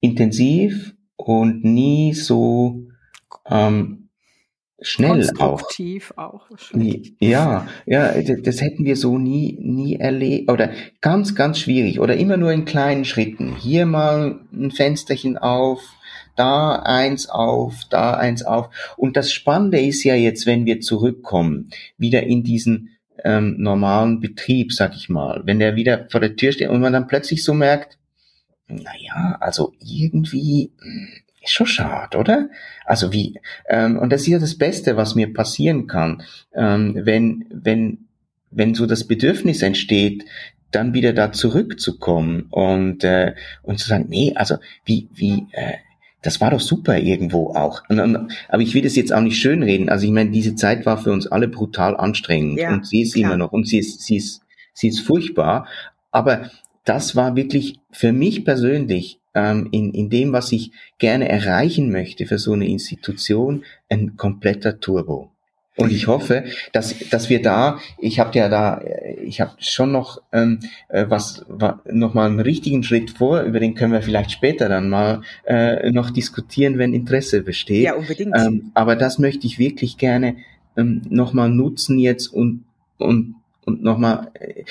intensiv 0.00 0.94
und 1.16 1.64
nie 1.64 2.14
so 2.14 2.86
ähm, 3.46 4.01
schnell 4.82 5.26
Konstruktiv 5.34 6.12
auch. 6.16 6.50
auch 6.50 6.58
ja, 7.18 7.66
ja, 7.86 8.12
das 8.20 8.60
hätten 8.60 8.84
wir 8.84 8.96
so 8.96 9.18
nie, 9.18 9.58
nie 9.60 9.96
erlebt 9.96 10.50
oder 10.50 10.70
ganz, 11.00 11.34
ganz 11.34 11.58
schwierig 11.58 12.00
oder 12.00 12.16
immer 12.16 12.36
nur 12.36 12.52
in 12.52 12.64
kleinen 12.64 13.04
Schritten. 13.04 13.56
Hier 13.56 13.86
mal 13.86 14.40
ein 14.52 14.70
Fensterchen 14.70 15.38
auf, 15.38 15.80
da 16.36 16.76
eins 16.76 17.28
auf, 17.28 17.82
da 17.90 18.14
eins 18.14 18.42
auf. 18.42 18.68
Und 18.96 19.16
das 19.16 19.32
Spannende 19.32 19.80
ist 19.80 20.04
ja 20.04 20.14
jetzt, 20.14 20.46
wenn 20.46 20.66
wir 20.66 20.80
zurückkommen, 20.80 21.70
wieder 21.98 22.22
in 22.24 22.42
diesen 22.42 22.90
ähm, 23.24 23.56
normalen 23.58 24.20
Betrieb, 24.20 24.72
sag 24.72 24.94
ich 24.96 25.08
mal, 25.08 25.42
wenn 25.44 25.58
der 25.58 25.76
wieder 25.76 26.06
vor 26.10 26.20
der 26.20 26.36
Tür 26.36 26.52
steht 26.52 26.68
und 26.68 26.80
man 26.80 26.92
dann 26.92 27.06
plötzlich 27.06 27.44
so 27.44 27.54
merkt, 27.54 27.98
naja, 28.68 29.36
also 29.40 29.74
irgendwie, 29.80 30.72
hm, 30.80 31.08
ist 31.42 31.52
schon 31.52 31.66
schade, 31.66 32.18
oder? 32.18 32.48
Also 32.84 33.12
wie, 33.12 33.40
ähm, 33.68 33.98
und 33.98 34.10
das 34.10 34.22
ist 34.22 34.28
ja 34.28 34.38
das 34.38 34.56
Beste, 34.56 34.96
was 34.96 35.14
mir 35.14 35.32
passieren 35.32 35.86
kann, 35.86 36.22
ähm, 36.54 37.00
wenn, 37.02 37.46
wenn, 37.50 38.06
wenn 38.50 38.74
so 38.74 38.86
das 38.86 39.06
Bedürfnis 39.06 39.62
entsteht, 39.62 40.24
dann 40.70 40.94
wieder 40.94 41.12
da 41.12 41.32
zurückzukommen 41.32 42.46
und, 42.50 43.04
äh, 43.04 43.34
und 43.62 43.78
zu 43.78 43.88
sagen, 43.88 44.06
nee, 44.08 44.32
also 44.34 44.56
wie, 44.84 45.08
wie, 45.12 45.46
äh, 45.52 45.74
das 46.22 46.40
war 46.40 46.50
doch 46.50 46.60
super 46.60 46.98
irgendwo 46.98 47.50
auch. 47.54 47.82
Und, 47.88 48.00
und, 48.00 48.32
aber 48.48 48.62
ich 48.62 48.74
will 48.74 48.82
das 48.82 48.96
jetzt 48.96 49.12
auch 49.12 49.20
nicht 49.20 49.38
schönreden. 49.38 49.88
Also 49.88 50.06
ich 50.06 50.12
meine, 50.12 50.30
diese 50.30 50.54
Zeit 50.54 50.86
war 50.86 50.98
für 50.98 51.12
uns 51.12 51.26
alle 51.26 51.48
brutal 51.48 51.96
anstrengend 51.96 52.60
ja, 52.60 52.72
und 52.72 52.86
sie 52.86 53.02
ist 53.02 53.14
klar. 53.14 53.26
immer 53.26 53.36
noch 53.36 53.52
und 53.52 53.66
sie 53.66 53.78
ist, 53.78 54.02
sie 54.02 54.16
ist, 54.16 54.42
sie 54.72 54.88
ist 54.88 55.00
furchtbar. 55.00 55.66
Aber 56.10 56.50
das 56.84 57.16
war 57.16 57.36
wirklich 57.36 57.80
für 57.90 58.12
mich 58.12 58.44
persönlich 58.44 59.18
ähm, 59.34 59.68
in, 59.72 59.92
in 59.92 60.10
dem, 60.10 60.32
was 60.32 60.52
ich 60.52 60.72
gerne 60.98 61.28
erreichen 61.28 61.90
möchte 61.90 62.26
für 62.26 62.38
so 62.38 62.52
eine 62.52 62.68
Institution, 62.68 63.64
ein 63.88 64.16
kompletter 64.16 64.80
Turbo. 64.80 65.32
Und 65.76 65.90
ich 65.90 66.06
hoffe, 66.06 66.44
dass, 66.72 66.98
dass 67.08 67.30
wir 67.30 67.40
da, 67.40 67.78
ich 67.98 68.20
habe 68.20 68.38
ja 68.38 68.50
da, 68.50 68.82
ich 69.22 69.40
habe 69.40 69.52
schon 69.58 69.90
noch 69.90 70.20
ähm, 70.30 70.60
äh, 70.88 71.06
was, 71.08 71.46
was 71.48 71.76
noch 71.86 72.12
mal 72.12 72.26
einen 72.26 72.40
richtigen 72.40 72.82
Schritt 72.82 73.10
vor, 73.10 73.40
über 73.40 73.58
den 73.58 73.74
können 73.74 73.94
wir 73.94 74.02
vielleicht 74.02 74.32
später 74.32 74.68
dann 74.68 74.90
mal 74.90 75.22
äh, 75.46 75.90
noch 75.90 76.10
diskutieren, 76.10 76.76
wenn 76.76 76.92
Interesse 76.92 77.42
besteht. 77.42 77.84
Ja, 77.84 77.94
unbedingt. 77.94 78.36
Ähm, 78.36 78.70
aber 78.74 78.96
das 78.96 79.18
möchte 79.18 79.46
ich 79.46 79.58
wirklich 79.58 79.96
gerne 79.96 80.36
ähm, 80.76 81.02
noch 81.08 81.32
mal 81.32 81.48
nutzen 81.48 81.98
jetzt 81.98 82.26
und 82.26 82.64
und 82.98 83.36
und 83.64 83.82
noch 83.82 83.96
mal 83.96 84.30
äh, 84.34 84.64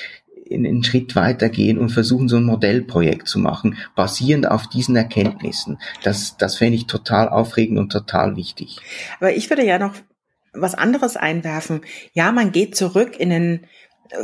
einen 0.54 0.84
Schritt 0.84 1.16
weitergehen 1.16 1.78
und 1.78 1.90
versuchen, 1.90 2.28
so 2.28 2.36
ein 2.36 2.44
Modellprojekt 2.44 3.28
zu 3.28 3.38
machen, 3.38 3.76
basierend 3.94 4.50
auf 4.50 4.68
diesen 4.68 4.96
Erkenntnissen. 4.96 5.78
Das, 6.02 6.36
das 6.36 6.56
fände 6.56 6.76
ich 6.76 6.86
total 6.86 7.28
aufregend 7.28 7.78
und 7.78 7.90
total 7.90 8.36
wichtig. 8.36 8.78
Aber 9.18 9.34
ich 9.34 9.50
würde 9.50 9.64
ja 9.64 9.78
noch 9.78 9.94
was 10.54 10.74
anderes 10.74 11.16
einwerfen. 11.16 11.80
Ja, 12.12 12.30
man 12.32 12.52
geht 12.52 12.76
zurück 12.76 13.18
in 13.18 13.30
den 13.30 13.66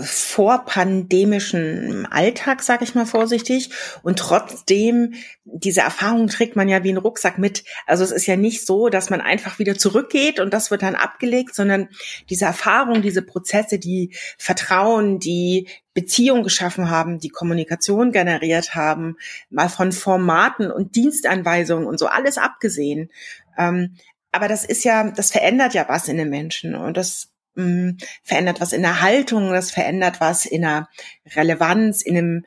vorpandemischen 0.00 2.06
Alltag, 2.06 2.62
sage 2.62 2.84
ich 2.84 2.94
mal 2.94 3.06
vorsichtig. 3.06 3.70
Und 4.02 4.18
trotzdem, 4.18 5.14
diese 5.44 5.80
Erfahrung 5.80 6.28
trägt 6.28 6.56
man 6.56 6.68
ja 6.68 6.84
wie 6.84 6.92
ein 6.92 6.98
Rucksack 6.98 7.38
mit. 7.38 7.64
Also 7.86 8.04
es 8.04 8.10
ist 8.10 8.26
ja 8.26 8.36
nicht 8.36 8.66
so, 8.66 8.88
dass 8.88 9.10
man 9.10 9.20
einfach 9.20 9.58
wieder 9.58 9.76
zurückgeht 9.76 10.40
und 10.40 10.52
das 10.52 10.70
wird 10.70 10.82
dann 10.82 10.94
abgelegt, 10.94 11.54
sondern 11.54 11.88
diese 12.28 12.44
Erfahrung, 12.44 13.02
diese 13.02 13.22
Prozesse, 13.22 13.78
die 13.78 14.14
Vertrauen, 14.36 15.18
die 15.18 15.68
Beziehung 15.94 16.42
geschaffen 16.42 16.90
haben, 16.90 17.18
die 17.18 17.30
Kommunikation 17.30 18.12
generiert 18.12 18.74
haben, 18.74 19.16
mal 19.50 19.68
von 19.68 19.92
Formaten 19.92 20.70
und 20.70 20.96
Dienstanweisungen 20.96 21.86
und 21.86 21.98
so 21.98 22.06
alles 22.06 22.38
abgesehen. 22.38 23.10
Ähm, 23.56 23.96
aber 24.30 24.48
das 24.48 24.64
ist 24.64 24.84
ja, 24.84 25.10
das 25.10 25.32
verändert 25.32 25.74
ja 25.74 25.86
was 25.88 26.08
in 26.08 26.18
den 26.18 26.28
Menschen 26.28 26.74
und 26.74 26.96
das 26.96 27.30
mh, 27.58 27.66
mm, 27.66 27.96
verändert 28.22 28.60
was 28.60 28.72
in 28.72 28.82
der 28.82 29.02
Haltung, 29.02 29.52
das 29.52 29.70
verändert 29.70 30.20
was 30.20 30.46
in 30.46 30.62
der 30.62 30.88
Relevanz, 31.34 32.02
in 32.02 32.16
einem, 32.16 32.44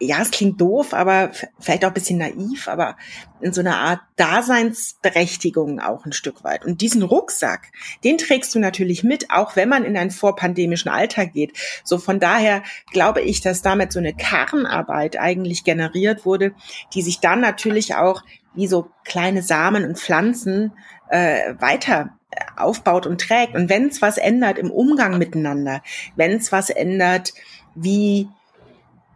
ja, 0.00 0.20
es 0.20 0.32
klingt 0.32 0.60
doof, 0.60 0.92
aber 0.92 1.30
vielleicht 1.60 1.84
auch 1.84 1.90
ein 1.90 1.94
bisschen 1.94 2.18
naiv, 2.18 2.66
aber 2.68 2.96
in 3.40 3.52
so 3.52 3.60
einer 3.60 3.78
Art 3.78 4.00
Daseinsberechtigung 4.16 5.78
auch 5.78 6.04
ein 6.04 6.12
Stück 6.12 6.42
weit. 6.42 6.64
Und 6.64 6.80
diesen 6.80 7.02
Rucksack, 7.02 7.70
den 8.02 8.18
trägst 8.18 8.54
du 8.54 8.58
natürlich 8.58 9.04
mit, 9.04 9.30
auch 9.30 9.54
wenn 9.56 9.68
man 9.68 9.84
in 9.84 9.96
einen 9.96 10.10
vorpandemischen 10.10 10.90
Alltag 10.90 11.32
geht. 11.32 11.52
So 11.84 11.98
von 11.98 12.18
daher 12.18 12.64
glaube 12.92 13.20
ich, 13.20 13.40
dass 13.40 13.62
damit 13.62 13.92
so 13.92 14.00
eine 14.00 14.14
Kernarbeit 14.14 15.18
eigentlich 15.18 15.62
generiert 15.62 16.26
wurde, 16.26 16.54
die 16.92 17.02
sich 17.02 17.20
dann 17.20 17.40
natürlich 17.40 17.94
auch 17.94 18.22
wie 18.54 18.66
so 18.66 18.90
kleine 19.04 19.42
Samen 19.42 19.84
und 19.84 19.98
Pflanzen 19.98 20.72
äh, 21.08 21.54
weiter 21.58 22.18
aufbaut 22.56 23.06
und 23.06 23.20
trägt. 23.20 23.54
Und 23.54 23.68
wenn 23.68 23.88
es 23.88 24.02
was 24.02 24.18
ändert 24.18 24.58
im 24.58 24.70
Umgang 24.70 25.18
miteinander, 25.18 25.82
wenn 26.16 26.32
es 26.32 26.52
was 26.52 26.70
ändert, 26.70 27.34
wie 27.74 28.28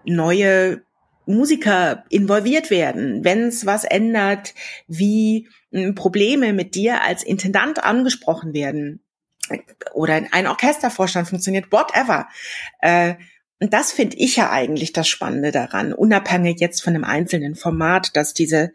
neue 0.04 0.82
Musiker 1.26 2.04
involviert 2.08 2.70
werden, 2.70 3.22
wenn 3.22 3.48
es 3.48 3.66
was 3.66 3.84
ändert, 3.84 4.54
wie 4.86 5.48
hm, 5.70 5.94
Probleme 5.94 6.52
mit 6.52 6.74
dir 6.74 7.02
als 7.02 7.22
Intendant 7.22 7.84
angesprochen 7.84 8.54
werden 8.54 9.00
oder 9.92 10.22
ein 10.30 10.46
Orchestervorstand 10.46 11.28
funktioniert, 11.28 11.70
whatever. 11.70 12.28
Äh, 12.80 13.14
und 13.60 13.72
das 13.72 13.92
finde 13.92 14.16
ich 14.16 14.36
ja 14.36 14.50
eigentlich 14.50 14.92
das 14.92 15.08
Spannende 15.08 15.50
daran, 15.50 15.92
unabhängig 15.92 16.60
jetzt 16.60 16.82
von 16.82 16.94
einem 16.94 17.04
einzelnen 17.04 17.56
Format, 17.56 18.16
dass 18.16 18.32
diese, 18.32 18.72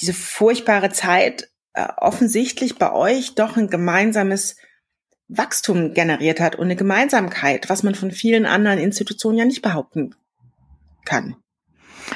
diese 0.00 0.12
furchtbare 0.12 0.90
Zeit 0.90 1.48
äh, 1.74 1.88
offensichtlich 1.96 2.76
bei 2.76 2.92
euch 2.92 3.34
doch 3.34 3.56
ein 3.56 3.68
gemeinsames 3.68 4.56
Wachstum 5.28 5.94
generiert 5.94 6.40
hat 6.40 6.56
und 6.56 6.64
eine 6.64 6.76
Gemeinsamkeit, 6.76 7.70
was 7.70 7.82
man 7.82 7.94
von 7.94 8.10
vielen 8.10 8.44
anderen 8.44 8.78
Institutionen 8.78 9.38
ja 9.38 9.44
nicht 9.44 9.62
behaupten 9.62 10.14
kann. 11.04 11.36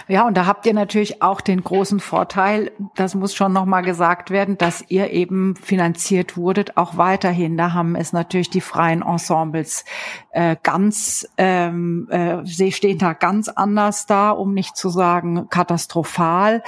Ja, 0.09 0.27
und 0.27 0.37
da 0.37 0.47
habt 0.47 0.67
ihr 0.67 0.75
natürlich 0.75 1.23
auch 1.23 1.41
den 1.41 1.63
großen 1.63 2.01
Vorteil, 2.01 2.73
das 2.95 3.15
muss 3.15 3.35
schon 3.35 3.53
nochmal 3.53 3.83
gesagt 3.83 4.31
werden, 4.31 4.59
dass 4.59 4.85
ihr 4.89 5.11
eben 5.11 5.57
finanziert 5.57 6.37
wurdet, 6.37 6.77
auch 6.77 6.97
weiterhin. 6.97 7.57
Da 7.57 7.73
haben 7.73 7.97
es 7.97 8.13
natürlich 8.13 8.51
die 8.51 8.61
freien 8.61 9.03
Ensembles 9.03 9.85
äh, 10.31 10.57
ganz, 10.63 11.29
ähm, 11.39 12.09
äh, 12.11 12.45
sie 12.45 12.73
stehen 12.73 12.99
da 12.99 13.13
ganz 13.13 13.49
anders 13.49 14.07
da, 14.07 14.31
um 14.31 14.55
nicht 14.55 14.77
zu 14.77 14.89
sagen 14.89 15.49
katastrophal. 15.49 16.63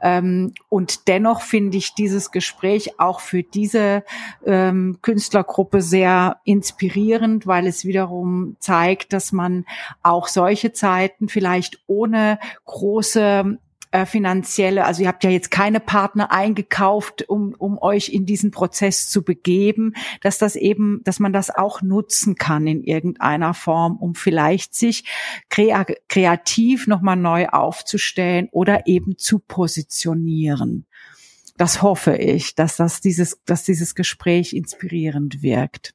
Ähm, 0.00 0.52
und 0.68 1.08
dennoch 1.08 1.40
finde 1.40 1.78
ich 1.78 1.94
dieses 1.94 2.30
Gespräch 2.30 3.00
auch 3.00 3.20
für 3.20 3.42
diese 3.42 4.04
ähm, 4.44 4.98
Künstlergruppe 5.02 5.80
sehr 5.80 6.38
inspirierend, 6.44 7.46
weil 7.46 7.66
es 7.66 7.84
wiederum 7.84 8.56
zeigt, 8.58 9.12
dass 9.12 9.32
man 9.32 9.64
auch 10.02 10.28
solche 10.28 10.72
Zeiten 10.72 11.28
vielleicht 11.28 11.80
ohne 11.86 12.38
große 12.74 13.56
äh, 13.92 14.06
finanzielle, 14.06 14.84
also 14.84 15.02
ihr 15.02 15.08
habt 15.08 15.22
ja 15.22 15.30
jetzt 15.30 15.52
keine 15.52 15.78
Partner 15.78 16.32
eingekauft, 16.32 17.28
um, 17.28 17.54
um 17.56 17.78
euch 17.78 18.08
in 18.08 18.26
diesen 18.26 18.50
Prozess 18.50 19.08
zu 19.08 19.22
begeben, 19.22 19.94
dass 20.20 20.38
das 20.38 20.56
eben, 20.56 21.00
dass 21.04 21.20
man 21.20 21.32
das 21.32 21.50
auch 21.50 21.80
nutzen 21.80 22.34
kann 22.34 22.66
in 22.66 22.82
irgendeiner 22.82 23.54
Form, 23.54 23.96
um 23.96 24.16
vielleicht 24.16 24.74
sich 24.74 25.04
krea 25.48 25.86
kreativ 26.08 26.88
nochmal 26.88 27.14
neu 27.14 27.46
aufzustellen 27.46 28.48
oder 28.50 28.88
eben 28.88 29.16
zu 29.16 29.38
positionieren. 29.38 30.86
Das 31.56 31.80
hoffe 31.80 32.16
ich, 32.16 32.56
dass 32.56 32.76
das 32.76 33.00
dieses, 33.00 33.44
dass 33.44 33.62
dieses 33.62 33.94
Gespräch 33.94 34.54
inspirierend 34.54 35.40
wirkt. 35.40 35.94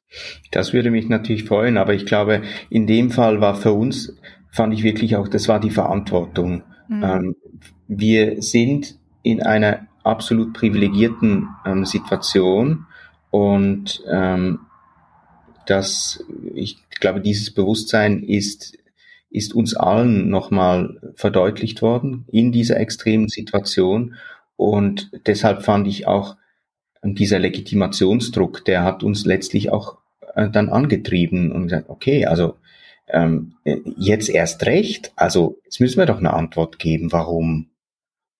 Das 0.52 0.72
würde 0.72 0.90
mich 0.90 1.10
natürlich 1.10 1.44
freuen, 1.44 1.76
aber 1.76 1.92
ich 1.92 2.06
glaube, 2.06 2.44
in 2.70 2.86
dem 2.86 3.10
Fall 3.10 3.42
war 3.42 3.56
für 3.56 3.74
uns, 3.74 4.16
fand 4.50 4.72
ich 4.72 4.84
wirklich 4.84 5.16
auch, 5.16 5.28
das 5.28 5.48
war 5.48 5.60
die 5.60 5.70
Verantwortung 5.70 6.62
Mhm. 6.90 7.04
Ähm, 7.04 7.36
wir 7.86 8.42
sind 8.42 8.98
in 9.22 9.42
einer 9.42 9.86
absolut 10.02 10.52
privilegierten 10.54 11.48
ähm, 11.64 11.84
Situation 11.84 12.86
und 13.30 14.02
ähm, 14.10 14.60
das, 15.66 16.24
ich 16.54 16.78
glaube, 16.98 17.20
dieses 17.20 17.54
Bewusstsein 17.54 18.24
ist, 18.24 18.76
ist 19.30 19.54
uns 19.54 19.76
allen 19.76 20.28
nochmal 20.28 21.12
verdeutlicht 21.14 21.80
worden 21.80 22.24
in 22.26 22.50
dieser 22.50 22.80
extremen 22.80 23.28
Situation 23.28 24.16
und 24.56 25.12
deshalb 25.26 25.62
fand 25.62 25.86
ich 25.86 26.08
auch 26.08 26.36
dieser 27.04 27.38
Legitimationsdruck, 27.38 28.64
der 28.64 28.82
hat 28.82 29.04
uns 29.04 29.24
letztlich 29.24 29.70
auch 29.70 29.98
äh, 30.34 30.50
dann 30.50 30.68
angetrieben 30.68 31.52
und 31.52 31.64
gesagt, 31.64 31.88
okay, 31.88 32.26
also 32.26 32.56
ähm, 33.12 33.54
jetzt 33.64 34.28
erst 34.28 34.64
recht, 34.66 35.12
also 35.16 35.58
jetzt 35.64 35.80
müssen 35.80 35.98
wir 35.98 36.06
doch 36.06 36.18
eine 36.18 36.34
Antwort 36.34 36.78
geben, 36.78 37.12
warum. 37.12 37.70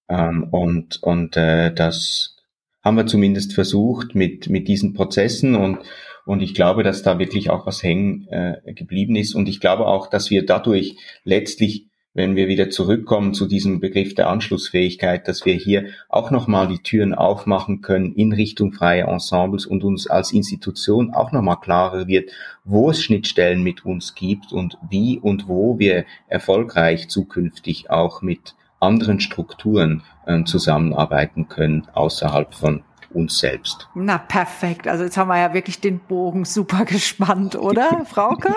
Ähm, 0.09 0.49
und 0.51 1.03
und 1.03 1.37
äh, 1.37 1.73
das 1.73 2.37
haben 2.83 2.97
wir 2.97 3.07
zumindest 3.07 3.53
versucht 3.53 4.15
mit, 4.15 4.49
mit 4.49 4.69
diesen 4.69 4.95
Prozessen 4.95 5.55
und, 5.55 5.79
und 6.25 6.41
ich 6.41 6.55
glaube, 6.55 6.83
dass 6.83 7.03
da 7.03 7.19
wirklich 7.19 7.51
auch 7.51 7.67
was 7.67 7.83
hängen 7.83 8.27
äh, 8.29 8.73
geblieben 8.73 9.17
ist. 9.17 9.35
Und 9.35 9.49
ich 9.49 9.61
glaube 9.61 9.87
auch, 9.87 10.09
dass 10.09 10.31
wir 10.31 10.47
dadurch 10.47 10.97
letztlich 11.25 11.90
wenn 12.13 12.35
wir 12.35 12.49
wieder 12.49 12.71
zurückkommen 12.71 13.35
zu 13.35 13.47
diesem 13.47 13.81
Begriff 13.81 14.15
der 14.15 14.29
Anschlussfähigkeit, 14.29 15.29
dass 15.29 15.45
wir 15.45 15.55
hier 15.55 15.87
auch 16.09 16.31
nochmal 16.31 16.67
die 16.67 16.83
Türen 16.83 17.15
aufmachen 17.15 17.83
können 17.83 18.15
in 18.15 18.33
Richtung 18.33 18.73
freie 18.73 19.05
Ensembles 19.05 19.65
und 19.67 19.85
uns 19.85 20.09
als 20.09 20.33
Institution 20.33 21.15
auch 21.15 21.31
nochmal 21.31 21.61
klarer 21.61 22.09
wird, 22.09 22.31
wo 22.65 22.91
es 22.91 23.03
Schnittstellen 23.03 23.63
mit 23.63 23.85
uns 23.85 24.15
gibt 24.15 24.53
und 24.53 24.77
wie 24.89 25.19
und 25.19 25.47
wo 25.47 25.79
wir 25.79 26.05
erfolgreich 26.27 27.09
zukünftig 27.09 27.91
auch 27.91 28.23
mit 28.23 28.55
anderen 28.81 29.21
Strukturen 29.21 30.03
äh, 30.27 30.43
zusammenarbeiten 30.45 31.49
können 31.49 31.87
außerhalb 31.93 32.55
von 32.55 32.83
uns 33.13 33.39
selbst. 33.39 33.89
Na 33.95 34.19
perfekt. 34.19 34.89
Also 34.89 35.05
jetzt 35.05 35.17
haben 35.17 35.29
wir 35.29 35.39
ja 35.39 35.53
wirklich 35.53 35.81
den 35.81 36.01
Bogen 36.01 36.45
super 36.45 36.85
gespannt, 36.85 37.57
oder, 37.57 38.05
Frauke? 38.05 38.55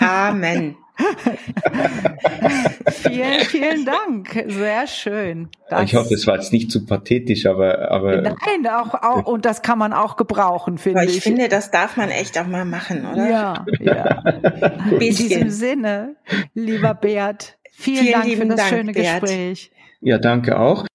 Amen. 0.00 0.76
vielen, 2.90 3.40
vielen 3.40 3.84
Dank. 3.84 4.44
Sehr 4.46 4.86
schön. 4.86 5.48
Das 5.68 5.82
ich 5.82 5.94
hoffe, 5.94 6.14
es 6.14 6.26
war 6.26 6.36
jetzt 6.36 6.52
nicht 6.52 6.70
zu 6.70 6.86
pathetisch, 6.86 7.46
aber, 7.46 7.90
aber. 7.90 8.22
Nein, 8.22 8.66
auch, 8.70 8.94
auch, 8.94 9.26
und 9.26 9.44
das 9.44 9.62
kann 9.62 9.78
man 9.78 9.92
auch 9.92 10.16
gebrauchen, 10.16 10.78
finde 10.78 11.04
ich. 11.04 11.18
Ich 11.18 11.22
finde, 11.22 11.48
das 11.48 11.70
darf 11.70 11.96
man 11.96 12.10
echt 12.10 12.38
auch 12.38 12.46
mal 12.46 12.64
machen, 12.64 13.06
oder? 13.06 13.28
Ja, 13.28 13.66
ja. 13.80 14.22
In 14.90 14.98
diesem 14.98 15.50
Sinne, 15.50 16.16
lieber 16.54 16.94
Beat, 16.94 17.58
vielen, 17.72 18.22
vielen 18.22 18.22
Dank 18.22 18.26
für 18.26 18.46
das 18.46 18.56
Dank, 18.56 18.68
schöne 18.68 18.92
Beat. 18.92 19.20
Gespräch. 19.20 19.70
Ja, 20.00 20.18
danke 20.18 20.58
auch. 20.58 20.86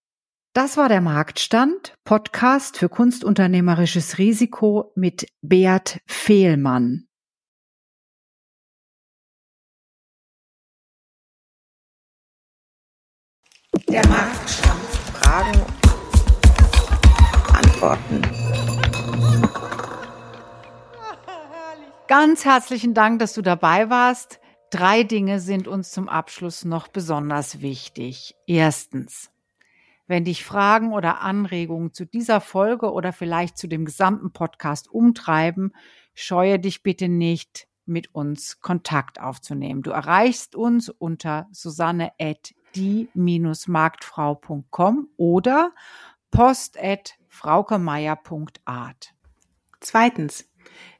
Das 0.53 0.75
war 0.75 0.89
der 0.89 0.99
Marktstand, 0.99 1.93
Podcast 2.03 2.77
für 2.77 2.89
kunstunternehmerisches 2.89 4.17
Risiko 4.17 4.91
mit 4.95 5.27
Beat 5.41 6.01
Fehlmann. 6.07 7.07
Der 13.87 14.05
Marktstand. 14.07 14.81
Fragen, 15.13 15.61
Antworten. 17.53 18.21
Ganz 22.07 22.45
herzlichen 22.45 22.93
Dank, 22.93 23.19
dass 23.19 23.33
du 23.33 23.41
dabei 23.41 23.89
warst. 23.89 24.39
Drei 24.69 25.03
Dinge 25.03 25.39
sind 25.39 25.67
uns 25.67 25.91
zum 25.91 26.09
Abschluss 26.09 26.65
noch 26.65 26.87
besonders 26.87 27.61
wichtig. 27.61 28.35
Erstens, 28.47 29.31
wenn 30.07 30.25
dich 30.25 30.43
Fragen 30.43 30.93
oder 30.93 31.21
Anregungen 31.21 31.93
zu 31.93 32.05
dieser 32.05 32.41
Folge 32.41 32.91
oder 32.91 33.13
vielleicht 33.13 33.57
zu 33.57 33.67
dem 33.67 33.85
gesamten 33.85 34.31
Podcast 34.31 34.89
umtreiben, 34.89 35.73
scheue 36.13 36.59
dich 36.59 36.83
bitte 36.83 37.07
nicht, 37.07 37.67
mit 37.85 38.13
uns 38.13 38.59
Kontakt 38.61 39.19
aufzunehmen. 39.19 39.81
Du 39.81 39.91
erreichst 39.91 40.55
uns 40.55 40.89
unter 40.89 41.47
susanne 41.51 42.11
die-marktfrau.com 42.75 45.09
oder 45.17 45.71
post 46.31 46.81
at 46.81 47.15
fraukemeier.art. 47.27 49.13
Zweitens, 49.79 50.45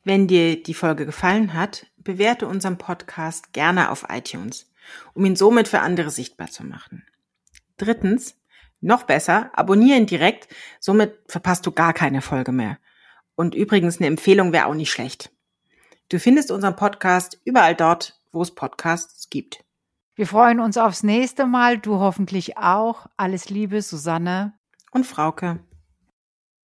wenn 0.04 0.28
dir 0.28 0.62
die 0.62 0.74
Folge 0.74 1.06
gefallen 1.06 1.54
hat, 1.54 1.88
bewerte 1.98 2.48
unseren 2.48 2.78
Podcast 2.78 3.54
gerne 3.54 3.92
auf 3.92 4.06
iTunes, 4.10 4.72
um 5.14 5.26
ihn 5.26 5.36
somit 5.36 5.68
für 5.68 5.82
andere 5.82 6.10
sichtbar 6.10 6.50
zu 6.50 6.66
machen. 6.66 7.06
Drittens, 7.78 8.36
noch 8.80 9.04
besser, 9.04 9.52
abonniere 9.54 10.00
ihn 10.00 10.08
direkt, 10.08 10.48
somit 10.80 11.20
verpasst 11.28 11.66
du 11.68 11.72
gar 11.72 11.94
keine 11.94 12.22
Folge 12.22 12.52
mehr. 12.52 12.80
Und 13.36 13.56
übrigens, 13.56 13.98
eine 13.98 14.08
Empfehlung 14.08 14.54
wäre 14.54 14.66
auch 14.66 14.74
nicht 14.74 14.92
schlecht. 14.92 15.32
Du 16.10 16.20
findest 16.20 16.52
unseren 16.52 16.76
Podcast 16.76 17.40
überall 17.46 17.76
dort, 17.76 18.20
wo 18.32 18.42
es 18.42 18.54
Podcasts 18.54 19.30
gibt. 19.30 19.64
Wir 20.22 20.28
freuen 20.28 20.60
uns 20.60 20.78
aufs 20.78 21.02
nächste 21.02 21.48
Mal, 21.48 21.80
du 21.80 21.98
hoffentlich 21.98 22.56
auch. 22.56 23.08
Alles 23.18 23.50
Liebe, 23.50 23.82
Susanne 23.82 24.54
und 24.92 25.08
Frauke. 25.08 25.62